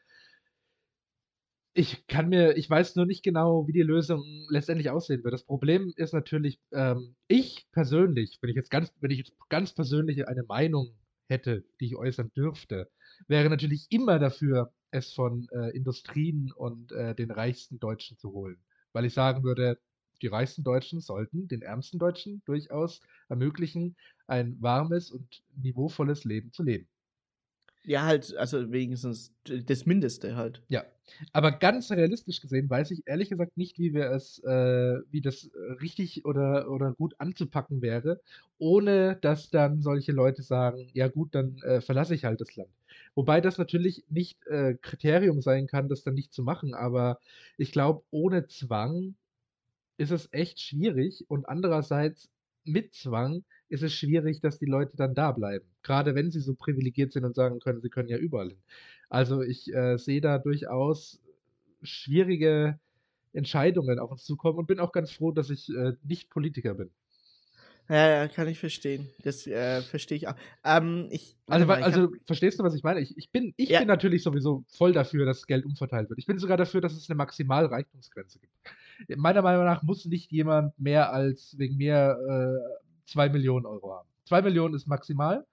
ich 1.72 2.06
kann 2.08 2.28
mir, 2.28 2.56
ich 2.56 2.68
weiß 2.68 2.96
nur 2.96 3.06
nicht 3.06 3.22
genau, 3.22 3.66
wie 3.68 3.72
die 3.72 3.82
Lösung 3.82 4.22
letztendlich 4.48 4.90
aussehen 4.90 5.22
wird. 5.22 5.34
Das 5.34 5.44
Problem 5.44 5.92
ist 5.96 6.12
natürlich, 6.12 6.60
ähm, 6.72 7.14
ich 7.28 7.68
persönlich, 7.72 8.38
wenn 8.40 8.50
ich 8.50 8.56
jetzt 8.56 8.70
ganz, 8.70 8.92
wenn 9.00 9.10
ich 9.10 9.18
jetzt 9.18 9.32
ganz 9.48 9.72
persönlich 9.72 10.26
eine 10.26 10.42
Meinung 10.44 10.94
hätte, 11.28 11.64
die 11.80 11.86
ich 11.86 11.96
äußern 11.96 12.32
dürfte, 12.36 12.90
wäre 13.28 13.48
natürlich 13.48 13.86
immer 13.90 14.18
dafür, 14.18 14.72
es 14.90 15.12
von 15.12 15.48
äh, 15.52 15.70
Industrien 15.70 16.52
und 16.52 16.90
äh, 16.90 17.14
den 17.14 17.30
reichsten 17.30 17.78
Deutschen 17.78 18.18
zu 18.18 18.32
holen. 18.32 18.60
Weil 18.92 19.04
ich 19.04 19.14
sagen 19.14 19.44
würde, 19.44 19.78
die 20.22 20.26
reichsten 20.26 20.64
Deutschen 20.64 21.00
sollten 21.00 21.46
den 21.46 21.62
ärmsten 21.62 21.98
Deutschen 22.00 22.42
durchaus 22.44 23.00
ermöglichen, 23.28 23.96
ein 24.26 24.60
warmes 24.60 25.10
und 25.12 25.44
niveauvolles 25.54 26.24
Leben 26.24 26.52
zu 26.52 26.64
leben. 26.64 26.88
Ja, 27.86 28.04
halt, 28.04 28.36
also 28.36 28.70
wenigstens 28.72 29.34
das 29.44 29.86
Mindeste 29.86 30.36
halt. 30.36 30.62
Ja, 30.68 30.84
aber 31.32 31.50
ganz 31.52 31.90
realistisch 31.90 32.40
gesehen 32.40 32.68
weiß 32.68 32.90
ich 32.90 33.02
ehrlich 33.06 33.30
gesagt 33.30 33.56
nicht, 33.56 33.78
wie 33.78 33.94
wir 33.94 34.10
es, 34.10 34.38
äh, 34.44 34.98
wie 35.10 35.22
das 35.22 35.50
richtig 35.80 36.24
oder, 36.26 36.70
oder 36.70 36.92
gut 36.92 37.14
anzupacken 37.18 37.80
wäre, 37.80 38.20
ohne 38.58 39.16
dass 39.16 39.48
dann 39.50 39.80
solche 39.80 40.12
Leute 40.12 40.42
sagen, 40.42 40.88
ja 40.92 41.08
gut, 41.08 41.34
dann 41.34 41.56
äh, 41.62 41.80
verlasse 41.80 42.14
ich 42.14 42.24
halt 42.26 42.40
das 42.42 42.54
Land. 42.54 42.70
Wobei 43.14 43.40
das 43.40 43.56
natürlich 43.56 44.04
nicht 44.10 44.46
äh, 44.46 44.74
Kriterium 44.74 45.40
sein 45.40 45.66
kann, 45.66 45.88
das 45.88 46.02
dann 46.04 46.14
nicht 46.14 46.32
zu 46.34 46.42
machen, 46.42 46.74
aber 46.74 47.18
ich 47.56 47.72
glaube, 47.72 48.02
ohne 48.10 48.46
Zwang 48.46 49.14
ist 49.98 50.10
es 50.10 50.28
echt 50.32 50.60
schwierig 50.60 51.24
und 51.28 51.48
andererseits 51.48 52.30
mit 52.64 52.94
Zwang 52.94 53.44
ist 53.70 53.82
es 53.82 53.94
schwierig, 53.94 54.40
dass 54.40 54.58
die 54.58 54.66
Leute 54.66 54.96
dann 54.96 55.14
da 55.14 55.32
bleiben. 55.32 55.64
Gerade 55.82 56.14
wenn 56.14 56.30
sie 56.30 56.40
so 56.40 56.54
privilegiert 56.54 57.12
sind 57.12 57.24
und 57.24 57.34
sagen 57.34 57.60
können, 57.60 57.80
sie 57.80 57.88
können 57.90 58.08
ja 58.08 58.18
überall 58.18 58.48
hin. 58.50 58.62
Also 59.08 59.42
ich 59.42 59.72
äh, 59.72 59.96
sehe 59.98 60.20
da 60.20 60.38
durchaus 60.38 61.20
schwierige 61.82 62.78
Entscheidungen 63.32 63.98
auf 63.98 64.10
uns 64.10 64.24
zukommen 64.24 64.58
und 64.58 64.66
bin 64.66 64.80
auch 64.80 64.92
ganz 64.92 65.12
froh, 65.12 65.32
dass 65.32 65.50
ich 65.50 65.68
äh, 65.70 65.92
nicht 66.04 66.30
Politiker 66.30 66.74
bin. 66.74 66.90
Ja, 67.88 68.08
ja, 68.08 68.28
kann 68.28 68.46
ich 68.46 68.60
verstehen. 68.60 69.08
Das 69.24 69.48
äh, 69.48 69.82
verstehe 69.82 70.16
ich 70.16 70.28
auch. 70.28 70.36
Ähm, 70.64 71.08
ich, 71.10 71.34
Also, 71.48 71.66
mal, 71.66 71.78
ich 71.80 71.84
also 71.86 72.02
hab- 72.02 72.10
verstehst 72.24 72.60
du, 72.60 72.62
was 72.62 72.74
ich 72.76 72.84
meine? 72.84 73.00
Ich, 73.00 73.16
ich, 73.18 73.30
bin, 73.30 73.52
ich 73.56 73.68
Ja. 73.70 73.80
bin 73.80 73.88
natürlich 73.88 74.22
sowieso 74.22 74.64
voll 74.68 74.92
dafür, 74.92 75.26
dass 75.26 75.44
Geld 75.46 75.64
umverteilt 75.64 76.08
wird. 76.08 76.20
Ich 76.20 76.26
bin 76.26 76.38
sogar 76.38 76.56
dafür, 76.56 76.80
dass 76.80 76.92
es 76.92 77.10
eine 77.10 77.16
Maximalreichtumsgrenze 77.16 78.38
gibt. 78.38 79.18
Meiner 79.18 79.42
Meinung 79.42 79.64
nach 79.64 79.82
muss 79.82 80.04
nicht 80.06 80.30
jemand 80.30 80.78
mehr 80.78 81.12
als 81.12 81.56
wegen 81.58 81.78
mir 81.78 82.16
äh, 82.28 82.89
2 83.10 83.28
Millionen 83.28 83.66
Euro 83.66 83.92
haben. 83.94 84.08
2 84.24 84.42
Millionen 84.42 84.74
ist 84.74 84.86
maximal. 84.86 85.46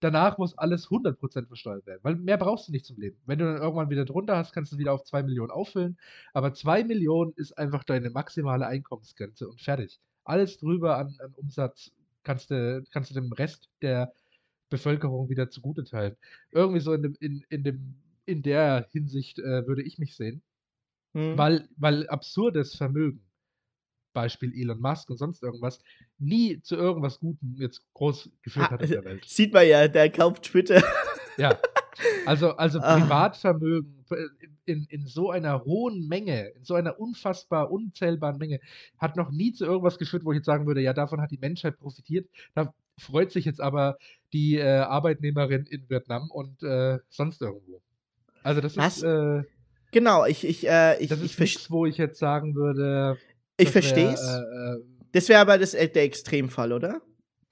Danach 0.00 0.38
muss 0.38 0.56
alles 0.56 0.88
100% 0.88 1.46
versteuert 1.46 1.86
werden, 1.86 2.00
weil 2.02 2.16
mehr 2.16 2.38
brauchst 2.38 2.68
du 2.68 2.72
nicht 2.72 2.86
zum 2.86 2.98
Leben. 2.98 3.18
Wenn 3.26 3.38
du 3.38 3.44
dann 3.44 3.60
irgendwann 3.60 3.90
wieder 3.90 4.06
drunter 4.06 4.36
hast, 4.36 4.52
kannst 4.52 4.72
du 4.72 4.78
wieder 4.78 4.94
auf 4.94 5.04
2 5.04 5.24
Millionen 5.24 5.50
auffüllen. 5.50 5.98
Aber 6.32 6.54
2 6.54 6.84
Millionen 6.84 7.32
ist 7.36 7.58
einfach 7.58 7.84
deine 7.84 8.08
maximale 8.08 8.66
Einkommensgrenze 8.66 9.46
und 9.46 9.60
fertig. 9.60 10.00
Alles 10.24 10.58
drüber 10.58 10.96
an, 10.96 11.14
an 11.18 11.34
Umsatz 11.34 11.92
kannst 12.22 12.50
du, 12.50 12.82
kannst 12.92 13.10
du 13.10 13.14
dem 13.14 13.32
Rest 13.32 13.68
der 13.82 14.14
Bevölkerung 14.70 15.28
wieder 15.28 15.50
zugute 15.50 15.84
teilen. 15.84 16.16
Irgendwie 16.50 16.80
so 16.80 16.94
in, 16.94 17.02
dem, 17.02 17.16
in, 17.20 17.44
in, 17.50 17.64
dem, 17.64 17.94
in 18.24 18.42
der 18.42 18.88
Hinsicht 18.92 19.38
äh, 19.38 19.66
würde 19.66 19.82
ich 19.82 19.98
mich 19.98 20.16
sehen, 20.16 20.42
hm. 21.12 21.36
weil, 21.36 21.68
weil 21.76 22.08
absurdes 22.08 22.74
Vermögen, 22.74 23.22
Beispiel 24.12 24.52
Elon 24.54 24.80
Musk 24.80 25.10
und 25.10 25.16
sonst 25.18 25.42
irgendwas, 25.42 25.80
nie 26.18 26.60
zu 26.62 26.76
irgendwas 26.76 27.20
Gutem 27.20 27.56
jetzt 27.58 27.82
groß 27.94 28.30
geführt 28.42 28.66
Ah, 28.68 28.70
hat 28.72 28.82
in 28.82 28.90
der 28.90 29.04
Welt. 29.04 29.24
Sieht 29.28 29.52
man 29.52 29.66
ja, 29.66 29.88
der 29.88 30.10
kauft 30.10 30.42
Twitter. 30.44 30.82
Ja. 31.36 31.58
Also, 32.26 32.56
also 32.56 32.78
Ah. 32.80 32.98
Privatvermögen 32.98 34.04
äh, 34.10 34.16
in, 34.66 34.84
in 34.88 35.06
so 35.06 35.30
einer 35.30 35.64
hohen 35.64 36.06
Menge, 36.08 36.48
in 36.56 36.64
so 36.64 36.74
einer 36.74 36.98
unfassbar 37.00 37.70
unzählbaren 37.70 38.38
Menge, 38.38 38.60
hat 38.98 39.16
noch 39.16 39.30
nie 39.30 39.52
zu 39.52 39.64
irgendwas 39.64 39.98
geführt, 39.98 40.24
wo 40.24 40.32
ich 40.32 40.36
jetzt 40.36 40.46
sagen 40.46 40.66
würde, 40.66 40.80
ja, 40.80 40.92
davon 40.92 41.20
hat 41.20 41.30
die 41.30 41.38
Menschheit 41.38 41.78
profitiert. 41.78 42.28
Da 42.54 42.72
freut 42.98 43.32
sich 43.32 43.44
jetzt 43.44 43.60
aber 43.60 43.96
die 44.32 44.56
äh, 44.56 44.62
Arbeitnehmerin 44.80 45.66
in 45.66 45.88
Vietnam 45.88 46.30
und 46.30 46.62
äh, 46.62 46.98
sonst 47.08 47.42
irgendwo. 47.42 47.80
Also 48.42 48.60
das 48.60 48.76
Was? 48.76 48.98
ist, 48.98 49.02
äh, 49.04 49.42
Genau, 49.92 50.24
ich, 50.24 50.46
ich, 50.46 50.68
äh, 50.68 51.02
ich, 51.02 51.08
das 51.08 51.18
ich, 51.18 51.32
ist 51.32 51.34
verste- 51.34 51.40
nichts, 51.42 51.70
wo 51.72 51.84
ich 51.84 51.96
jetzt 51.98 52.18
sagen 52.20 52.54
würde, 52.54 53.18
ich 53.62 53.70
verstehe 53.70 54.12
es. 54.12 54.22
Äh, 54.22 54.40
äh, 54.40 54.84
Das 55.12 55.28
wäre 55.28 55.40
aber 55.40 55.58
das, 55.58 55.74
äh, 55.74 55.88
der 55.88 56.04
Extremfall, 56.04 56.72
oder? 56.72 57.00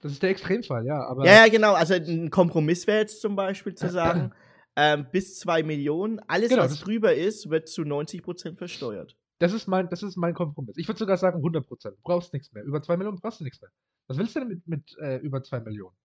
Das 0.01 0.13
ist 0.13 0.23
der 0.23 0.29
Extremfall, 0.29 0.85
ja. 0.85 1.03
Aber 1.05 1.25
Ja, 1.25 1.45
ja, 1.45 1.47
genau. 1.49 1.73
Also 1.73 1.93
ein 1.93 2.29
Kompromiss 2.29 2.87
wäre 2.87 2.99
jetzt 2.99 3.21
zum 3.21 3.35
Beispiel 3.35 3.75
zu 3.75 3.89
sagen, 3.89 4.31
ähm, 4.75 5.07
bis 5.11 5.39
2 5.39 5.63
Millionen, 5.63 6.19
alles, 6.27 6.49
Genau, 6.49 6.63
was 6.63 6.79
drüber 6.79 7.13
ist, 7.13 7.49
wird 7.49 7.67
zu 7.67 7.81
90% 7.81 8.57
versteuert. 8.57 9.17
das, 9.39 9.53
ist 9.53 9.67
mein, 9.67 9.89
das 9.89 10.03
ist 10.03 10.15
mein 10.15 10.33
Kompromiss. 10.33 10.77
Ich 10.77 10.87
würde 10.87 10.99
sogar 10.99 11.17
sagen 11.17 11.41
100%. 11.43 11.89
Du 11.89 11.95
brauchst 12.03 12.33
nichts 12.33 12.51
mehr. 12.53 12.63
Über 12.63 12.81
2 12.81 12.97
Millionen 12.97 13.19
brauchst 13.19 13.41
du 13.41 13.43
nichts 13.43 13.61
mehr. 13.61 13.71
Was 14.07 14.17
willst 14.17 14.35
du 14.35 14.39
denn 14.39 14.49
mit, 14.49 14.67
mit 14.67 14.97
äh, 14.99 15.17
über 15.17 15.43
2 15.43 15.59
Millionen? 15.61 15.95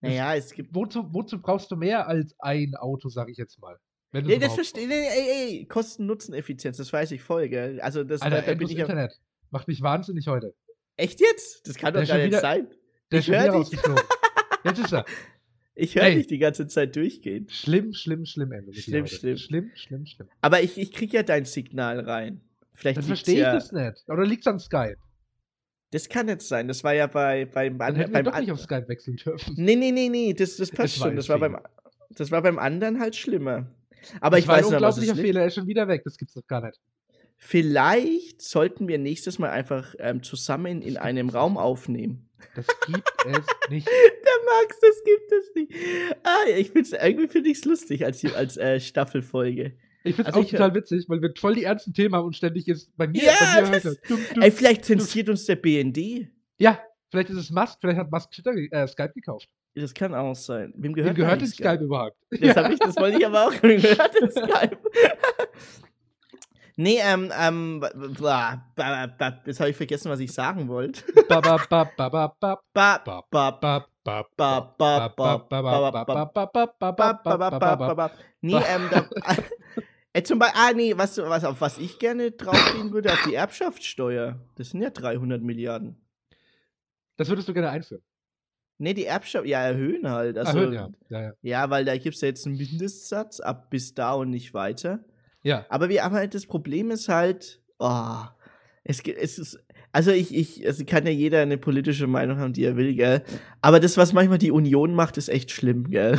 Naja, 0.00 0.34
es 0.34 0.52
gibt. 0.52 0.74
Wozu, 0.74 1.12
wozu 1.12 1.40
brauchst 1.40 1.70
du 1.70 1.76
mehr 1.76 2.06
als 2.06 2.34
ein 2.38 2.74
Auto, 2.76 3.08
sag 3.08 3.28
ich 3.30 3.36
jetzt 3.36 3.60
mal? 3.60 3.78
Wenn 4.12 4.26
Ja, 4.26 4.38
das 4.38 4.54
verstehe 4.54 4.88
Ey, 4.88 5.58
ey, 5.60 5.66
Kosten-Nutzen-Effizienz, 5.66 6.76
das 6.76 6.92
weiß 6.92 7.10
ich 7.12 7.22
voll, 7.22 7.48
gell? 7.48 7.80
Also, 7.80 8.04
das. 8.04 8.22
Alter, 8.22 8.42
da, 8.42 8.46
da 8.46 8.54
bin 8.54 8.68
ich. 8.68 8.78
Internet. 8.78 9.20
Macht 9.50 9.68
mich 9.68 9.80
wahnsinnig 9.82 10.26
heute. 10.28 10.54
Echt 10.96 11.20
jetzt? 11.20 11.66
Das 11.68 11.76
kann 11.76 11.92
Der 11.92 12.02
doch 12.02 12.04
ist 12.04 12.08
gar 12.08 12.16
nicht 12.18 12.26
wieder- 12.28 12.40
sein. 12.40 12.68
Der 13.10 13.18
Ich 13.20 13.28
ist 13.28 13.34
schon 13.34 13.34
hör 13.34 13.54
wieder 13.54 13.64
dich. 13.64 14.04
Jetzt 14.64 14.78
ist 14.80 14.92
er. 14.92 15.04
Ich 15.80 15.94
höre 15.94 16.10
dich 16.10 16.26
die 16.26 16.38
ganze 16.38 16.66
Zeit 16.66 16.96
durchgehen. 16.96 17.46
Schlimm, 17.48 17.92
schlimm, 17.92 18.26
schlimm, 18.26 18.50
Ende. 18.50 18.74
Schlimm, 18.74 19.06
schlimm. 19.06 19.36
Schlimm, 19.36 19.70
schlimm, 19.76 20.06
schlimm. 20.06 20.28
Aber 20.40 20.60
ich, 20.60 20.76
ich 20.76 20.90
krieg 20.90 21.12
ja 21.12 21.22
dein 21.22 21.44
Signal 21.44 22.00
rein. 22.00 22.40
Vielleicht 22.74 22.96
Dann 22.96 23.04
verstehe 23.04 23.34
ich 23.36 23.40
ja, 23.42 23.54
das 23.54 23.70
nicht. 23.70 24.08
Oder 24.08 24.24
liegt 24.26 24.40
es 24.40 24.48
an 24.48 24.58
Skype? 24.58 24.96
Das 25.92 26.08
kann 26.08 26.26
jetzt 26.26 26.48
sein. 26.48 26.66
Das 26.66 26.82
war 26.82 26.94
ja 26.94 27.06
bei, 27.06 27.44
beim, 27.44 27.78
Dann 27.78 27.90
an, 27.90 27.94
hätten 27.94 28.10
wir 28.12 28.22
beim 28.24 28.32
doch 28.32 28.40
nicht 28.40 28.50
auf 28.50 28.60
Skype 28.60 28.88
wechseln 28.88 29.18
dürfen. 29.18 29.54
Nee, 29.56 29.76
nee, 29.76 29.92
nee, 29.92 30.08
nee, 30.08 30.34
das, 30.34 30.56
das 30.56 30.68
passt 30.72 30.96
schon. 30.96 31.14
Das 31.14 31.28
war, 31.28 31.38
beim, 31.38 31.56
das 32.10 32.32
war 32.32 32.42
beim 32.42 32.58
anderen 32.58 32.98
halt 32.98 33.14
schlimmer. 33.14 33.72
Aber 34.20 34.36
das 34.36 34.40
ich 34.44 34.48
war 34.48 34.56
weiß 34.56 34.66
ein 34.66 34.72
noch, 34.72 34.80
was 34.80 34.96
es 34.96 35.02
unglaublicher 35.02 35.14
liegt. 35.14 35.26
Fehler. 35.28 35.40
Er 35.42 35.46
ist 35.46 35.54
schon 35.54 35.66
wieder 35.68 35.86
weg. 35.86 36.02
Das 36.04 36.16
gibt's 36.18 36.34
doch 36.34 36.46
gar 36.48 36.66
nicht. 36.66 36.80
Vielleicht 37.40 38.42
sollten 38.42 38.88
wir 38.88 38.98
nächstes 38.98 39.38
Mal 39.38 39.50
einfach 39.50 39.94
ähm, 40.00 40.22
zusammen 40.22 40.82
in 40.82 40.96
einem 40.96 41.28
Raum 41.30 41.56
aufnehmen. 41.56 42.28
Das 42.56 42.66
gibt 42.86 43.08
es 43.26 43.70
nicht. 43.70 43.86
Der 43.86 44.62
Max, 44.62 44.78
das 44.80 45.02
gibt 45.04 45.32
es 45.32 45.54
nicht. 45.54 45.72
Ah, 46.24 46.48
ich 46.56 46.70
find's, 46.72 46.92
irgendwie 46.92 47.28
finde 47.28 47.50
ich 47.50 47.58
es 47.58 47.64
lustig 47.64 48.04
als, 48.04 48.24
als 48.34 48.56
äh, 48.56 48.80
Staffelfolge. 48.80 49.76
Ich 50.04 50.16
finde 50.16 50.22
es 50.22 50.26
Also 50.34 50.40
auch 50.40 50.44
ich- 50.44 50.50
total 50.50 50.74
witzig, 50.74 51.04
weil 51.08 51.22
wir 51.22 51.32
voll 51.38 51.54
die 51.54 51.64
ernsten 51.64 51.94
Themen 51.94 52.14
haben 52.14 52.26
und 52.26 52.36
ständig 52.36 52.66
ist 52.68 52.90
bei 52.96 53.06
mir, 53.06 53.22
Ja, 53.22 53.32
bei 53.54 53.62
mir 53.62 53.70
das- 53.80 53.84
er, 53.84 53.94
dumm, 54.08 54.20
dumm. 54.34 54.42
Ey, 54.42 54.50
vielleicht 54.50 54.84
zensiert 54.84 55.28
uns 55.28 55.46
der 55.46 55.56
BND. 55.56 56.28
Ja, 56.58 56.80
vielleicht 57.10 57.30
ist 57.30 57.36
es 57.38 57.50
Musk, 57.50 57.78
vielleicht 57.80 57.98
hat 58.00 58.10
Musk 58.10 58.32
Twitter, 58.32 58.52
äh, 58.56 58.86
Skype 58.88 59.12
gekauft. 59.14 59.48
Das 59.74 59.94
kann 59.94 60.12
auch 60.12 60.34
sein. 60.34 60.72
Wem 60.74 60.82
Wem 60.84 60.92
gehört, 60.94 61.14
gehört 61.16 61.40
denn 61.40 61.46
eigentlich 61.46 61.54
Skype 61.54 61.84
überhaupt? 61.84 62.16
Das, 62.30 62.56
hab 62.56 62.72
ich, 62.72 62.78
das 62.80 62.96
wollte 62.96 63.18
ich 63.18 63.24
aber 63.26 63.46
auch. 63.46 63.62
Wem 63.62 63.80
gehört 63.80 64.12
denn 64.20 64.30
Skype? 64.30 64.76
Nee, 66.80 67.00
ähm, 67.02 67.32
ähm, 67.36 67.84
jetzt 69.46 69.58
habe 69.58 69.70
ich 69.70 69.76
vergessen, 69.76 70.12
was 70.12 70.20
ich 70.20 70.32
sagen 70.32 70.68
wollte. 70.68 71.02
Nee, 78.40 78.54
ähm, 78.54 78.88
da, 78.92 79.08
äh, 80.12 80.22
zum 80.22 80.38
Beispiel, 80.38 80.60
ah, 80.60 80.72
nee, 80.72 80.96
was, 80.96 81.18
was, 81.18 81.44
auf 81.44 81.60
was 81.60 81.78
ich 81.78 81.98
gerne 81.98 82.30
draufgehen 82.30 82.92
würde, 82.92 83.12
auf 83.12 83.24
die 83.26 83.34
Erbschaftssteuer. 83.34 84.38
Das 84.54 84.70
sind 84.70 84.80
ja 84.80 84.90
300 84.90 85.42
Milliarden. 85.42 86.00
Das 87.16 87.28
würdest 87.28 87.48
du 87.48 87.54
gerne 87.54 87.70
einführen? 87.70 88.04
Nee, 88.78 88.94
die 88.94 89.06
Erbschaft, 89.06 89.46
ja, 89.46 89.62
erhöhen 89.62 90.08
halt. 90.08 90.38
Also, 90.38 90.58
erhöhen, 90.58 90.74
ja. 90.74 90.90
Ja, 91.08 91.22
ja. 91.22 91.32
ja, 91.42 91.70
weil 91.70 91.84
da 91.84 91.96
gibt 91.98 92.14
es 92.14 92.20
ja 92.20 92.28
jetzt 92.28 92.46
einen 92.46 92.56
Mindestsatz, 92.56 93.40
ab 93.40 93.68
bis 93.68 93.94
da 93.94 94.12
und 94.12 94.30
nicht 94.30 94.54
weiter 94.54 95.00
ja. 95.48 95.66
Aber 95.68 95.88
wir 95.88 96.04
haben 96.04 96.14
halt, 96.14 96.34
das 96.34 96.46
Problem 96.46 96.90
ist 96.90 97.08
halt, 97.08 97.60
oh, 97.78 98.20
es, 98.84 99.00
es 99.00 99.38
ist, 99.38 99.58
also 99.92 100.10
ich, 100.10 100.34
ich, 100.34 100.66
also 100.66 100.84
kann 100.84 101.06
ja 101.06 101.12
jeder 101.12 101.40
eine 101.40 101.56
politische 101.56 102.06
Meinung 102.06 102.38
haben, 102.38 102.52
die 102.52 102.64
er 102.64 102.76
will, 102.76 102.94
gell. 102.94 103.22
Aber 103.62 103.80
das, 103.80 103.96
was 103.96 104.12
manchmal 104.12 104.38
die 104.38 104.50
Union 104.50 104.94
macht, 104.94 105.16
ist 105.16 105.28
echt 105.28 105.50
schlimm, 105.50 105.90
gell. 105.90 106.18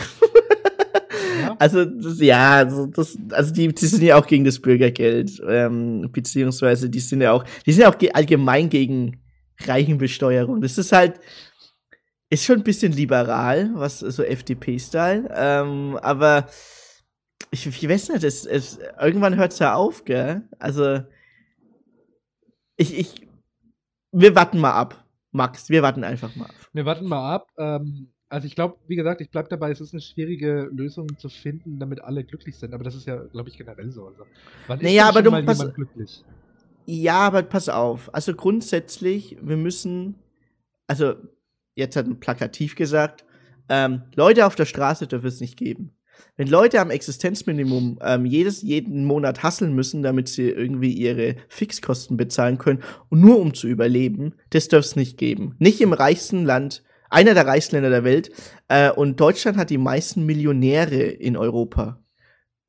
Ja. 1.41 1.55
Also, 1.57 1.85
das, 1.85 2.19
ja, 2.19 2.57
also, 2.57 2.85
das, 2.85 3.17
also 3.31 3.53
die, 3.53 3.69
die 3.69 3.85
sind 3.85 4.03
ja 4.03 4.17
auch 4.17 4.27
gegen 4.27 4.43
das 4.43 4.59
Bürgergeld, 4.59 5.41
ähm, 5.47 6.09
beziehungsweise 6.11 6.89
die 6.89 6.99
sind 6.99 7.21
ja 7.21 7.31
auch, 7.31 7.45
die 7.65 7.71
sind 7.71 7.83
ja 7.83 7.89
auch 7.89 7.97
ge 7.97 8.11
allgemein 8.11 8.69
gegen 8.69 9.21
Reichenbesteuerung. 9.65 10.61
Das 10.61 10.77
ist 10.77 10.91
halt, 10.91 11.19
ist 12.29 12.45
schon 12.45 12.57
ein 12.57 12.63
bisschen 12.63 12.91
liberal, 12.91 13.71
was 13.73 13.99
so 13.99 14.21
FDP-Style, 14.21 15.29
ähm, 15.33 15.97
aber 16.01 16.47
ich, 17.51 17.65
ich 17.67 17.89
weiß 17.89 18.09
nicht, 18.09 18.23
es, 18.23 18.45
es, 18.45 18.79
irgendwann 18.99 19.35
hört 19.35 19.53
es 19.53 19.59
ja 19.59 19.75
auf, 19.75 20.05
gell? 20.05 20.41
Also, 20.59 20.99
ich, 22.77 22.97
ich, 22.97 23.27
wir 24.11 24.35
warten 24.35 24.59
mal 24.59 24.73
ab, 24.73 25.05
Max, 25.31 25.69
wir 25.69 25.81
warten 25.81 26.03
einfach 26.03 26.35
mal 26.35 26.45
ab. 26.45 26.55
Wir 26.73 26.85
warten 26.85 27.05
mal 27.07 27.35
ab. 27.35 27.47
Ähm, 27.57 28.11
also 28.29 28.45
ich 28.45 28.55
glaube, 28.55 28.77
wie 28.87 28.95
gesagt, 28.95 29.21
ich 29.21 29.31
bleibe 29.31 29.49
dabei, 29.49 29.71
es 29.71 29.81
ist 29.81 29.93
eine 29.93 30.01
schwierige 30.01 30.69
Lösung 30.71 31.17
zu 31.17 31.29
finden, 31.29 31.79
damit 31.79 32.01
alle 32.01 32.23
glücklich 32.23 32.57
sind. 32.57 32.73
Aber 32.73 32.83
das 32.83 32.95
ist 32.95 33.07
ja, 33.07 33.15
glaube 33.17 33.49
ich, 33.49 33.57
generell 33.57 33.91
so. 33.91 34.07
Also, 34.07 34.23
wann 34.67 34.79
ist 34.79 34.83
Naja, 34.83 35.03
denn 35.03 35.09
aber 35.09 35.21
du 35.23 35.31
mal 35.31 35.43
pass- 35.43 35.57
jemand 35.59 35.75
glücklich? 35.75 36.23
Ja, 36.85 37.19
aber 37.19 37.43
pass 37.43 37.69
auf. 37.69 38.13
Also 38.13 38.33
grundsätzlich, 38.35 39.37
wir 39.41 39.57
müssen, 39.57 40.15
also 40.87 41.15
jetzt 41.75 41.95
hat 41.95 42.07
ein 42.07 42.19
plakativ 42.19 42.75
gesagt, 42.75 43.25
ähm, 43.67 44.03
Leute 44.15 44.45
auf 44.47 44.55
der 44.55 44.65
Straße 44.65 45.05
dürfen 45.05 45.27
es 45.27 45.39
nicht 45.41 45.57
geben. 45.57 45.91
Wenn 46.37 46.47
Leute 46.47 46.79
am 46.79 46.89
Existenzminimum 46.89 47.99
ähm, 48.01 48.25
jedes, 48.25 48.61
jeden 48.61 49.05
Monat 49.05 49.43
hasseln 49.43 49.73
müssen, 49.73 50.03
damit 50.03 50.27
sie 50.29 50.49
irgendwie 50.49 50.93
ihre 50.93 51.35
Fixkosten 51.47 52.17
bezahlen 52.17 52.57
können 52.57 52.83
und 53.09 53.21
nur 53.21 53.39
um 53.39 53.53
zu 53.53 53.67
überleben, 53.67 54.35
das 54.49 54.67
darf 54.67 54.85
es 54.85 54.95
nicht 54.95 55.17
geben. 55.17 55.55
Nicht 55.59 55.81
im 55.81 55.93
reichsten 55.93 56.45
Land, 56.45 56.83
einer 57.09 57.33
der 57.33 57.47
reichsten 57.47 57.75
Länder 57.75 57.89
der 57.89 58.03
Welt. 58.03 58.31
Äh, 58.67 58.91
und 58.91 59.19
Deutschland 59.19 59.57
hat 59.57 59.69
die 59.69 59.77
meisten 59.77 60.25
Millionäre 60.25 61.01
in 61.01 61.37
Europa. 61.37 61.99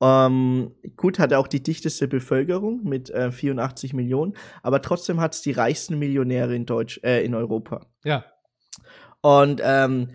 Ähm, 0.02 0.74
gut, 0.96 1.18
hat 1.18 1.34
auch 1.34 1.46
die 1.46 1.62
dichteste 1.62 2.08
Bevölkerung 2.08 2.84
mit 2.84 3.10
äh, 3.10 3.30
84 3.30 3.92
Millionen, 3.92 4.34
aber 4.62 4.80
trotzdem 4.80 5.20
hat 5.20 5.34
es 5.34 5.42
die 5.42 5.52
reichsten 5.52 5.98
Millionäre 5.98 6.54
in 6.54 6.64
Deutsch, 6.64 7.00
äh, 7.04 7.22
in 7.22 7.34
Europa. 7.34 7.86
Ja. 8.02 8.24
Und 9.20 9.60
ähm, 9.62 10.08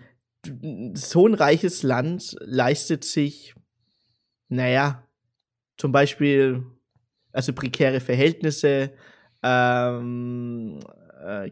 so 0.94 1.26
ein 1.26 1.34
reiches 1.34 1.82
Land 1.82 2.36
leistet 2.40 3.04
sich, 3.04 3.54
naja, 4.48 5.06
zum 5.76 5.92
Beispiel, 5.92 6.64
also 7.32 7.52
prekäre 7.52 8.00
Verhältnisse, 8.00 8.92
ähm, 9.42 10.80
äh, 11.24 11.50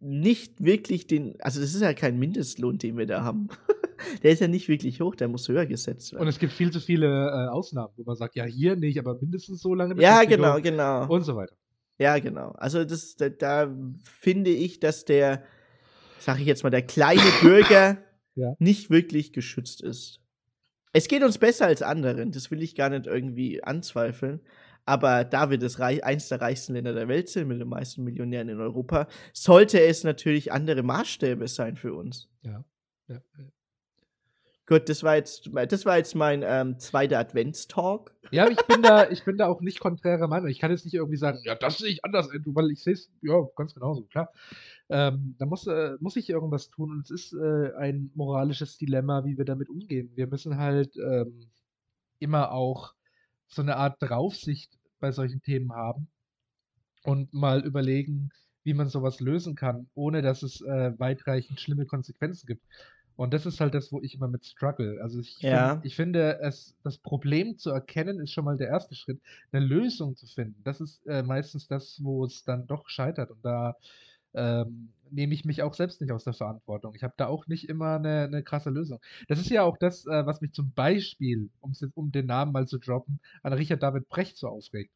nicht 0.00 0.64
wirklich 0.64 1.06
den, 1.06 1.40
also 1.40 1.60
das 1.60 1.74
ist 1.74 1.80
ja 1.80 1.94
kein 1.94 2.18
Mindestlohn, 2.18 2.78
den 2.78 2.98
wir 2.98 3.06
da 3.06 3.22
haben. 3.22 3.48
der 4.22 4.32
ist 4.32 4.40
ja 4.40 4.48
nicht 4.48 4.68
wirklich 4.68 5.00
hoch, 5.00 5.14
der 5.14 5.28
muss 5.28 5.48
höher 5.48 5.66
gesetzt 5.66 6.12
werden. 6.12 6.22
Und 6.22 6.28
es 6.28 6.38
gibt 6.38 6.52
viel 6.52 6.72
zu 6.72 6.80
viele 6.80 7.06
äh, 7.06 7.48
Ausnahmen, 7.48 7.92
wo 7.96 8.02
man 8.04 8.16
sagt, 8.16 8.34
ja, 8.34 8.44
hier 8.44 8.74
nicht, 8.76 8.98
aber 8.98 9.16
mindestens 9.20 9.62
so 9.62 9.74
lange 9.74 10.00
Ja, 10.02 10.24
genau, 10.24 10.60
genau. 10.60 11.06
Und 11.08 11.22
so 11.22 11.36
weiter. 11.36 11.54
Ja, 11.98 12.18
genau. 12.18 12.50
Also 12.52 12.84
das, 12.84 13.14
da, 13.14 13.28
da 13.28 13.72
finde 14.02 14.50
ich, 14.50 14.80
dass 14.80 15.04
der, 15.04 15.44
sag 16.22 16.40
ich 16.40 16.46
jetzt 16.46 16.62
mal, 16.62 16.70
der 16.70 16.82
kleine 16.82 17.22
Bürger 17.40 17.98
Ja. 18.34 18.54
nicht 18.58 18.88
wirklich 18.88 19.34
geschützt 19.34 19.82
ist. 19.82 20.20
Es 20.94 21.06
geht 21.06 21.22
uns 21.22 21.36
besser 21.36 21.66
als 21.66 21.82
anderen, 21.82 22.32
das 22.32 22.50
will 22.50 22.62
ich 22.62 22.74
gar 22.74 22.88
nicht 22.88 23.06
irgendwie 23.06 23.62
anzweifeln. 23.62 24.40
Aber 24.84 25.24
da 25.24 25.50
wir 25.50 25.58
das 25.58 25.78
Reich, 25.78 26.02
eins 26.02 26.28
der 26.28 26.40
reichsten 26.40 26.72
Länder 26.72 26.94
der 26.94 27.08
Welt 27.08 27.28
sind, 27.28 27.48
mit 27.48 27.60
den 27.60 27.68
meisten 27.68 28.02
Millionären 28.04 28.48
in 28.48 28.58
Europa, 28.58 29.06
sollte 29.32 29.80
es 29.80 30.02
natürlich 30.02 30.50
andere 30.50 30.82
Maßstäbe 30.82 31.46
sein 31.46 31.76
für 31.76 31.92
uns. 31.94 32.28
Ja. 32.42 32.64
ja. 33.08 33.22
Gut, 34.66 34.88
das 34.88 35.02
war 35.02 35.16
jetzt, 35.16 35.50
das 35.52 35.84
war 35.84 35.96
jetzt 35.96 36.14
mein 36.14 36.42
ähm, 36.44 36.78
zweiter 36.78 37.18
Adventstalk. 37.18 38.14
Ja, 38.30 38.48
ich 38.48 38.64
bin 38.66 38.80
da, 38.80 39.06
ich 39.10 39.24
bin 39.24 39.36
da 39.36 39.48
auch 39.48 39.60
nicht 39.60 39.80
konträrer 39.80 40.28
Meinung. 40.28 40.48
Ich 40.48 40.60
kann 40.60 40.70
jetzt 40.70 40.84
nicht 40.84 40.94
irgendwie 40.94 41.16
sagen, 41.16 41.40
ja, 41.42 41.56
das 41.56 41.78
sehe 41.78 41.90
ich 41.90 42.04
anders, 42.04 42.32
äh, 42.32 42.38
weil 42.46 42.70
ich 42.70 42.82
sehe 42.82 42.92
es, 42.92 43.10
ja, 43.22 43.42
ganz 43.56 43.74
genauso, 43.74 44.04
klar. 44.04 44.32
Ähm, 44.88 45.34
da 45.38 45.46
muss, 45.46 45.66
äh, 45.66 45.96
muss 46.00 46.16
ich 46.16 46.30
irgendwas 46.30 46.70
tun 46.70 46.92
und 46.92 47.04
es 47.04 47.10
ist 47.10 47.32
äh, 47.32 47.72
ein 47.76 48.10
moralisches 48.14 48.78
Dilemma, 48.78 49.24
wie 49.24 49.36
wir 49.36 49.44
damit 49.44 49.68
umgehen. 49.68 50.12
Wir 50.14 50.28
müssen 50.28 50.58
halt 50.58 50.96
ähm, 50.96 51.50
immer 52.20 52.52
auch 52.52 52.94
so 53.48 53.62
eine 53.62 53.76
Art 53.76 53.96
Draufsicht 54.00 54.78
bei 55.00 55.10
solchen 55.10 55.42
Themen 55.42 55.72
haben 55.72 56.08
und 57.02 57.32
mal 57.34 57.64
überlegen, 57.64 58.30
wie 58.64 58.74
man 58.74 58.88
sowas 58.88 59.20
lösen 59.20 59.56
kann, 59.56 59.88
ohne 59.94 60.22
dass 60.22 60.42
es 60.42 60.60
äh, 60.60 60.92
weitreichend 60.98 61.60
schlimme 61.60 61.84
Konsequenzen 61.84 62.46
gibt. 62.46 62.64
Und 63.22 63.32
das 63.32 63.46
ist 63.46 63.60
halt 63.60 63.72
das, 63.72 63.92
wo 63.92 64.02
ich 64.02 64.16
immer 64.16 64.26
mit 64.26 64.44
struggle. 64.44 65.00
Also 65.00 65.20
ich, 65.20 65.40
Ja. 65.42 65.74
find, 65.74 65.86
ich 65.86 65.94
finde, 65.94 66.40
es, 66.40 66.74
das 66.82 66.98
Problem 66.98 67.56
zu 67.56 67.70
erkennen, 67.70 68.18
ist 68.18 68.32
schon 68.32 68.44
mal 68.44 68.56
der 68.56 68.66
erste 68.66 68.96
Schritt. 68.96 69.20
Eine 69.52 69.64
Lösung 69.64 70.16
zu 70.16 70.26
finden, 70.26 70.60
das 70.64 70.80
ist 70.80 71.06
äh, 71.06 71.22
meistens 71.22 71.68
das, 71.68 72.00
wo 72.02 72.24
es 72.24 72.42
dann 72.42 72.66
doch 72.66 72.88
scheitert. 72.88 73.30
Und 73.30 73.44
da 73.44 73.76
ähm, 74.34 74.88
nehme 75.12 75.34
ich 75.34 75.44
mich 75.44 75.62
auch 75.62 75.74
selbst 75.74 76.00
nicht 76.00 76.10
aus 76.10 76.24
der 76.24 76.32
Verantwortung. 76.32 76.96
Ich 76.96 77.04
habe 77.04 77.14
da 77.16 77.28
auch 77.28 77.46
nicht 77.46 77.68
immer 77.68 77.94
eine, 77.94 78.24
eine 78.24 78.42
krasse 78.42 78.70
Lösung. 78.70 78.98
Das 79.28 79.38
ist 79.38 79.50
ja 79.50 79.62
auch 79.62 79.78
das, 79.78 80.04
äh, 80.06 80.26
was 80.26 80.40
mich 80.40 80.52
zum 80.52 80.72
Beispiel, 80.72 81.48
um 81.94 82.10
den 82.10 82.26
Namen 82.26 82.50
mal 82.50 82.66
zu 82.66 82.78
droppen, 82.78 83.20
an 83.44 83.52
Richard 83.52 83.84
David 83.84 84.08
Brecht 84.08 84.36
so 84.36 84.48
aufregt. 84.48 84.90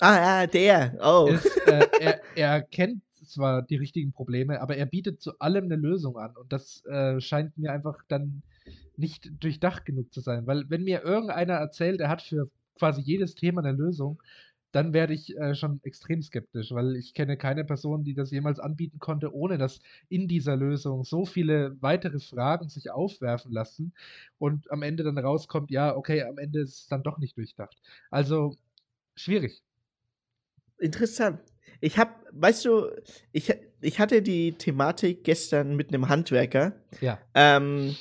Ah, 0.00 0.40
ja, 0.42 0.46
der. 0.48 0.98
Oh. 1.00 1.28
Ist, 1.30 1.46
äh, 1.68 1.86
er, 2.00 2.20
er 2.34 2.62
kennt 2.62 3.02
zwar 3.28 3.62
die 3.62 3.76
richtigen 3.76 4.12
Probleme, 4.12 4.60
aber 4.60 4.76
er 4.76 4.86
bietet 4.86 5.20
zu 5.20 5.38
allem 5.38 5.64
eine 5.64 5.76
Lösung 5.76 6.16
an. 6.16 6.36
Und 6.36 6.52
das 6.52 6.84
äh, 6.86 7.20
scheint 7.20 7.56
mir 7.58 7.72
einfach 7.72 8.02
dann 8.08 8.42
nicht 8.96 9.30
durchdacht 9.42 9.84
genug 9.84 10.12
zu 10.12 10.20
sein. 10.20 10.46
Weil 10.46 10.68
wenn 10.68 10.84
mir 10.84 11.02
irgendeiner 11.02 11.54
erzählt, 11.54 12.00
er 12.00 12.08
hat 12.08 12.22
für 12.22 12.50
quasi 12.78 13.00
jedes 13.00 13.34
Thema 13.34 13.62
eine 13.62 13.72
Lösung, 13.72 14.20
dann 14.72 14.92
werde 14.92 15.14
ich 15.14 15.36
äh, 15.36 15.54
schon 15.54 15.80
extrem 15.82 16.22
skeptisch, 16.22 16.72
weil 16.72 16.96
ich 16.96 17.14
kenne 17.14 17.36
keine 17.36 17.64
Person, 17.64 18.04
die 18.04 18.14
das 18.14 18.30
jemals 18.30 18.60
anbieten 18.60 18.98
konnte, 18.98 19.34
ohne 19.34 19.56
dass 19.56 19.80
in 20.08 20.28
dieser 20.28 20.56
Lösung 20.56 21.04
so 21.04 21.24
viele 21.24 21.80
weitere 21.80 22.18
Fragen 22.20 22.68
sich 22.68 22.90
aufwerfen 22.90 23.50
lassen 23.50 23.94
und 24.38 24.70
am 24.70 24.82
Ende 24.82 25.04
dann 25.04 25.18
rauskommt, 25.18 25.70
ja, 25.70 25.96
okay, 25.96 26.22
am 26.22 26.38
Ende 26.38 26.60
ist 26.60 26.80
es 26.80 26.86
dann 26.88 27.02
doch 27.02 27.18
nicht 27.18 27.36
durchdacht. 27.38 27.80
Also 28.10 28.56
schwierig. 29.16 29.62
Interessant. 30.78 31.40
Ich 31.80 31.98
habe, 31.98 32.10
weißt 32.32 32.64
du, 32.64 32.88
ich, 33.32 33.52
ich 33.80 33.98
hatte 34.00 34.22
die 34.22 34.52
Thematik 34.52 35.24
gestern 35.24 35.76
mit 35.76 35.88
einem 35.88 36.08
Handwerker. 36.08 36.72
Ja. 37.00 37.18
Ähm, 37.34 37.96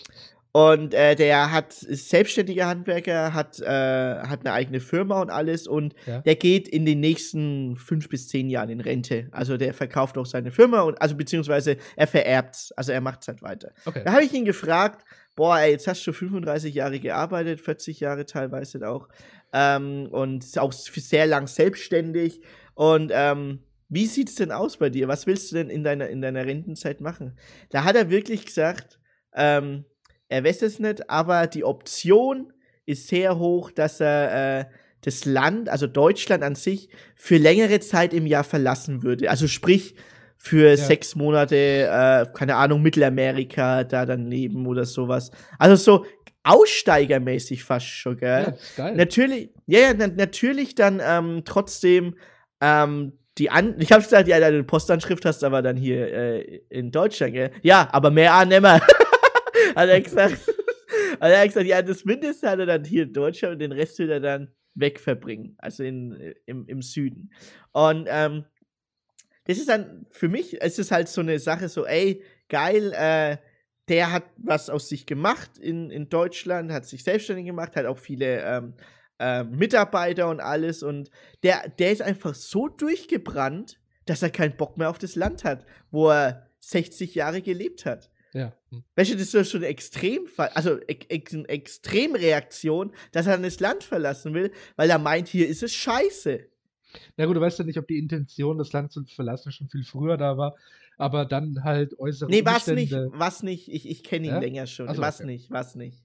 und 0.53 0.95
äh, 0.95 1.15
der 1.15 1.51
hat 1.51 1.83
ist 1.83 2.09
selbstständiger 2.09 2.65
Handwerker, 2.65 3.33
hat, 3.35 3.59
äh, 3.59 3.65
hat 3.65 4.39
eine 4.39 4.53
eigene 4.53 4.79
Firma 4.79 5.21
und 5.21 5.29
alles 5.29 5.67
und 5.67 5.93
Ja. 6.07 6.21
der 6.21 6.35
geht 6.35 6.67
in 6.67 6.83
den 6.83 6.99
nächsten 6.99 7.75
fünf 7.77 8.09
bis 8.09 8.27
zehn 8.27 8.49
Jahren 8.49 8.69
in 8.69 8.79
Rente. 8.81 9.27
Also 9.31 9.57
der 9.57 9.75
verkauft 9.75 10.17
auch 10.17 10.25
seine 10.25 10.49
Firma 10.51 10.81
und 10.81 10.99
also 10.99 11.15
beziehungsweise 11.15 11.77
er 11.95 12.07
vererbt 12.07 12.73
also 12.75 12.91
er 12.91 13.01
macht 13.01 13.21
es 13.21 13.27
halt 13.27 13.43
weiter. 13.43 13.71
Okay. 13.85 14.01
Da 14.03 14.13
habe 14.13 14.23
ich 14.23 14.33
ihn 14.33 14.45
gefragt, 14.45 15.05
boah, 15.35 15.59
ey, 15.59 15.71
jetzt 15.73 15.85
hast 15.87 16.07
du 16.07 16.11
35 16.11 16.73
Jahre 16.73 16.99
gearbeitet, 16.99 17.61
40 17.61 17.99
Jahre 17.99 18.25
teilweise 18.25 18.89
auch 18.89 19.09
ähm, 19.53 20.07
und 20.09 20.43
auch 20.57 20.71
sehr 20.73 21.27
lang 21.27 21.45
selbstständig 21.45 22.41
und 22.77 23.11
ähm, 23.11 23.59
wie 23.89 24.05
sieht's 24.05 24.35
denn 24.35 24.51
aus 24.51 24.77
bei 24.77 24.89
dir? 24.91 25.07
Was 25.07 25.25
willst 25.25 25.51
du 25.51 25.55
denn 25.55 25.69
in 25.69 25.83
deiner, 25.83 26.09
in 26.09 26.21
deiner 26.21 26.45
Rentenzeit 26.45 27.01
machen? 27.01 27.35
Da 27.69 27.83
hat 27.83 27.95
er 27.95 28.11
wirklich 28.11 28.45
gesagt, 28.45 28.99
ähm, 29.33 29.85
er 30.29 30.43
weiß 30.43 30.61
es 30.61 30.77
nicht, 30.77 31.09
aber 31.09 31.47
die 31.47 31.63
Option 31.63 32.53
ist 32.85 33.07
sehr 33.07 33.39
hoch, 33.39 33.71
dass 33.71 33.99
er 33.99 34.59
äh, 34.59 34.65
das 35.01 35.25
Land, 35.25 35.69
also 35.69 35.87
Deutschland 35.87 36.43
an 36.43 36.53
sich, 36.53 36.89
für 37.15 37.37
längere 37.37 37.79
Zeit 37.79 38.13
im 38.13 38.27
Jahr 38.27 38.43
verlassen 38.43 39.01
würde. 39.01 39.29
Also 39.29 39.47
sprich, 39.47 39.95
für 40.37 40.69
Ja. 40.69 40.77
sechs 40.77 41.15
Monate, 41.15 41.55
äh, 41.55 42.25
keine 42.37 42.57
Ahnung, 42.57 42.83
Mittelamerika 42.83 43.83
da 43.85 44.05
dann 44.05 44.29
leben 44.29 44.67
oder 44.67 44.85
sowas. 44.85 45.31
Also 45.57 45.75
so 45.75 46.05
aussteigermäßig 46.43 47.63
fast 47.63 47.87
schon, 47.87 48.17
gell? 48.17 48.43
Ja, 48.43 48.53
geil. 48.75 48.95
Natürlich, 48.95 49.49
ja, 49.65 49.79
ja, 49.79 49.93
na, 49.97 50.07
natürlich 50.07 50.75
dann 50.75 51.01
ähm, 51.03 51.41
trotzdem 51.43 52.15
ähm, 52.61 53.13
die 53.37 53.49
an. 53.49 53.79
Ich 53.79 53.91
habe 53.91 54.03
gesagt, 54.03 54.27
ja, 54.27 54.39
deine 54.39 54.63
Postanschrift 54.63 55.25
hast 55.25 55.41
du 55.41 55.45
aber 55.45 55.61
dann 55.61 55.75
hier 55.75 56.11
äh, 56.11 56.61
in 56.69 56.91
Deutschland, 56.91 57.33
gell? 57.33 57.51
Ja, 57.61 57.87
aber 57.91 58.09
mehr 58.11 58.33
annehmer. 58.33 58.81
hat 59.75 59.89
er 59.89 60.01
gesagt. 60.01 60.47
hat 61.19 61.31
er 61.31 61.47
gesagt, 61.47 61.65
ja, 61.65 61.81
das 61.81 62.05
Mindeste 62.05 62.49
hat 62.49 62.59
er 62.59 62.65
dann 62.65 62.83
hier 62.83 63.03
in 63.03 63.13
Deutschland 63.13 63.53
und 63.53 63.59
den 63.59 63.71
Rest 63.71 63.99
will 63.99 64.09
er 64.09 64.19
dann 64.19 64.51
wegverbringen. 64.75 65.55
Also 65.57 65.83
in, 65.83 66.33
im, 66.45 66.65
im 66.67 66.81
Süden. 66.81 67.31
Und 67.71 68.07
ähm, 68.09 68.45
das 69.45 69.57
ist 69.57 69.69
dann 69.69 70.05
für 70.09 70.27
mich, 70.27 70.61
es 70.61 70.77
ist 70.77 70.91
halt 70.91 71.07
so 71.07 71.21
eine 71.21 71.39
Sache, 71.39 71.69
so, 71.69 71.85
ey, 71.85 72.23
geil, 72.49 72.93
äh, 72.93 73.37
der 73.87 74.11
hat 74.11 74.25
was 74.35 74.69
aus 74.69 74.89
sich 74.89 75.05
gemacht 75.05 75.57
in, 75.57 75.89
in 75.89 76.09
Deutschland, 76.09 76.71
hat 76.71 76.85
sich 76.85 77.03
selbstständig 77.03 77.45
gemacht, 77.45 77.75
hat 77.77 77.85
auch 77.85 77.97
viele 77.97 78.41
ähm, 78.43 78.73
äh, 79.19 79.43
Mitarbeiter 79.43 80.29
und 80.29 80.39
alles. 80.39 80.83
Und 80.83 81.09
der, 81.43 81.69
der 81.69 81.91
ist 81.91 82.01
einfach 82.01 82.35
so 82.35 82.67
durchgebrannt, 82.67 83.79
dass 84.05 84.21
er 84.21 84.29
keinen 84.29 84.55
Bock 84.57 84.77
mehr 84.77 84.89
auf 84.89 84.99
das 84.99 85.15
Land 85.15 85.43
hat, 85.43 85.65
wo 85.91 86.09
er 86.09 86.47
60 86.59 87.15
Jahre 87.15 87.41
gelebt 87.41 87.85
hat. 87.85 88.09
ja. 88.33 88.53
Weißt 88.95 89.11
du, 89.11 89.15
das 89.15 89.23
ist 89.23 89.33
doch 89.33 89.45
schon 89.45 89.63
Extremfall, 89.63 90.49
also 90.49 90.71
eine 90.71 91.47
Extremreaktion, 91.47 92.91
dass 93.11 93.27
er 93.27 93.37
das 93.37 93.59
Land 93.59 93.83
verlassen 93.83 94.33
will, 94.33 94.51
weil 94.75 94.89
er 94.89 94.99
meint, 94.99 95.29
hier 95.29 95.47
ist 95.47 95.63
es 95.63 95.73
scheiße. 95.73 96.45
Na 97.15 97.25
gut, 97.25 97.35
du 97.35 97.41
weißt 97.41 97.59
ja 97.59 97.65
nicht, 97.65 97.77
ob 97.77 97.87
die 97.87 97.97
Intention, 97.97 98.57
das 98.57 98.73
Land 98.73 98.91
zu 98.91 99.03
verlassen, 99.05 99.51
schon 99.51 99.69
viel 99.69 99.83
früher 99.83 100.17
da 100.17 100.37
war, 100.37 100.55
aber 100.97 101.25
dann 101.25 101.63
halt 101.63 101.97
äußere 101.99 102.29
Nee, 102.29 102.43
was 102.43 102.67
nicht, 102.67 102.93
was 102.93 103.43
nicht. 103.43 103.71
Ich, 103.71 103.87
ich 103.87 104.03
kenne 104.03 104.27
ihn 104.27 104.33
Ja? 104.33 104.39
länger 104.39 104.67
schon. 104.67 104.89
Ach 104.89 104.95
so, 104.95 105.01
was 105.01 105.19
okay. 105.19 105.27
nicht, 105.27 105.51
was 105.51 105.75
nicht. 105.75 106.03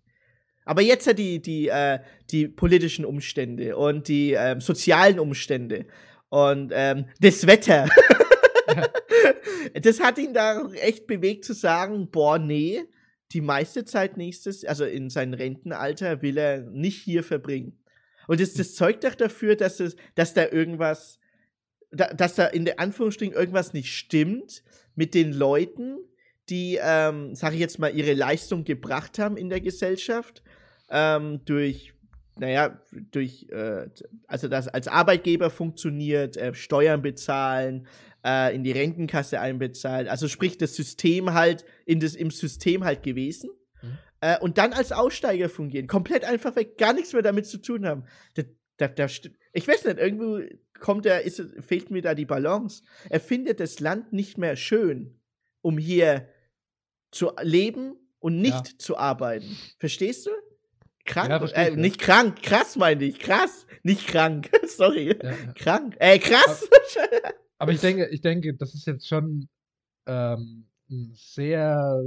Aber 0.64 0.82
jetzt 0.82 1.06
ja 1.06 1.12
die, 1.12 1.40
die, 1.40 1.68
äh, 1.68 1.98
die 2.30 2.48
politischen 2.48 3.04
Umstände 3.04 3.76
und 3.76 4.08
die 4.08 4.32
ähm, 4.32 4.60
sozialen 4.60 5.18
Umstände 5.18 5.86
und 6.28 6.72
ähm, 6.74 7.06
das 7.20 7.46
Wetter. 7.46 7.88
das 9.82 10.00
hat 10.00 10.18
ihn 10.18 10.32
da 10.32 10.70
echt 10.74 11.06
bewegt 11.06 11.44
zu 11.44 11.52
sagen, 11.52 12.10
boah, 12.10 12.38
nee, 12.38 12.84
die 13.32 13.40
meiste 13.40 13.84
Zeit 13.84 14.16
nächstes, 14.16 14.64
also 14.64 14.84
in 14.84 15.10
seinem 15.10 15.34
Rentenalter, 15.34 16.22
will 16.22 16.38
er 16.38 16.60
nicht 16.60 17.02
hier 17.02 17.24
verbringen. 17.24 17.78
Und 18.28 18.40
das, 18.40 18.54
das 18.54 18.74
zeugt 18.74 19.04
doch 19.04 19.14
dafür, 19.14 19.56
dass, 19.56 19.80
es, 19.80 19.96
dass 20.14 20.34
da 20.34 20.46
irgendwas, 20.46 21.18
da, 21.90 22.08
dass 22.08 22.34
da 22.34 22.46
in 22.46 22.64
der 22.64 22.78
Anführungsstrichen 22.78 23.34
irgendwas 23.34 23.72
nicht 23.72 23.92
stimmt 23.92 24.62
mit 24.94 25.14
den 25.14 25.32
Leuten, 25.32 25.98
die, 26.48 26.78
ähm, 26.82 27.34
sage 27.34 27.54
ich 27.54 27.60
jetzt 27.60 27.78
mal, 27.78 27.94
ihre 27.94 28.14
Leistung 28.14 28.64
gebracht 28.64 29.18
haben 29.18 29.36
in 29.36 29.48
der 29.48 29.60
Gesellschaft, 29.60 30.42
ähm, 30.90 31.40
durch, 31.44 31.94
naja, 32.36 32.80
durch, 33.10 33.46
äh, 33.50 33.88
also 34.26 34.48
das 34.48 34.68
als 34.68 34.88
Arbeitgeber 34.88 35.50
funktioniert, 35.50 36.36
äh, 36.36 36.54
Steuern 36.54 37.02
bezahlen, 37.02 37.86
äh, 38.24 38.54
in 38.54 38.64
die 38.64 38.72
Rentenkasse 38.72 39.40
einbezahlt, 39.40 40.08
also 40.08 40.28
sprich 40.28 40.58
das 40.58 40.74
System 40.74 41.32
halt, 41.32 41.64
in 41.86 42.00
das, 42.00 42.14
im 42.14 42.30
System 42.30 42.84
halt 42.84 43.02
gewesen. 43.02 43.50
Mhm. 43.82 43.98
Äh, 44.20 44.38
und 44.38 44.58
dann 44.58 44.72
als 44.72 44.92
Aussteiger 44.92 45.48
fungieren, 45.48 45.86
komplett 45.86 46.24
einfach 46.24 46.56
weg, 46.56 46.78
gar 46.78 46.92
nichts 46.92 47.12
mehr 47.12 47.22
damit 47.22 47.46
zu 47.46 47.58
tun 47.58 47.86
haben. 47.86 48.04
Da, 48.34 48.42
da, 48.76 48.88
da, 48.88 49.06
ich 49.52 49.68
weiß 49.68 49.84
nicht, 49.84 49.98
irgendwo 49.98 50.40
kommt 50.78 51.06
er, 51.06 51.22
ist, 51.22 51.42
fehlt 51.60 51.90
mir 51.90 52.02
da 52.02 52.14
die 52.14 52.26
Balance. 52.26 52.82
Er 53.08 53.20
findet 53.20 53.60
das 53.60 53.80
Land 53.80 54.12
nicht 54.12 54.38
mehr 54.38 54.56
schön, 54.56 55.18
um 55.60 55.78
hier 55.78 56.28
zu 57.12 57.30
leben 57.40 57.94
und 58.18 58.40
nicht 58.40 58.68
Ja. 58.72 58.78
zu 58.78 58.96
arbeiten. 58.96 59.56
Verstehst 59.78 60.26
du? 60.26 60.30
Krank? 61.04 61.30
Ja, 61.30 61.44
äh, 61.64 61.76
nicht 61.76 61.98
krank, 62.00 62.42
krass 62.42 62.76
meine 62.76 63.04
ich. 63.04 63.18
Krass, 63.18 63.66
nicht 63.82 64.06
krank. 64.06 64.50
Sorry. 64.66 65.16
Ja. 65.22 65.32
Krank. 65.54 65.96
Äh, 65.98 66.18
krass. 66.18 66.68
Aber 67.58 67.72
ich 67.72 67.80
denke, 67.80 68.08
ich 68.08 68.20
denke, 68.20 68.54
das 68.54 68.74
ist 68.74 68.86
jetzt 68.86 69.06
schon 69.08 69.48
ähm, 70.06 70.66
ein 70.90 71.12
sehr 71.14 72.02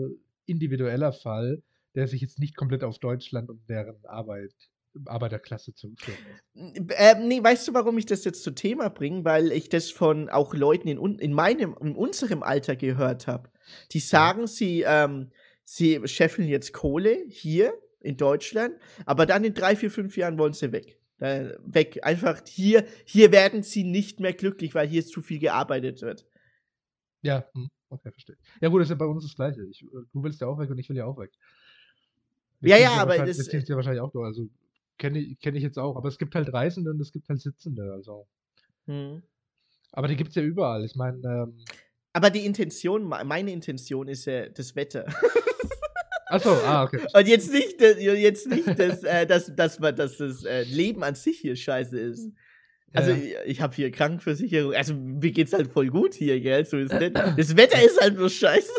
individueller 0.46 1.12
Fall, 1.12 1.62
der 1.96 2.08
sich 2.08 2.22
jetzt 2.22 2.40
nicht 2.40 2.56
komplett 2.56 2.84
auf 2.84 3.00
Deutschland 3.00 3.50
und 3.50 3.68
deren 3.70 4.04
Arbeit, 4.06 4.54
Arbeiterklasse 5.06 5.74
zurückführen 5.74 6.20
lässt. 6.28 6.92
Ähm, 6.98 7.28
nee, 7.28 7.44
weißt 7.44 7.68
du, 7.68 7.74
warum 7.74 7.98
ich 7.98 8.06
das 8.06 8.24
jetzt 8.24 8.44
zu 8.44 8.52
Thema 8.52 8.90
bringe? 8.90 9.26
Weil 9.26 9.52
ich 9.52 9.70
das 9.70 9.92
von 9.92 10.30
auch 10.30 10.54
Leuten 10.54 10.88
in, 10.88 11.20
in 11.20 11.34
meinem, 11.34 11.76
in 11.82 11.96
unserem 11.96 12.44
Alter 12.44 12.76
gehört 12.76 13.28
habe. 13.28 13.50
Die 13.92 14.00
sagen, 14.00 14.48
sie, 14.48 14.84
ähm, 14.88 15.32
sie 15.64 16.02
scheffeln 16.08 16.48
jetzt 16.48 16.74
Kohle 16.74 17.26
hier 17.28 17.74
in 18.00 18.18
Deutschland, 18.18 18.76
aber 19.06 19.26
dann 19.26 19.44
in 19.44 19.54
drei, 19.54 19.76
vier, 19.76 19.92
fünf 19.92 20.16
Jahren 20.16 20.38
wollen 20.38 20.54
sie 20.54 20.72
weg. 20.72 21.00
Äh, 21.18 21.54
weg. 21.64 22.00
Einfach 22.04 22.42
hier, 22.48 22.86
hier 23.06 23.32
werden 23.32 23.64
sie 23.64 23.84
nicht 23.84 24.20
mehr 24.20 24.34
glücklich, 24.34 24.76
weil 24.76 24.88
hier 24.88 25.06
zu 25.06 25.22
viel 25.22 25.40
gearbeitet 25.40 26.02
wird. 26.02 26.26
Ja, 27.22 27.46
hm, 27.54 27.70
okay, 27.90 28.12
verstehe. 28.12 28.38
Ja 28.62 28.70
gut, 28.70 28.82
das 28.82 28.88
ist 28.88 28.92
ja 28.92 28.96
bei 28.98 29.06
uns 29.06 29.24
das 29.24 29.36
Gleiche. 29.36 29.64
Ich, 29.70 29.80
du 29.80 30.24
willst 30.24 30.42
ja 30.42 30.48
auch 30.48 30.60
weg 30.60 30.70
und 30.70 30.78
ich 30.78 30.88
will 30.90 30.98
ja 30.98 31.06
auch 31.06 31.18
weg. 31.18 31.32
Ja, 32.62 32.78
ja, 32.78 32.84
ja 32.84 32.92
aber 33.02 33.18
das- 33.18 33.40
es 33.40 33.68
ja 33.68 33.76
wahrscheinlich 33.76 34.02
auch 34.02 34.12
durch. 34.12 34.26
Also 34.26 34.48
kenne 34.98 35.20
ich, 35.20 35.40
kenn 35.40 35.56
ich 35.56 35.64
jetzt 35.64 35.78
auch. 35.78 35.96
Aber 35.96 36.08
es 36.08 36.18
gibt 36.18 36.36
halt 36.36 36.52
Reisende 36.54 36.92
und 36.92 37.00
es 37.02 37.12
gibt 37.12 37.28
halt 37.30 37.42
Sitzende. 37.42 37.92
Also. 37.94 38.28
Hm. 38.88 39.22
Aber 39.92 40.08
die 40.08 40.16
gibt 40.16 40.30
es 40.30 40.36
ja 40.36 40.42
überall. 40.44 40.84
Ich 40.86 40.96
meine, 40.96 41.18
ähm, 41.24 41.58
Aber 42.14 42.30
die 42.30 42.46
Intention, 42.46 43.08
me- 43.08 43.24
meine 43.26 43.52
Intention 43.52 44.08
ist 44.08 44.26
ja 44.26 44.50
das 44.50 44.76
Wetter. 44.76 45.06
achso, 46.28 46.52
ah, 46.52 46.84
okay. 46.84 47.00
Und 47.14 47.28
jetzt 47.28 47.52
nicht, 47.52 47.80
jetzt 47.80 48.48
nicht 48.48 48.68
dass, 48.80 49.04
äh, 49.04 49.26
dass, 49.26 49.56
dass, 49.56 49.80
man, 49.80 49.96
dass 49.96 50.18
das 50.18 50.44
äh, 50.44 50.64
Leben 50.64 51.04
an 51.04 51.16
sich 51.16 51.40
hier 51.40 51.56
scheiße 51.56 51.98
ist. 52.00 52.32
Also 52.94 53.12
Ja, 53.12 53.18
ich, 53.18 53.36
ich 53.52 53.62
habe 53.62 53.74
hier 53.76 53.92
Krankenversicherung, 53.92 54.74
also 54.74 54.94
mir 54.94 55.32
geht's 55.32 55.52
halt 55.54 55.72
voll 55.72 55.88
gut 55.88 56.14
hier, 56.14 56.40
gell? 56.40 56.66
So 56.66 56.78
ist 56.78 56.92
das. 56.94 57.36
Das 57.36 57.58
Wetter 57.58 57.84
ist 57.84 58.00
halt 58.02 58.16
nur 58.18 58.30
scheiße. 58.30 58.72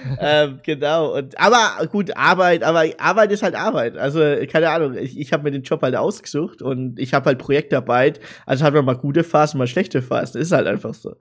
ähm, 0.20 0.60
genau. 0.62 1.16
Und 1.16 1.38
aber 1.38 1.86
gut, 1.86 2.16
Arbeit, 2.16 2.62
aber 2.62 2.84
Arbeit 2.98 3.32
ist 3.32 3.42
halt 3.42 3.54
Arbeit. 3.54 3.96
Also 3.96 4.20
keine 4.48 4.70
Ahnung, 4.70 4.94
ich, 4.96 5.18
ich 5.18 5.32
habe 5.32 5.44
mir 5.44 5.50
den 5.50 5.62
Job 5.62 5.82
halt 5.82 5.96
ausgesucht 5.96 6.62
und 6.62 6.98
ich 6.98 7.14
habe 7.14 7.26
halt 7.26 7.38
Projektarbeit. 7.38 8.20
Also 8.46 8.64
hat 8.64 8.74
man 8.74 8.84
mal 8.84 8.96
gute 8.96 9.24
Phasen, 9.24 9.58
mal 9.58 9.66
schlechte 9.66 10.02
Phasen. 10.02 10.40
Ist 10.40 10.52
halt 10.52 10.66
einfach 10.66 10.94
so. 10.94 11.12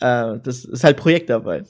Äh, 0.00 0.38
das 0.42 0.64
ist 0.64 0.84
halt 0.84 0.96
Projektarbeit. 0.96 1.66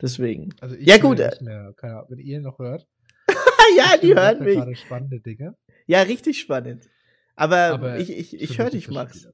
Deswegen. 0.00 0.54
also 0.60 0.76
ich 0.76 0.86
ja, 0.86 0.98
gut, 0.98 1.18
äh, 1.18 1.28
Nicht 1.28 1.42
mehr, 1.42 1.72
keine 1.76 1.94
Ahnung, 1.94 2.06
wenn 2.10 2.18
ihr 2.18 2.40
noch 2.40 2.58
hört. 2.58 2.86
Ja, 3.76 3.98
die 4.00 4.14
hören 4.14 4.42
mich. 4.42 4.56
gerade 4.56 4.74
spannende 4.76 5.20
Dinge. 5.20 5.54
Ja, 5.86 6.00
richtig 6.00 6.40
spannend. 6.40 6.88
Aber, 7.36 7.56
Aber 7.56 7.98
ich, 7.98 8.10
ich, 8.10 8.40
ich 8.40 8.58
höre 8.58 8.70
dich, 8.70 8.88
Max. 8.88 9.24
wieder. 9.24 9.32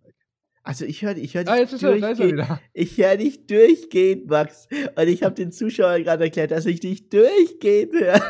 Also 0.66 0.86
ich 0.86 1.02
höre 1.02 1.16
ich 1.16 1.34
hör 1.34 1.44
dich 1.44 1.52
Ah, 1.52 1.56
ist 1.58 1.82
er. 1.82 2.60
Ich 2.72 2.96
höre 2.98 3.16
dich 3.18 3.46
durchgehend, 3.46 4.28
Max. 4.28 4.66
Und 4.96 5.08
ich 5.08 5.22
habe 5.22 5.34
den 5.34 5.52
Zuschauern 5.52 6.02
gerade 6.02 6.24
erklärt, 6.24 6.50
dass 6.52 6.64
ich 6.66 6.80
dich 6.80 7.08
durchgehend 7.10 7.92
höre. 7.92 8.20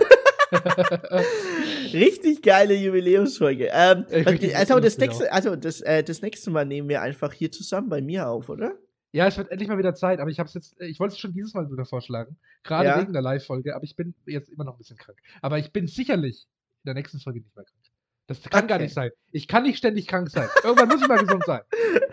Richtig 1.93 2.43
geile 2.43 2.75
Jubiläumsfolge. 2.75 3.71
Ähm, 3.73 4.05
Ich 4.11 4.27
was- 4.27 4.41
das 4.41 4.55
also, 4.55 4.75
das 4.81 4.83
lustig 4.99 5.09
nächste, 5.09 5.33
also 5.33 5.57
das, 5.57 5.81
äh, 5.83 6.03
das 6.03 6.23
nächste 6.23 6.51
Mal 6.51 6.65
nehmen 6.67 6.89
wir 6.89 7.03
einfach 7.03 7.33
hier 7.33 7.51
zusammen 7.53 7.89
bei 7.89 8.03
mir 8.03 8.29
auf, 8.29 8.49
oder? 8.49 8.73
Ja, 9.13 9.29
es 9.29 9.37
wird 9.39 9.51
endlich 9.53 9.69
mal 9.69 9.79
wieder 9.79 9.95
Zeit, 9.95 10.19
aber 10.19 10.31
ich 10.31 10.41
habe 10.41 10.49
es 10.49 10.55
jetzt, 10.55 10.75
ich 10.81 10.99
wollte 10.99 11.13
es 11.15 11.21
schon 11.21 11.33
dieses 11.33 11.55
Mal 11.55 11.71
wieder 11.71 11.85
vorschlagen, 11.85 12.37
gerade 12.65 12.89
Ja. 12.89 13.01
wegen 13.01 13.13
der 13.13 13.23
Live-Folge, 13.23 13.77
aber 13.77 13.85
ich 13.85 13.95
bin 13.95 14.13
jetzt 14.27 14.49
immer 14.51 14.65
noch 14.65 14.75
ein 14.75 14.79
bisschen 14.79 14.97
krank. 14.97 15.19
Aber 15.41 15.59
ich 15.59 15.73
bin 15.73 15.87
sicherlich 15.87 16.47
in 16.83 16.89
der 16.89 16.95
nächsten 16.95 17.21
Folge 17.21 17.39
nicht 17.41 17.55
mehr 17.55 17.65
krank. 17.65 17.79
Das 18.27 18.43
kann 18.43 18.67
gar 18.67 18.77
Okay. 18.77 18.85
nicht 18.85 18.95
sein. 18.95 19.11
Ich 19.33 19.47
kann 19.47 19.63
nicht 19.65 19.77
ständig 19.79 20.07
krank 20.09 20.31
sein. 20.31 20.49
Irgendwann 20.65 20.89
muss 20.89 21.01
ich 21.03 21.07
mal 21.09 21.19
gesund 21.19 21.45
sein. 21.47 21.61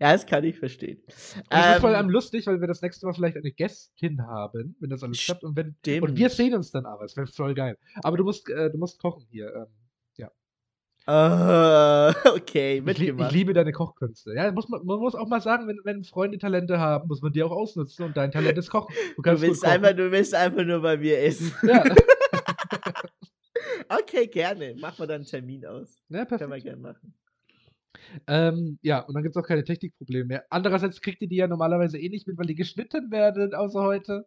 Ja, 0.00 0.12
das 0.12 0.26
kann 0.26 0.44
ich 0.44 0.58
verstehen. 0.58 0.98
Und 1.06 1.44
das 1.50 1.74
ist 1.76 1.80
vor 1.80 1.90
Ähm, 1.90 1.96
allem 1.96 2.10
lustig, 2.10 2.46
weil 2.46 2.60
wir 2.60 2.68
das 2.68 2.82
nächste 2.82 3.06
Mal 3.06 3.14
vielleicht 3.14 3.36
eine 3.36 3.50
Gästin 3.52 4.22
haben, 4.26 4.76
wenn 4.80 4.90
das 4.90 5.02
alles 5.02 5.18
klappt. 5.18 5.44
Und, 5.44 5.56
wenn, 5.56 5.76
und 6.00 6.16
wir 6.16 6.30
sehen 6.30 6.54
uns 6.54 6.70
dann 6.70 6.86
aber. 6.86 7.04
Es 7.04 7.16
wäre 7.16 7.26
voll 7.26 7.54
geil. 7.54 7.76
Aber 8.02 8.16
du 8.16 8.24
musst, 8.24 8.48
äh, 8.48 8.70
du 8.70 8.78
musst 8.78 8.98
kochen 9.00 9.26
hier. 9.30 9.54
Ähm, 9.54 9.66
äh, 11.06 11.10
okay, 12.30 12.78
ich, 12.78 12.84
lieb, 12.84 12.88
ich 12.88 12.98
mitgemacht. 12.98 13.32
liebe 13.32 13.52
deine 13.52 13.72
Kochkünste. 13.72 14.32
Ja, 14.34 14.50
muss 14.52 14.68
man, 14.70 14.84
man 14.86 14.98
muss 14.98 15.14
auch 15.14 15.28
mal 15.28 15.42
sagen, 15.42 15.68
wenn, 15.68 15.78
wenn 15.84 16.02
Freunde 16.02 16.38
Talente 16.38 16.78
haben, 16.78 17.08
muss 17.08 17.20
man 17.20 17.30
die 17.32 17.42
auch 17.42 17.50
ausnutzen. 17.50 18.06
Und 18.06 18.16
dein 18.16 18.30
Talent 18.32 18.56
ist 18.56 18.70
Kochen. 18.70 18.94
Du 19.16 19.22
Du 19.22 19.40
willst, 19.42 19.64
einfach, 19.66 19.92
du 19.92 20.10
willst 20.10 20.34
einfach 20.34 20.64
nur 20.64 20.80
bei 20.80 20.96
mir 20.96 21.18
essen. 21.20 21.52
Ja, 21.62 21.84
Okay, 23.88 24.26
gerne. 24.28 24.74
Machen 24.76 24.98
wir 24.98 25.06
dann 25.06 25.16
einen 25.16 25.26
Termin 25.26 25.66
aus. 25.66 26.00
ja, 26.08 26.24
Können 26.24 26.40
wir 26.40 26.46
perfekt. 26.48 26.64
gerne 26.64 26.80
machen. 26.80 27.14
Ähm, 28.26 28.78
ja, 28.82 29.00
und 29.00 29.14
dann 29.14 29.22
gibt 29.22 29.36
es 29.36 29.42
auch 29.42 29.46
keine 29.46 29.64
Technikprobleme 29.64 30.24
mehr. 30.24 30.44
Andererseits 30.50 31.00
kriegt 31.00 31.22
ihr 31.22 31.28
die 31.28 31.36
ja 31.36 31.46
normalerweise 31.48 31.98
eh 31.98 32.08
nicht 32.08 32.26
mit, 32.26 32.38
weil 32.38 32.46
die 32.46 32.54
geschnitten 32.54 33.10
werden, 33.10 33.54
außer 33.54 33.82
heute. 33.82 34.26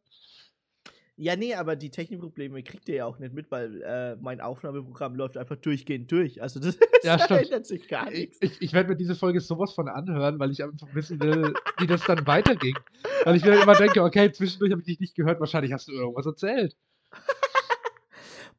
Ja, 1.19 1.35
nee, 1.35 1.55
aber 1.55 1.75
die 1.75 1.89
Technikprobleme 1.89 2.61
kriegt 2.61 2.87
ihr 2.89 2.95
ja 2.97 3.05
auch 3.05 3.17
nicht 3.17 3.33
mit, 3.33 3.49
weil 3.49 3.81
äh, 3.81 4.15
mein 4.17 4.39
Aufnahmeprogramm 4.39 5.15
läuft 5.15 5.35
einfach 5.35 5.55
durchgehend 5.55 6.11
durch. 6.11 6.43
Also 6.43 6.59
das, 6.59 6.77
Ja, 7.03 7.15
ändert 7.15 7.65
sich 7.65 7.87
gar 7.87 8.11
Ich, 8.11 8.19
nichts. 8.19 8.37
ich, 8.41 8.61
ich 8.61 8.73
werde 8.73 8.89
mir 8.89 8.97
diese 8.97 9.15
Folge 9.15 9.39
sowas 9.41 9.73
von 9.73 9.87
anhören, 9.87 10.37
weil 10.39 10.51
ich 10.51 10.63
einfach 10.63 10.87
wissen 10.93 11.19
will, 11.19 11.55
wie 11.79 11.87
das 11.87 12.03
dann 12.05 12.27
weiterging. 12.27 12.77
Weil 13.23 13.35
ich 13.35 13.43
mir 13.43 13.59
immer 13.59 13.73
denke, 13.75 14.03
okay, 14.03 14.31
zwischendurch 14.31 14.71
habe 14.71 14.81
ich 14.81 14.87
dich 14.87 14.99
nicht 14.99 15.15
gehört, 15.15 15.39
wahrscheinlich 15.39 15.73
hast 15.73 15.87
du 15.87 15.93
irgendwas 15.93 16.27
erzählt. 16.27 16.75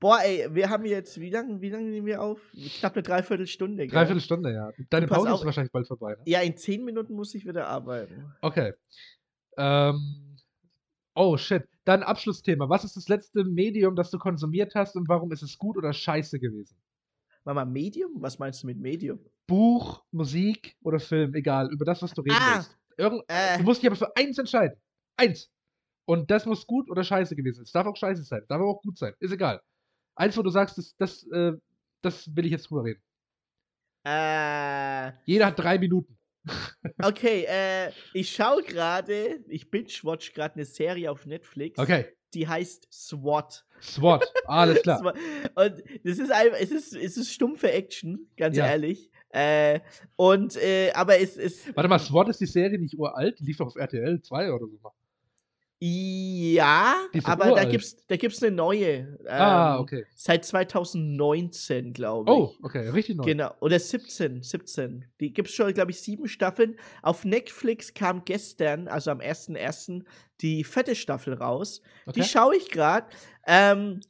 Boah, 0.01 0.21
ey, 0.23 0.47
wir 0.55 0.71
haben 0.71 0.85
jetzt, 0.85 1.21
wie 1.21 1.31
lange 1.31 1.61
wie 1.61 1.71
lang 1.71 1.91
nehmen 1.91 2.07
wir 2.07 2.23
auf? 2.23 2.41
Knapp 2.79 2.95
eine 2.95 3.03
Dreiviertelstunde, 3.03 3.87
gell? 3.87 3.95
Dreiviertel 3.95 4.21
Stunde, 4.21 4.53
ja. 4.53 4.71
Deine 4.91 5.07
Pause 5.09 5.33
auf. 5.33 5.41
ist 5.41 5.47
wahrscheinlich 5.47 5.73
bald 5.73 5.89
vorbei, 5.89 6.13
ne? 6.13 6.23
Ja, 6.27 6.41
in 6.41 6.57
zehn 6.57 6.85
Minuten 6.85 7.15
muss 7.15 7.35
ich 7.35 7.45
wieder 7.47 7.67
arbeiten. 7.67 8.33
Okay. 8.41 8.75
Ähm, 9.57 10.37
oh, 11.15 11.37
shit. 11.37 11.65
Dann 11.85 12.03
Abschlussthema. 12.03 12.69
Was 12.69 12.85
ist 12.85 12.97
das 12.97 13.09
letzte 13.09 13.45
Medium, 13.45 13.97
das 13.97 14.11
du 14.11 14.19
konsumiert 14.19 14.75
hast 14.75 14.95
und 14.95 15.09
warum 15.09 15.33
ist 15.33 15.43
es 15.43 15.59
gut 15.59 15.77
oder 15.77 15.93
scheiße 15.93 16.39
gewesen? 16.39 16.77
Mama, 17.45 17.65
Medium? 17.65 18.13
Was 18.17 18.39
meinst 18.39 18.63
du 18.63 18.67
mit 18.67 18.79
Medium? 18.79 19.19
Buch, 19.47 20.05
Musik 20.13 20.77
oder 20.83 21.01
Film, 21.01 21.35
egal, 21.35 21.73
über 21.73 21.85
das, 21.85 22.03
was 22.03 22.13
du 22.13 22.21
reden 22.21 22.37
Ah, 22.39 22.57
willst. 22.57 22.77
Irgend, 22.99 23.23
Äh, 23.29 23.57
Du 23.59 23.65
musst 23.65 23.83
dich 23.83 23.87
aber 23.89 23.97
für 23.97 24.15
eins 24.17 24.39
entscheiden. 24.39 24.77
Eins. 25.17 25.51
Und 26.05 26.31
das 26.31 26.47
muss 26.47 26.67
gut 26.67 26.91
oder 26.91 27.03
scheiße 27.03 27.35
gewesen 27.35 27.57
sein. 27.57 27.65
Es 27.65 27.73
darf 27.73 27.87
auch 27.87 27.97
scheiße 27.97 28.23
sein, 28.23 28.43
darf 28.49 28.61
aber 28.61 28.69
auch 28.71 28.83
gut 28.83 28.99
sein. 28.99 29.15
Ist 29.19 29.33
egal. 29.33 29.61
Eins, 30.19 30.37
wo 30.37 30.43
du 30.43 30.51
sagst, 30.51 30.77
das, 30.79 30.97
das, 30.97 31.23
äh, 31.33 31.53
das 32.03 32.35
will 32.35 32.45
ich 32.47 32.51
jetzt 32.53 32.69
drüber 32.71 32.85
reden. 32.85 33.01
äh, 34.05 35.12
Jeder 35.25 35.47
hat 35.47 35.59
drei 35.59 35.79
Minuten. 35.79 36.19
okay, 37.03 37.45
äh, 37.49 37.93
ich 38.14 38.35
schaue 38.35 38.62
gerade, 38.62 39.45
ich 39.49 39.71
binge-watch 39.71 40.33
gerade 40.33 40.55
eine 40.57 40.64
Serie 40.64 41.11
auf 41.11 41.25
Netflix. 41.27 41.79
Okay. 41.79 42.07
Die 42.35 42.49
heißt 42.49 42.89
SWAT. 42.93 43.64
SWAT. 43.81 44.25
Alles 44.47 44.83
klar. 44.83 44.99
SWAT. 45.03 45.16
Und 45.55 45.83
das 46.05 46.19
ist 46.19 46.31
einfach, 46.33 46.59
es 46.61 46.71
ist, 46.73 46.95
es 46.97 47.16
ist 47.16 47.33
stumpfe 47.33 47.71
Action, 47.73 48.29
ganz 48.37 48.57
Ja. 48.57 48.66
ehrlich. 48.66 49.11
Äh, 49.31 49.81
und, 50.16 50.57
äh, 50.57 50.91
aber 50.95 51.21
es 51.21 51.37
ist. 51.37 51.75
Warte 51.77 51.89
mal, 51.89 51.99
SWAT 51.99 52.29
ist 52.31 52.41
die 52.41 52.47
Serie 52.47 52.79
nicht 52.79 52.99
uralt? 52.99 53.39
Die 53.39 53.45
lief 53.45 53.59
doch 53.59 53.66
auf 53.66 53.77
RTL 53.77 54.21
2 54.23 54.53
oder 54.53 54.66
so. 54.66 54.79
Ja, 55.81 56.97
aber 57.22 57.45
da 57.47 57.51
uralt. 57.53 57.70
gibt's, 57.70 57.97
da 58.09 58.16
gibt's 58.16 58.43
eine 58.43 58.55
neue. 58.55 59.16
ah, 59.29 59.76
ähm, 59.76 59.81
okay. 59.83 60.05
Seit 60.16 60.45
2019, 60.45 61.93
glaube 61.93 62.31
ich. 62.31 62.37
Oh, 62.37 62.53
okay. 62.62 62.89
Richtig 62.89 63.16
neu. 63.16 63.24
Genau, 63.24 63.53
oder 63.61 63.79
17, 63.79 64.43
17. 64.43 65.05
Die 65.20 65.33
gibt 65.33 65.49
es 65.49 65.55
schon, 65.55 65.72
glaube 65.72 65.93
ich, 65.93 66.01
sieben 66.01 66.26
Staffeln. 66.26 66.76
Auf 67.03 67.24
Netflix 67.24 67.95
kam 67.95 68.24
gestern, 68.24 68.89
also 68.89 69.11
am 69.12 69.20
1.1., 69.20 70.03
die 70.41 70.64
fette 70.64 70.97
Staffel 70.97 71.35
raus. 71.35 71.81
Okay. 72.07 72.20
Die 72.20 72.26
schaue 72.26 72.57
ich 72.57 72.70
gerade. 72.70 73.07
Ähm, 73.47 74.01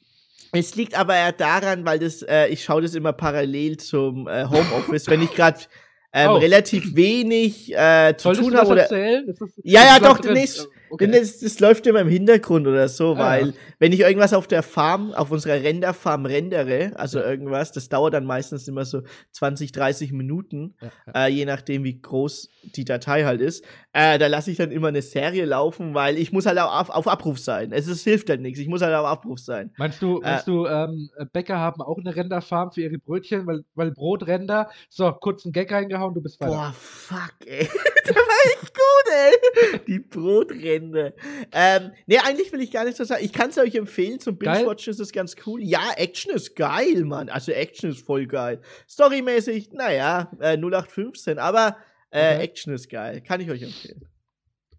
es 0.53 0.75
liegt 0.75 0.99
aber 0.99 1.15
eher 1.17 1.33
daran, 1.33 1.85
weil 1.85 1.99
das, 1.99 2.23
äh, 2.23 2.47
ich 2.49 2.65
schaue 2.65 2.81
das 2.81 2.95
immer 2.95 3.13
parallel 3.13 3.77
zum 3.77 4.27
äh, 4.27 4.47
Homeoffice, 4.47 5.07
wenn 5.09 5.21
ich 5.21 5.33
gerade 5.35 5.59
ähm, 6.15 6.31
Oh. 6.31 6.37
relativ 6.39 6.97
wenig 6.97 7.75
äh, 7.77 8.15
zu 8.17 8.25
Solltest 8.35 8.45
tun 8.45 8.53
das 8.53 8.61
habe. 8.63 8.73
Oder? 8.73 9.29
Ist 9.29 9.41
das, 9.41 9.51
Ja, 9.63 9.83
ja, 9.85 9.99
das 9.99 10.09
doch, 10.09 10.19
demnächst- 10.19 10.65
Äh, 10.65 10.78
Okay. 10.91 11.07
denn 11.07 11.21
das, 11.21 11.39
das 11.41 11.61
läuft 11.61 11.87
immer 11.87 12.01
im 12.01 12.09
Hintergrund 12.09 12.67
oder 12.67 12.89
so, 12.89 13.15
Ah, 13.15 13.19
weil 13.19 13.47
ja. 13.49 13.53
wenn 13.79 13.93
ich 13.93 14.01
irgendwas 14.01 14.33
auf 14.33 14.47
der 14.47 14.63
Farm, 14.63 15.13
auf 15.13 15.31
unserer 15.31 15.63
Renderfarm 15.63 16.27
rendere, 16.27 16.93
also 16.97 17.19
Ja. 17.19 17.31
irgendwas, 17.31 17.73
das 17.73 17.89
dauert 17.89 18.15
dann 18.15 18.25
meistens 18.25 18.67
immer 18.69 18.85
so 18.85 19.03
20, 19.33 19.73
30 19.73 20.13
Minuten, 20.13 20.75
ja. 20.81 21.27
äh, 21.27 21.29
je 21.31 21.45
nachdem 21.45 21.85
wie 21.85 22.01
groß 22.01 22.49
die 22.77 22.85
Datei 22.85 23.25
halt 23.25 23.41
ist. 23.41 23.65
Äh, 23.99 24.17
da 24.17 24.29
lasse 24.29 24.53
ich 24.53 24.57
dann 24.57 24.71
immer 24.71 24.87
eine 24.87 25.03
Serie 25.03 25.45
laufen, 25.45 25.93
weil 25.93 26.19
ich 26.19 26.31
muss 26.31 26.47
halt 26.47 26.57
auf, 26.61 26.89
auf 26.89 27.09
Abruf 27.09 27.41
sein. 27.41 27.73
Es, 27.73 27.89
ist, 27.89 28.05
hilft 28.05 28.31
halt 28.31 28.41
nichts, 28.41 28.61
ich 28.61 28.69
muss 28.69 28.81
halt 28.81 28.95
auf 28.95 29.05
Abruf 29.05 29.41
sein. 29.41 29.73
Meinst 29.77 30.01
du, 30.01 30.19
Äh, 30.19 30.31
meinst 30.31 30.47
du 30.47 30.67
ähm, 30.67 31.11
Bäcker 31.33 31.59
haben 31.59 31.83
auch 31.83 31.99
eine 31.99 32.15
Renderfarm 32.15 32.71
für 32.71 32.83
ihre 32.83 32.99
Brötchen, 32.99 33.45
weil, 33.49 33.65
weil 33.75 33.91
Brotränder. 33.91 34.71
So, 34.89 35.11
kurz 35.11 35.45
einen 35.45 35.53
Gag 35.53 35.73
reingehauen, 35.73 36.15
du 36.15 36.21
bist 36.21 36.41
weiter. 36.41 36.53
Boah, 36.53 36.75
fuck, 36.79 37.35
ey. 37.45 37.69
der 38.07 38.15
war 38.15 38.53
echt 38.53 38.73
gut, 38.73 39.13
ey. 39.13 39.81
Die 39.89 39.99
Brotränder. 39.99 41.13
Ähm, 41.51 41.91
nee, 42.07 42.19
eigentlich 42.19 42.53
will 42.53 42.61
ich 42.61 42.71
gar 42.71 42.85
nicht 42.85 42.97
so 42.97 43.03
sagen. 43.03 43.25
Ich 43.25 43.33
kann 43.33 43.51
es 43.51 43.59
euch 43.59 43.75
empfehlen. 43.75 44.21
Zum. 44.21 44.39
Binge-Watchen 44.39 44.93
ist 44.93 45.01
es 45.01 45.11
ganz 45.11 45.35
cool. 45.45 45.61
Ja, 45.61 45.81
Action 45.97 46.33
ist 46.33 46.55
geil, 46.55 47.05
Mann. 47.05 47.31
Also 47.31 47.51
Action 47.51 47.91
ist 47.91 48.07
voll 48.07 48.29
geil. 48.29 48.61
Storymäßig, 48.89 49.73
naja, 49.73 50.31
äh, 50.39 50.57
0815. 50.57 51.41
Aber 51.41 51.77
äh, 52.11 52.35
Okay. 52.35 52.43
Action 52.45 52.75
ist 52.75 52.89
geil. 52.89 53.21
Kann 53.21 53.41
ich 53.41 53.51
euch 53.51 53.63
empfehlen. 53.63 54.07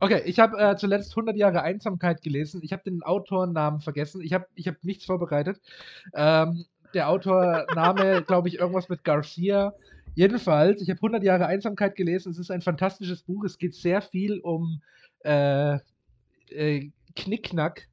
Okay, 0.01 0.21
ich 0.25 0.39
habe 0.39 0.57
äh, 0.57 0.77
zuletzt 0.77 1.11
100 1.11 1.35
Jahre 1.35 1.61
Einsamkeit 1.61 2.21
gelesen. 2.21 2.61
Ich 2.63 2.71
habe 2.71 2.83
den 2.83 3.03
Autorennamen 3.03 3.81
vergessen. 3.81 4.21
Ich 4.21 4.33
habe 4.33 4.47
ich 4.55 4.67
hab 4.67 4.81
nichts 4.83 5.05
vorbereitet. 5.05 5.59
Ähm, 6.13 6.65
der 6.93 7.09
Autorname, 7.09 8.23
glaube 8.27 8.47
ich, 8.47 8.59
irgendwas 8.59 8.87
mit 8.87 9.03
Garcia. 9.03 9.73
Jedenfalls, 10.15 10.81
ich 10.81 10.89
habe 10.89 10.99
100 10.99 11.23
Jahre 11.23 11.47
Einsamkeit 11.47 11.95
gelesen. 11.95 12.31
Es 12.31 12.39
ist 12.39 12.49
ein 12.49 12.61
fantastisches 12.61 13.23
Buch. 13.23 13.43
Es 13.43 13.57
geht 13.57 13.75
sehr 13.75 14.01
viel 14.01 14.39
um 14.39 14.81
äh, 15.25 15.79
äh, 16.49 16.89
Knickknack 17.15 17.87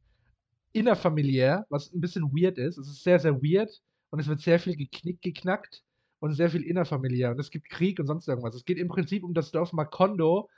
innerfamiliär, 0.72 1.66
was 1.70 1.93
ein 1.93 2.01
bisschen 2.01 2.30
weird 2.32 2.59
ist. 2.59 2.78
Es 2.78 2.87
ist 2.89 3.03
sehr, 3.03 3.18
sehr 3.18 3.43
weird 3.43 3.82
und 4.11 4.20
es 4.20 4.28
wird 4.28 4.41
sehr 4.41 4.61
viel 4.61 4.76
geknickt, 4.76 5.22
geknackt 5.22 5.82
und 6.21 6.33
sehr 6.33 6.51
viel 6.51 6.62
innerfamiliär. 6.62 7.31
Und 7.31 7.41
es 7.41 7.51
gibt 7.51 7.69
Krieg 7.69 7.99
und 8.01 8.07
sonst 8.07 8.29
irgendwas. 8.29 8.55
Es 8.55 8.64
geht 8.64 8.79
im 8.79 8.89
Prinzip 8.89 9.25
um 9.25 9.35
das 9.35 9.51
Dorf 9.51 9.73
Macondo 9.73 10.49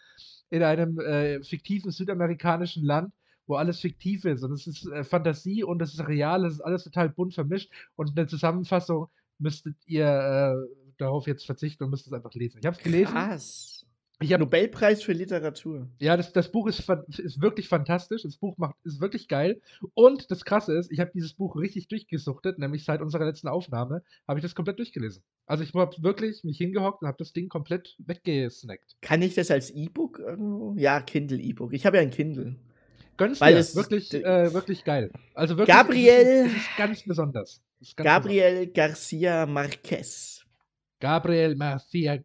in 0.51 0.63
einem 0.63 0.99
äh, 1.01 1.43
fiktiven 1.43 1.91
südamerikanischen 1.91 2.85
Land, 2.85 3.13
wo 3.47 3.57
alles 3.57 3.81
fiktiv 3.81 4.25
ist. 4.25 4.43
Und 4.43 4.53
es 4.53 4.67
ist 4.67 4.87
äh, 4.87 5.05
Fantasie 5.05 5.65
und 5.65 5.83
es 5.83 5.95
ist 5.95 6.07
real, 6.07 6.45
es 6.45 6.55
ist 6.55 6.61
alles 6.61 6.85
total 6.85 7.09
bunt 7.09 7.35
vermischt. 7.35 7.71
Und 7.97 8.17
eine 8.17 8.27
Zusammenfassung 8.27 9.09
müsstet 9.39 9.77
ihr 9.87 10.07
äh, 10.07 10.93
darauf 10.99 11.27
jetzt 11.27 11.47
verzichten 11.47 11.85
und 11.85 11.91
müsst 11.91 12.07
es 12.07 12.13
einfach 12.13 12.35
lesen. 12.35 12.59
Ich 12.61 12.67
habe 12.67 12.77
es 12.77 12.83
gelesen. 12.83 13.13
Krass. 13.13 13.78
Ich 14.21 14.33
hab, 14.33 14.41
Nobelpreis 14.41 15.03
für 15.05 15.13
Literatur. 15.13 15.89
ja, 16.01 16.17
das, 16.17 16.33
das 16.33 16.51
Buch 16.51 16.67
ist, 16.67 16.81
ist 17.19 17.41
wirklich 17.41 17.69
fantastisch. 17.69 18.23
Das 18.23 18.37
Buch 18.37 18.59
macht, 18.59 18.75
ist 18.83 19.01
wirklich 19.01 19.29
geil. 19.29 19.61
Und 19.95 20.31
das 20.33 20.45
Krasse 20.45 20.77
ist, 20.77 20.91
ich 20.91 20.99
habe 20.99 21.13
dieses 21.15 21.35
Buch 21.35 21.55
richtig 21.55 21.87
durchgesuchtet, 21.87 22.59
nämlich 22.59 22.85
seit 22.85 23.01
unserer 23.01 23.27
letzten 23.27 23.47
Aufnahme 23.47 24.03
habe 24.27 24.41
ich 24.41 24.43
das 24.43 24.57
komplett 24.57 24.79
durchgelesen. 24.81 25.23
Also 25.47 25.63
ich 25.63 25.73
habe 25.73 25.95
wirklich 26.03 26.43
mich 26.43 26.59
hingehockt 26.59 27.03
und 27.03 27.07
habe 27.09 27.19
das 27.19 27.33
Ding 27.33 27.49
komplett 27.49 27.95
weggesnackt. 27.99 28.97
Kann 29.03 29.23
ich 29.23 29.35
das 29.37 29.53
als 29.53 29.71
E-Book 29.71 30.19
irgendwo? 30.19 30.75
Ja, 30.77 31.01
Kindle 31.01 31.39
E-Book. 31.39 31.73
Ich 31.73 31.87
habe 31.87 31.99
ja 31.99 32.03
ein 32.03 32.11
Kindle. 32.11 32.57
Gönn's 33.17 33.41
Weil 33.41 33.55
dir. 33.55 33.61
es- 33.61 33.77
wirklich, 33.77 34.13
äh, 34.15 34.53
wirklich 34.53 34.83
geil. 34.85 35.13
Also 35.35 35.57
wirklich, 35.57 35.77
Gabriel- 35.77 36.47
Es 36.47 36.53
ist, 36.57 36.77
ganz 36.77 37.03
besonders. 37.05 37.63
Es 37.81 37.89
ist 37.91 37.97
ganz 37.97 38.05
Gabriel 38.07 38.67
Garcia 38.67 39.47
Marquez. 39.47 39.81
besonders. 39.91 40.45
Gabriel 41.01 41.55
Marcia 41.55 42.19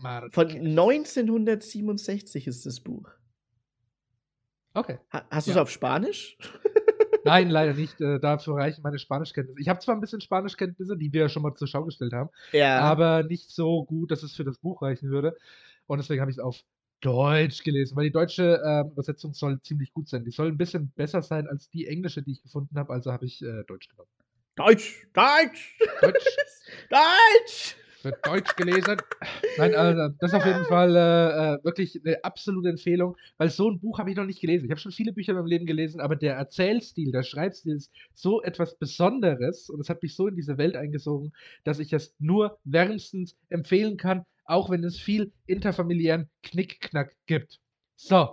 Marquez. 0.00 0.34
Von 0.34 0.48
1967 0.48 2.46
ist 2.46 2.66
das 2.66 2.80
Buch. 2.80 3.08
Okay. 4.74 4.98
Ha 5.12 5.26
hast 5.30 5.46
du 5.46 5.50
es 5.52 5.56
Ja. 5.56 5.62
auf 5.62 5.70
Spanisch? 5.70 6.36
Nein, 7.24 7.50
leider 7.50 7.74
nicht. 7.74 8.00
Äh, 8.00 8.20
dafür 8.20 8.56
reichen 8.56 8.82
meine 8.82 8.98
Spanischkenntnisse. 8.98 9.60
Ich 9.60 9.68
habe 9.68 9.80
zwar 9.80 9.94
ein 9.96 10.00
bisschen 10.00 10.20
Spanischkenntnisse, 10.20 10.96
die 10.96 11.12
wir 11.12 11.22
ja 11.22 11.28
schon 11.28 11.42
mal 11.42 11.54
zur 11.54 11.66
Schau 11.68 11.84
gestellt 11.84 12.12
haben, 12.12 12.30
Ja. 12.52 12.80
aber 12.80 13.22
nicht 13.24 13.50
so 13.50 13.84
gut, 13.84 14.10
dass 14.10 14.22
es 14.22 14.34
für 14.34 14.44
das 14.44 14.58
Buch 14.58 14.82
reichen 14.82 15.10
würde. 15.10 15.36
Und 15.86 15.98
deswegen 15.98 16.20
habe 16.20 16.30
ich 16.30 16.36
es 16.36 16.42
auf 16.42 16.62
Deutsch 17.00 17.62
gelesen, 17.64 17.96
weil 17.96 18.04
die 18.04 18.12
deutsche 18.12 18.60
ähm, 18.64 18.90
Übersetzung 18.92 19.32
soll 19.34 19.60
ziemlich 19.62 19.92
gut 19.92 20.08
sein. 20.08 20.24
Die 20.24 20.30
soll 20.30 20.48
ein 20.48 20.56
bisschen 20.58 20.90
besser 20.90 21.22
sein 21.22 21.46
als 21.48 21.68
die 21.70 21.86
englische, 21.86 22.22
die 22.22 22.32
ich 22.32 22.42
gefunden 22.42 22.76
habe, 22.78 22.92
also 22.92 23.12
habe 23.12 23.24
ich 23.26 23.42
äh, 23.42 23.62
Deutsch 23.66 23.88
genommen. 23.88 24.10
Deutsch, 24.56 25.06
Deutsch, 25.14 25.78
Deutsch 26.00 26.24
Deutsch. 26.90 27.76
Wird 28.02 28.26
Deutsch 28.26 28.54
gelesen. 28.56 28.96
Nein, 29.56 29.74
also 29.74 30.14
das 30.18 30.32
ist 30.32 30.36
auf 30.36 30.46
jeden 30.46 30.64
Fall 30.64 30.96
äh, 30.96 31.54
äh, 31.54 31.64
wirklich 31.64 32.00
eine 32.04 32.22
absolute 32.24 32.68
Empfehlung, 32.68 33.16
weil 33.36 33.50
so 33.50 33.70
ein 33.70 33.80
Buch 33.80 33.98
habe 33.98 34.10
ich 34.10 34.16
noch 34.16 34.24
nicht 34.24 34.40
gelesen. 34.40 34.66
Ich 34.66 34.70
habe 34.70 34.80
schon 34.80 34.92
viele 34.92 35.12
Bücher 35.12 35.32
in 35.32 35.36
meinem 35.36 35.46
Leben 35.46 35.66
gelesen, 35.66 36.00
aber 36.00 36.16
der 36.16 36.34
Erzählstil, 36.34 37.12
der 37.12 37.22
Schreibstil 37.22 37.76
ist 37.76 37.92
so 38.14 38.42
etwas 38.42 38.78
Besonderes 38.78 39.68
und 39.68 39.80
es 39.80 39.90
hat 39.90 40.02
mich 40.02 40.14
so 40.14 40.28
in 40.28 40.36
diese 40.36 40.58
Welt 40.58 40.76
eingesogen, 40.76 41.32
dass 41.64 41.78
ich 41.78 41.92
es 41.92 42.14
nur 42.18 42.58
wärmstens 42.64 43.36
empfehlen 43.48 43.96
kann, 43.96 44.24
auch 44.44 44.70
wenn 44.70 44.84
es 44.84 44.98
viel 44.98 45.32
interfamiliären 45.46 46.28
Knickknack 46.42 47.14
gibt. 47.26 47.58
So, 47.96 48.32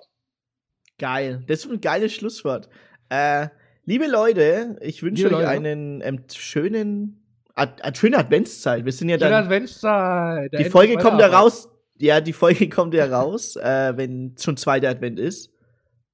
Geil. 0.97 1.43
Das 1.47 1.65
ist 1.65 1.71
ein 1.71 1.81
geiles 1.81 2.13
Schlusswort. 2.13 2.69
Äh, 3.09 3.49
liebe 3.83 4.07
Leute, 4.07 4.77
ich 4.81 5.03
wünsche 5.03 5.25
euch 5.25 5.31
Leute. 5.31 5.49
einen 5.49 6.01
ähm, 6.01 6.23
schönen, 6.33 7.24
Ad 7.55 7.81
Ad 7.81 7.97
schöne 7.97 8.17
Adventszeit. 8.17 8.85
Wir 8.85 8.91
sind 8.91 9.09
ja 9.09 9.17
schöne 9.17 9.29
dann. 9.31 9.43
Adventszeit. 9.45 10.51
Der 10.53 10.63
Die 10.63 10.69
Folge 10.69 10.97
kommt 10.97 11.19
ja 11.19 11.27
raus. 11.27 11.69
Ja, 11.97 12.19
die 12.21 12.33
Folge 12.33 12.69
kommt 12.69 12.93
ja 12.93 13.05
raus, 13.05 13.55
äh, 13.55 13.93
wenn 13.95 14.35
schon 14.39 14.57
zweiter 14.57 14.89
Advent 14.89 15.19
ist. 15.19 15.51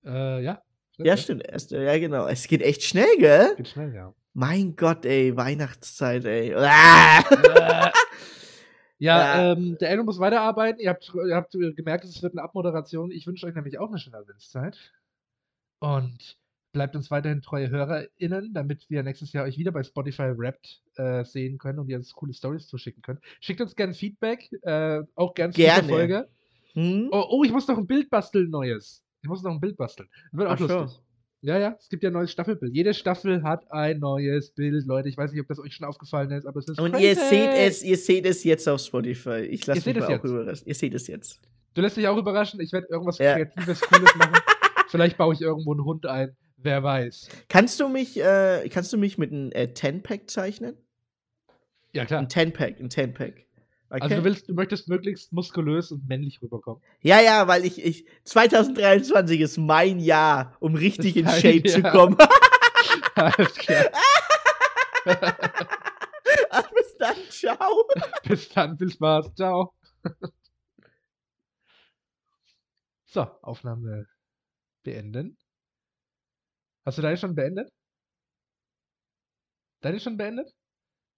Äh, 0.06 0.44
ja. 0.44 0.62
Ja, 0.98 1.18
stimmt. 1.18 1.44
Erst, 1.48 1.72
ja, 1.72 1.98
genau. 1.98 2.28
Es 2.28 2.48
geht 2.48 2.62
echt 2.62 2.84
schnell, 2.84 3.18
gell? 3.18 3.56
Geht 3.58 3.70
schnell, 3.70 3.94
ja. 3.94 4.14
Mein 4.34 4.76
Gott, 4.76 5.04
ey, 5.06 5.36
Weihnachtszeit, 5.36 6.26
ey. 6.26 6.54
Ah! 6.56 7.24
Ja, 9.00 9.18
Ja. 9.38 9.52
Ähm, 9.54 9.80
der 9.82 9.89
Elmo 9.89 10.04
muss 10.04 10.20
weiterarbeiten. 10.20 10.80
Ihr 10.80 10.92
habt, 10.92 11.12
ihr 11.28 11.36
habt 11.36 11.54
gemerkt, 11.54 12.06
es 12.06 12.22
wird 12.22 12.34
eine 12.34 12.44
Abmoderation. 12.44 13.10
Ich 13.10 13.26
wünsche 13.26 13.48
euch 13.48 13.56
nämlich 13.56 13.80
auch 13.80 13.89
eine 13.89 13.98
schöne 13.98 14.18
Adventszeit. 14.18 14.78
Und 15.80 16.38
bleibt 16.72 16.95
uns 16.95 17.11
weiterhin 17.11 17.41
treue 17.41 17.69
HörerInnen, 17.69 18.53
damit 18.53 18.89
wir 18.89 19.03
nächstes 19.03 19.34
Jahr 19.34 19.45
euch 19.45 19.57
wieder 19.57 19.72
bei 19.72 19.84
Spotify 19.84 20.32
Wrapped 20.38 20.82
äh, 20.95 21.24
sehen 21.26 21.57
können 21.57 21.80
und 21.80 21.89
ihr 21.89 21.97
uns 21.97 22.13
coole 22.13 22.34
Stories 22.34 22.67
zuschicken 22.67 23.01
könnt. 23.01 23.19
Schickt 23.39 23.61
uns 23.61 23.76
gerne 23.76 23.93
Feedback, 23.93 24.49
äh, 24.63 25.01
auch 25.15 25.34
gern 25.34 25.51
zu 25.51 25.57
Gerne. 25.57 25.88
Folge. 25.88 26.28
Hm? 26.74 27.09
Oh, 27.11 27.26
oh, 27.30 27.43
ich 27.43 27.51
muss 27.51 27.67
noch 27.67 27.78
ein 27.78 27.88
Bild 27.88 28.09
basteln, 28.09 28.49
neues. 28.49 29.03
Ich 29.22 29.30
muss 29.30 29.43
noch 29.43 29.51
ein 29.51 29.59
Bild 29.59 29.78
basteln. 29.78 30.07
Das 30.32 30.39
wird 30.39 30.47
auch 30.49 30.53
Ach 30.53 30.59
lustig. 30.59 31.01
Ja, 31.43 31.57
ja, 31.57 31.76
es 31.80 31.89
gibt 31.89 32.03
ja 32.03 32.11
ein 32.11 32.13
neues 32.13 32.32
Staffelbild. 32.32 32.74
Jede 32.76 32.93
Staffel 32.93 33.41
hat 33.41 33.72
ein 33.72 33.99
neues 33.99 34.51
Bild, 34.51 34.86
Leute. 34.86 35.09
Ich 35.09 35.17
weiß 35.17 35.32
nicht, 35.32 35.41
ob 35.41 35.47
das 35.47 35.57
euch 35.59 35.74
schon 35.74 35.88
aufgefallen 35.88 36.30
ist, 36.32 36.45
aber 36.45 36.59
es 36.59 36.67
ist 36.67 36.80
Und 36.80 36.91
crazy. 36.91 37.05
ihr 37.07 37.15
seht 37.15 37.49
es, 37.55 37.84
ihr 37.84 37.97
seht 37.97 38.26
es 38.28 38.43
jetzt 38.43 38.69
auf 38.69 38.80
Spotify. 38.80 39.39
Ich 39.39 39.65
lasse 39.65 39.91
mich 39.91 40.03
auch 40.03 40.24
überraschen. 40.24 40.67
Ihr 40.67 40.76
seht 40.76 40.93
es 40.93 41.07
jetzt. 41.07 41.39
Du 41.74 41.82
lässt 41.82 41.97
dich 41.97 42.07
auch 42.07 42.17
überraschen. 42.17 42.59
Ich 42.59 42.72
werde 42.72 42.88
irgendwas 42.91 43.17
Ja. 43.17 43.34
Kreatives, 43.34 43.82
Cooles 43.82 44.15
machen. 44.15 44.36
Vielleicht 44.89 45.17
baue 45.17 45.34
ich 45.34 45.41
irgendwo 45.41 45.72
einen 45.72 45.84
Hund 45.84 46.05
ein. 46.05 46.36
Wer 46.64 46.84
weiß. 46.84 47.30
Kannst 47.49 47.80
du 47.80 47.89
mich, 47.89 48.20
äh, 48.20 48.68
kannst 48.70 48.93
du 48.93 48.97
mich 48.97 49.18
mit 49.18 49.32
einem 49.32 49.51
äh, 49.51 49.68
10-Pack 49.74 50.30
zeichnen? 50.30 50.78
Ja, 51.93 52.05
klar. 52.05 52.20
Ein 52.20 52.28
10-Pack, 52.28 52.80
ein 52.80 52.89
10-Pack. 52.89 53.45
Okay? 53.89 54.01
Also 54.03 54.16
du 54.16 54.24
willst, 54.24 54.47
du 54.47 54.53
möchtest 54.53 54.88
möglichst 54.88 55.34
muskulös 55.34 55.91
und 55.91 56.07
männlich 56.07 56.41
rüberkommen. 56.41 56.82
ja, 57.01 57.20
ja, 57.20 57.47
weil 57.47 57.66
ich, 57.66 57.84
ich 57.84 58.05
2023 58.24 59.41
ist 59.41 59.57
mein 59.57 59.99
Jahr, 59.99 60.55
um 60.62 60.76
richtig 60.76 61.18
in 61.18 61.28
Shape 61.28 61.64
zu 61.64 61.82
Jahr. 61.82 61.91
kommen. 61.91 62.18
Alles 63.16 63.55
klar. 63.55 63.86
Ah, 66.51 66.64
Bis 66.76 66.95
dann, 66.97 67.16
ciao. 67.30 67.88
Bis 68.28 68.49
dann, 68.49 68.78
viel 68.78 68.91
Spaß. 68.91 69.34
Ciao. 69.36 69.74
So, 73.05 73.22
Aufnahme 73.41 74.07
beenden. 74.84 75.38
Hast 76.86 76.97
du 76.97 77.01
deine 77.01 77.17
schon 77.17 77.36
beendet? 77.36 77.71
Deine 79.82 79.99
schon 79.99 80.17
beendet? 80.17 80.51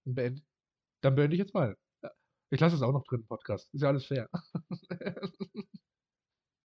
Dann 0.05 0.15
beende, 0.15 0.41
dann 1.01 1.15
beende 1.15 1.35
ich 1.35 1.39
jetzt 1.41 1.53
mal. 1.53 1.75
Ich 2.51 2.59
lasse 2.59 2.75
es 2.75 2.81
auch 2.81 2.93
noch 2.93 3.03
drin, 3.05 3.21
im 3.21 3.27
Podcast. 3.27 3.73
Ist 3.73 3.81
ja 3.81 3.89
alles 3.89 4.05
fair. 4.05 4.29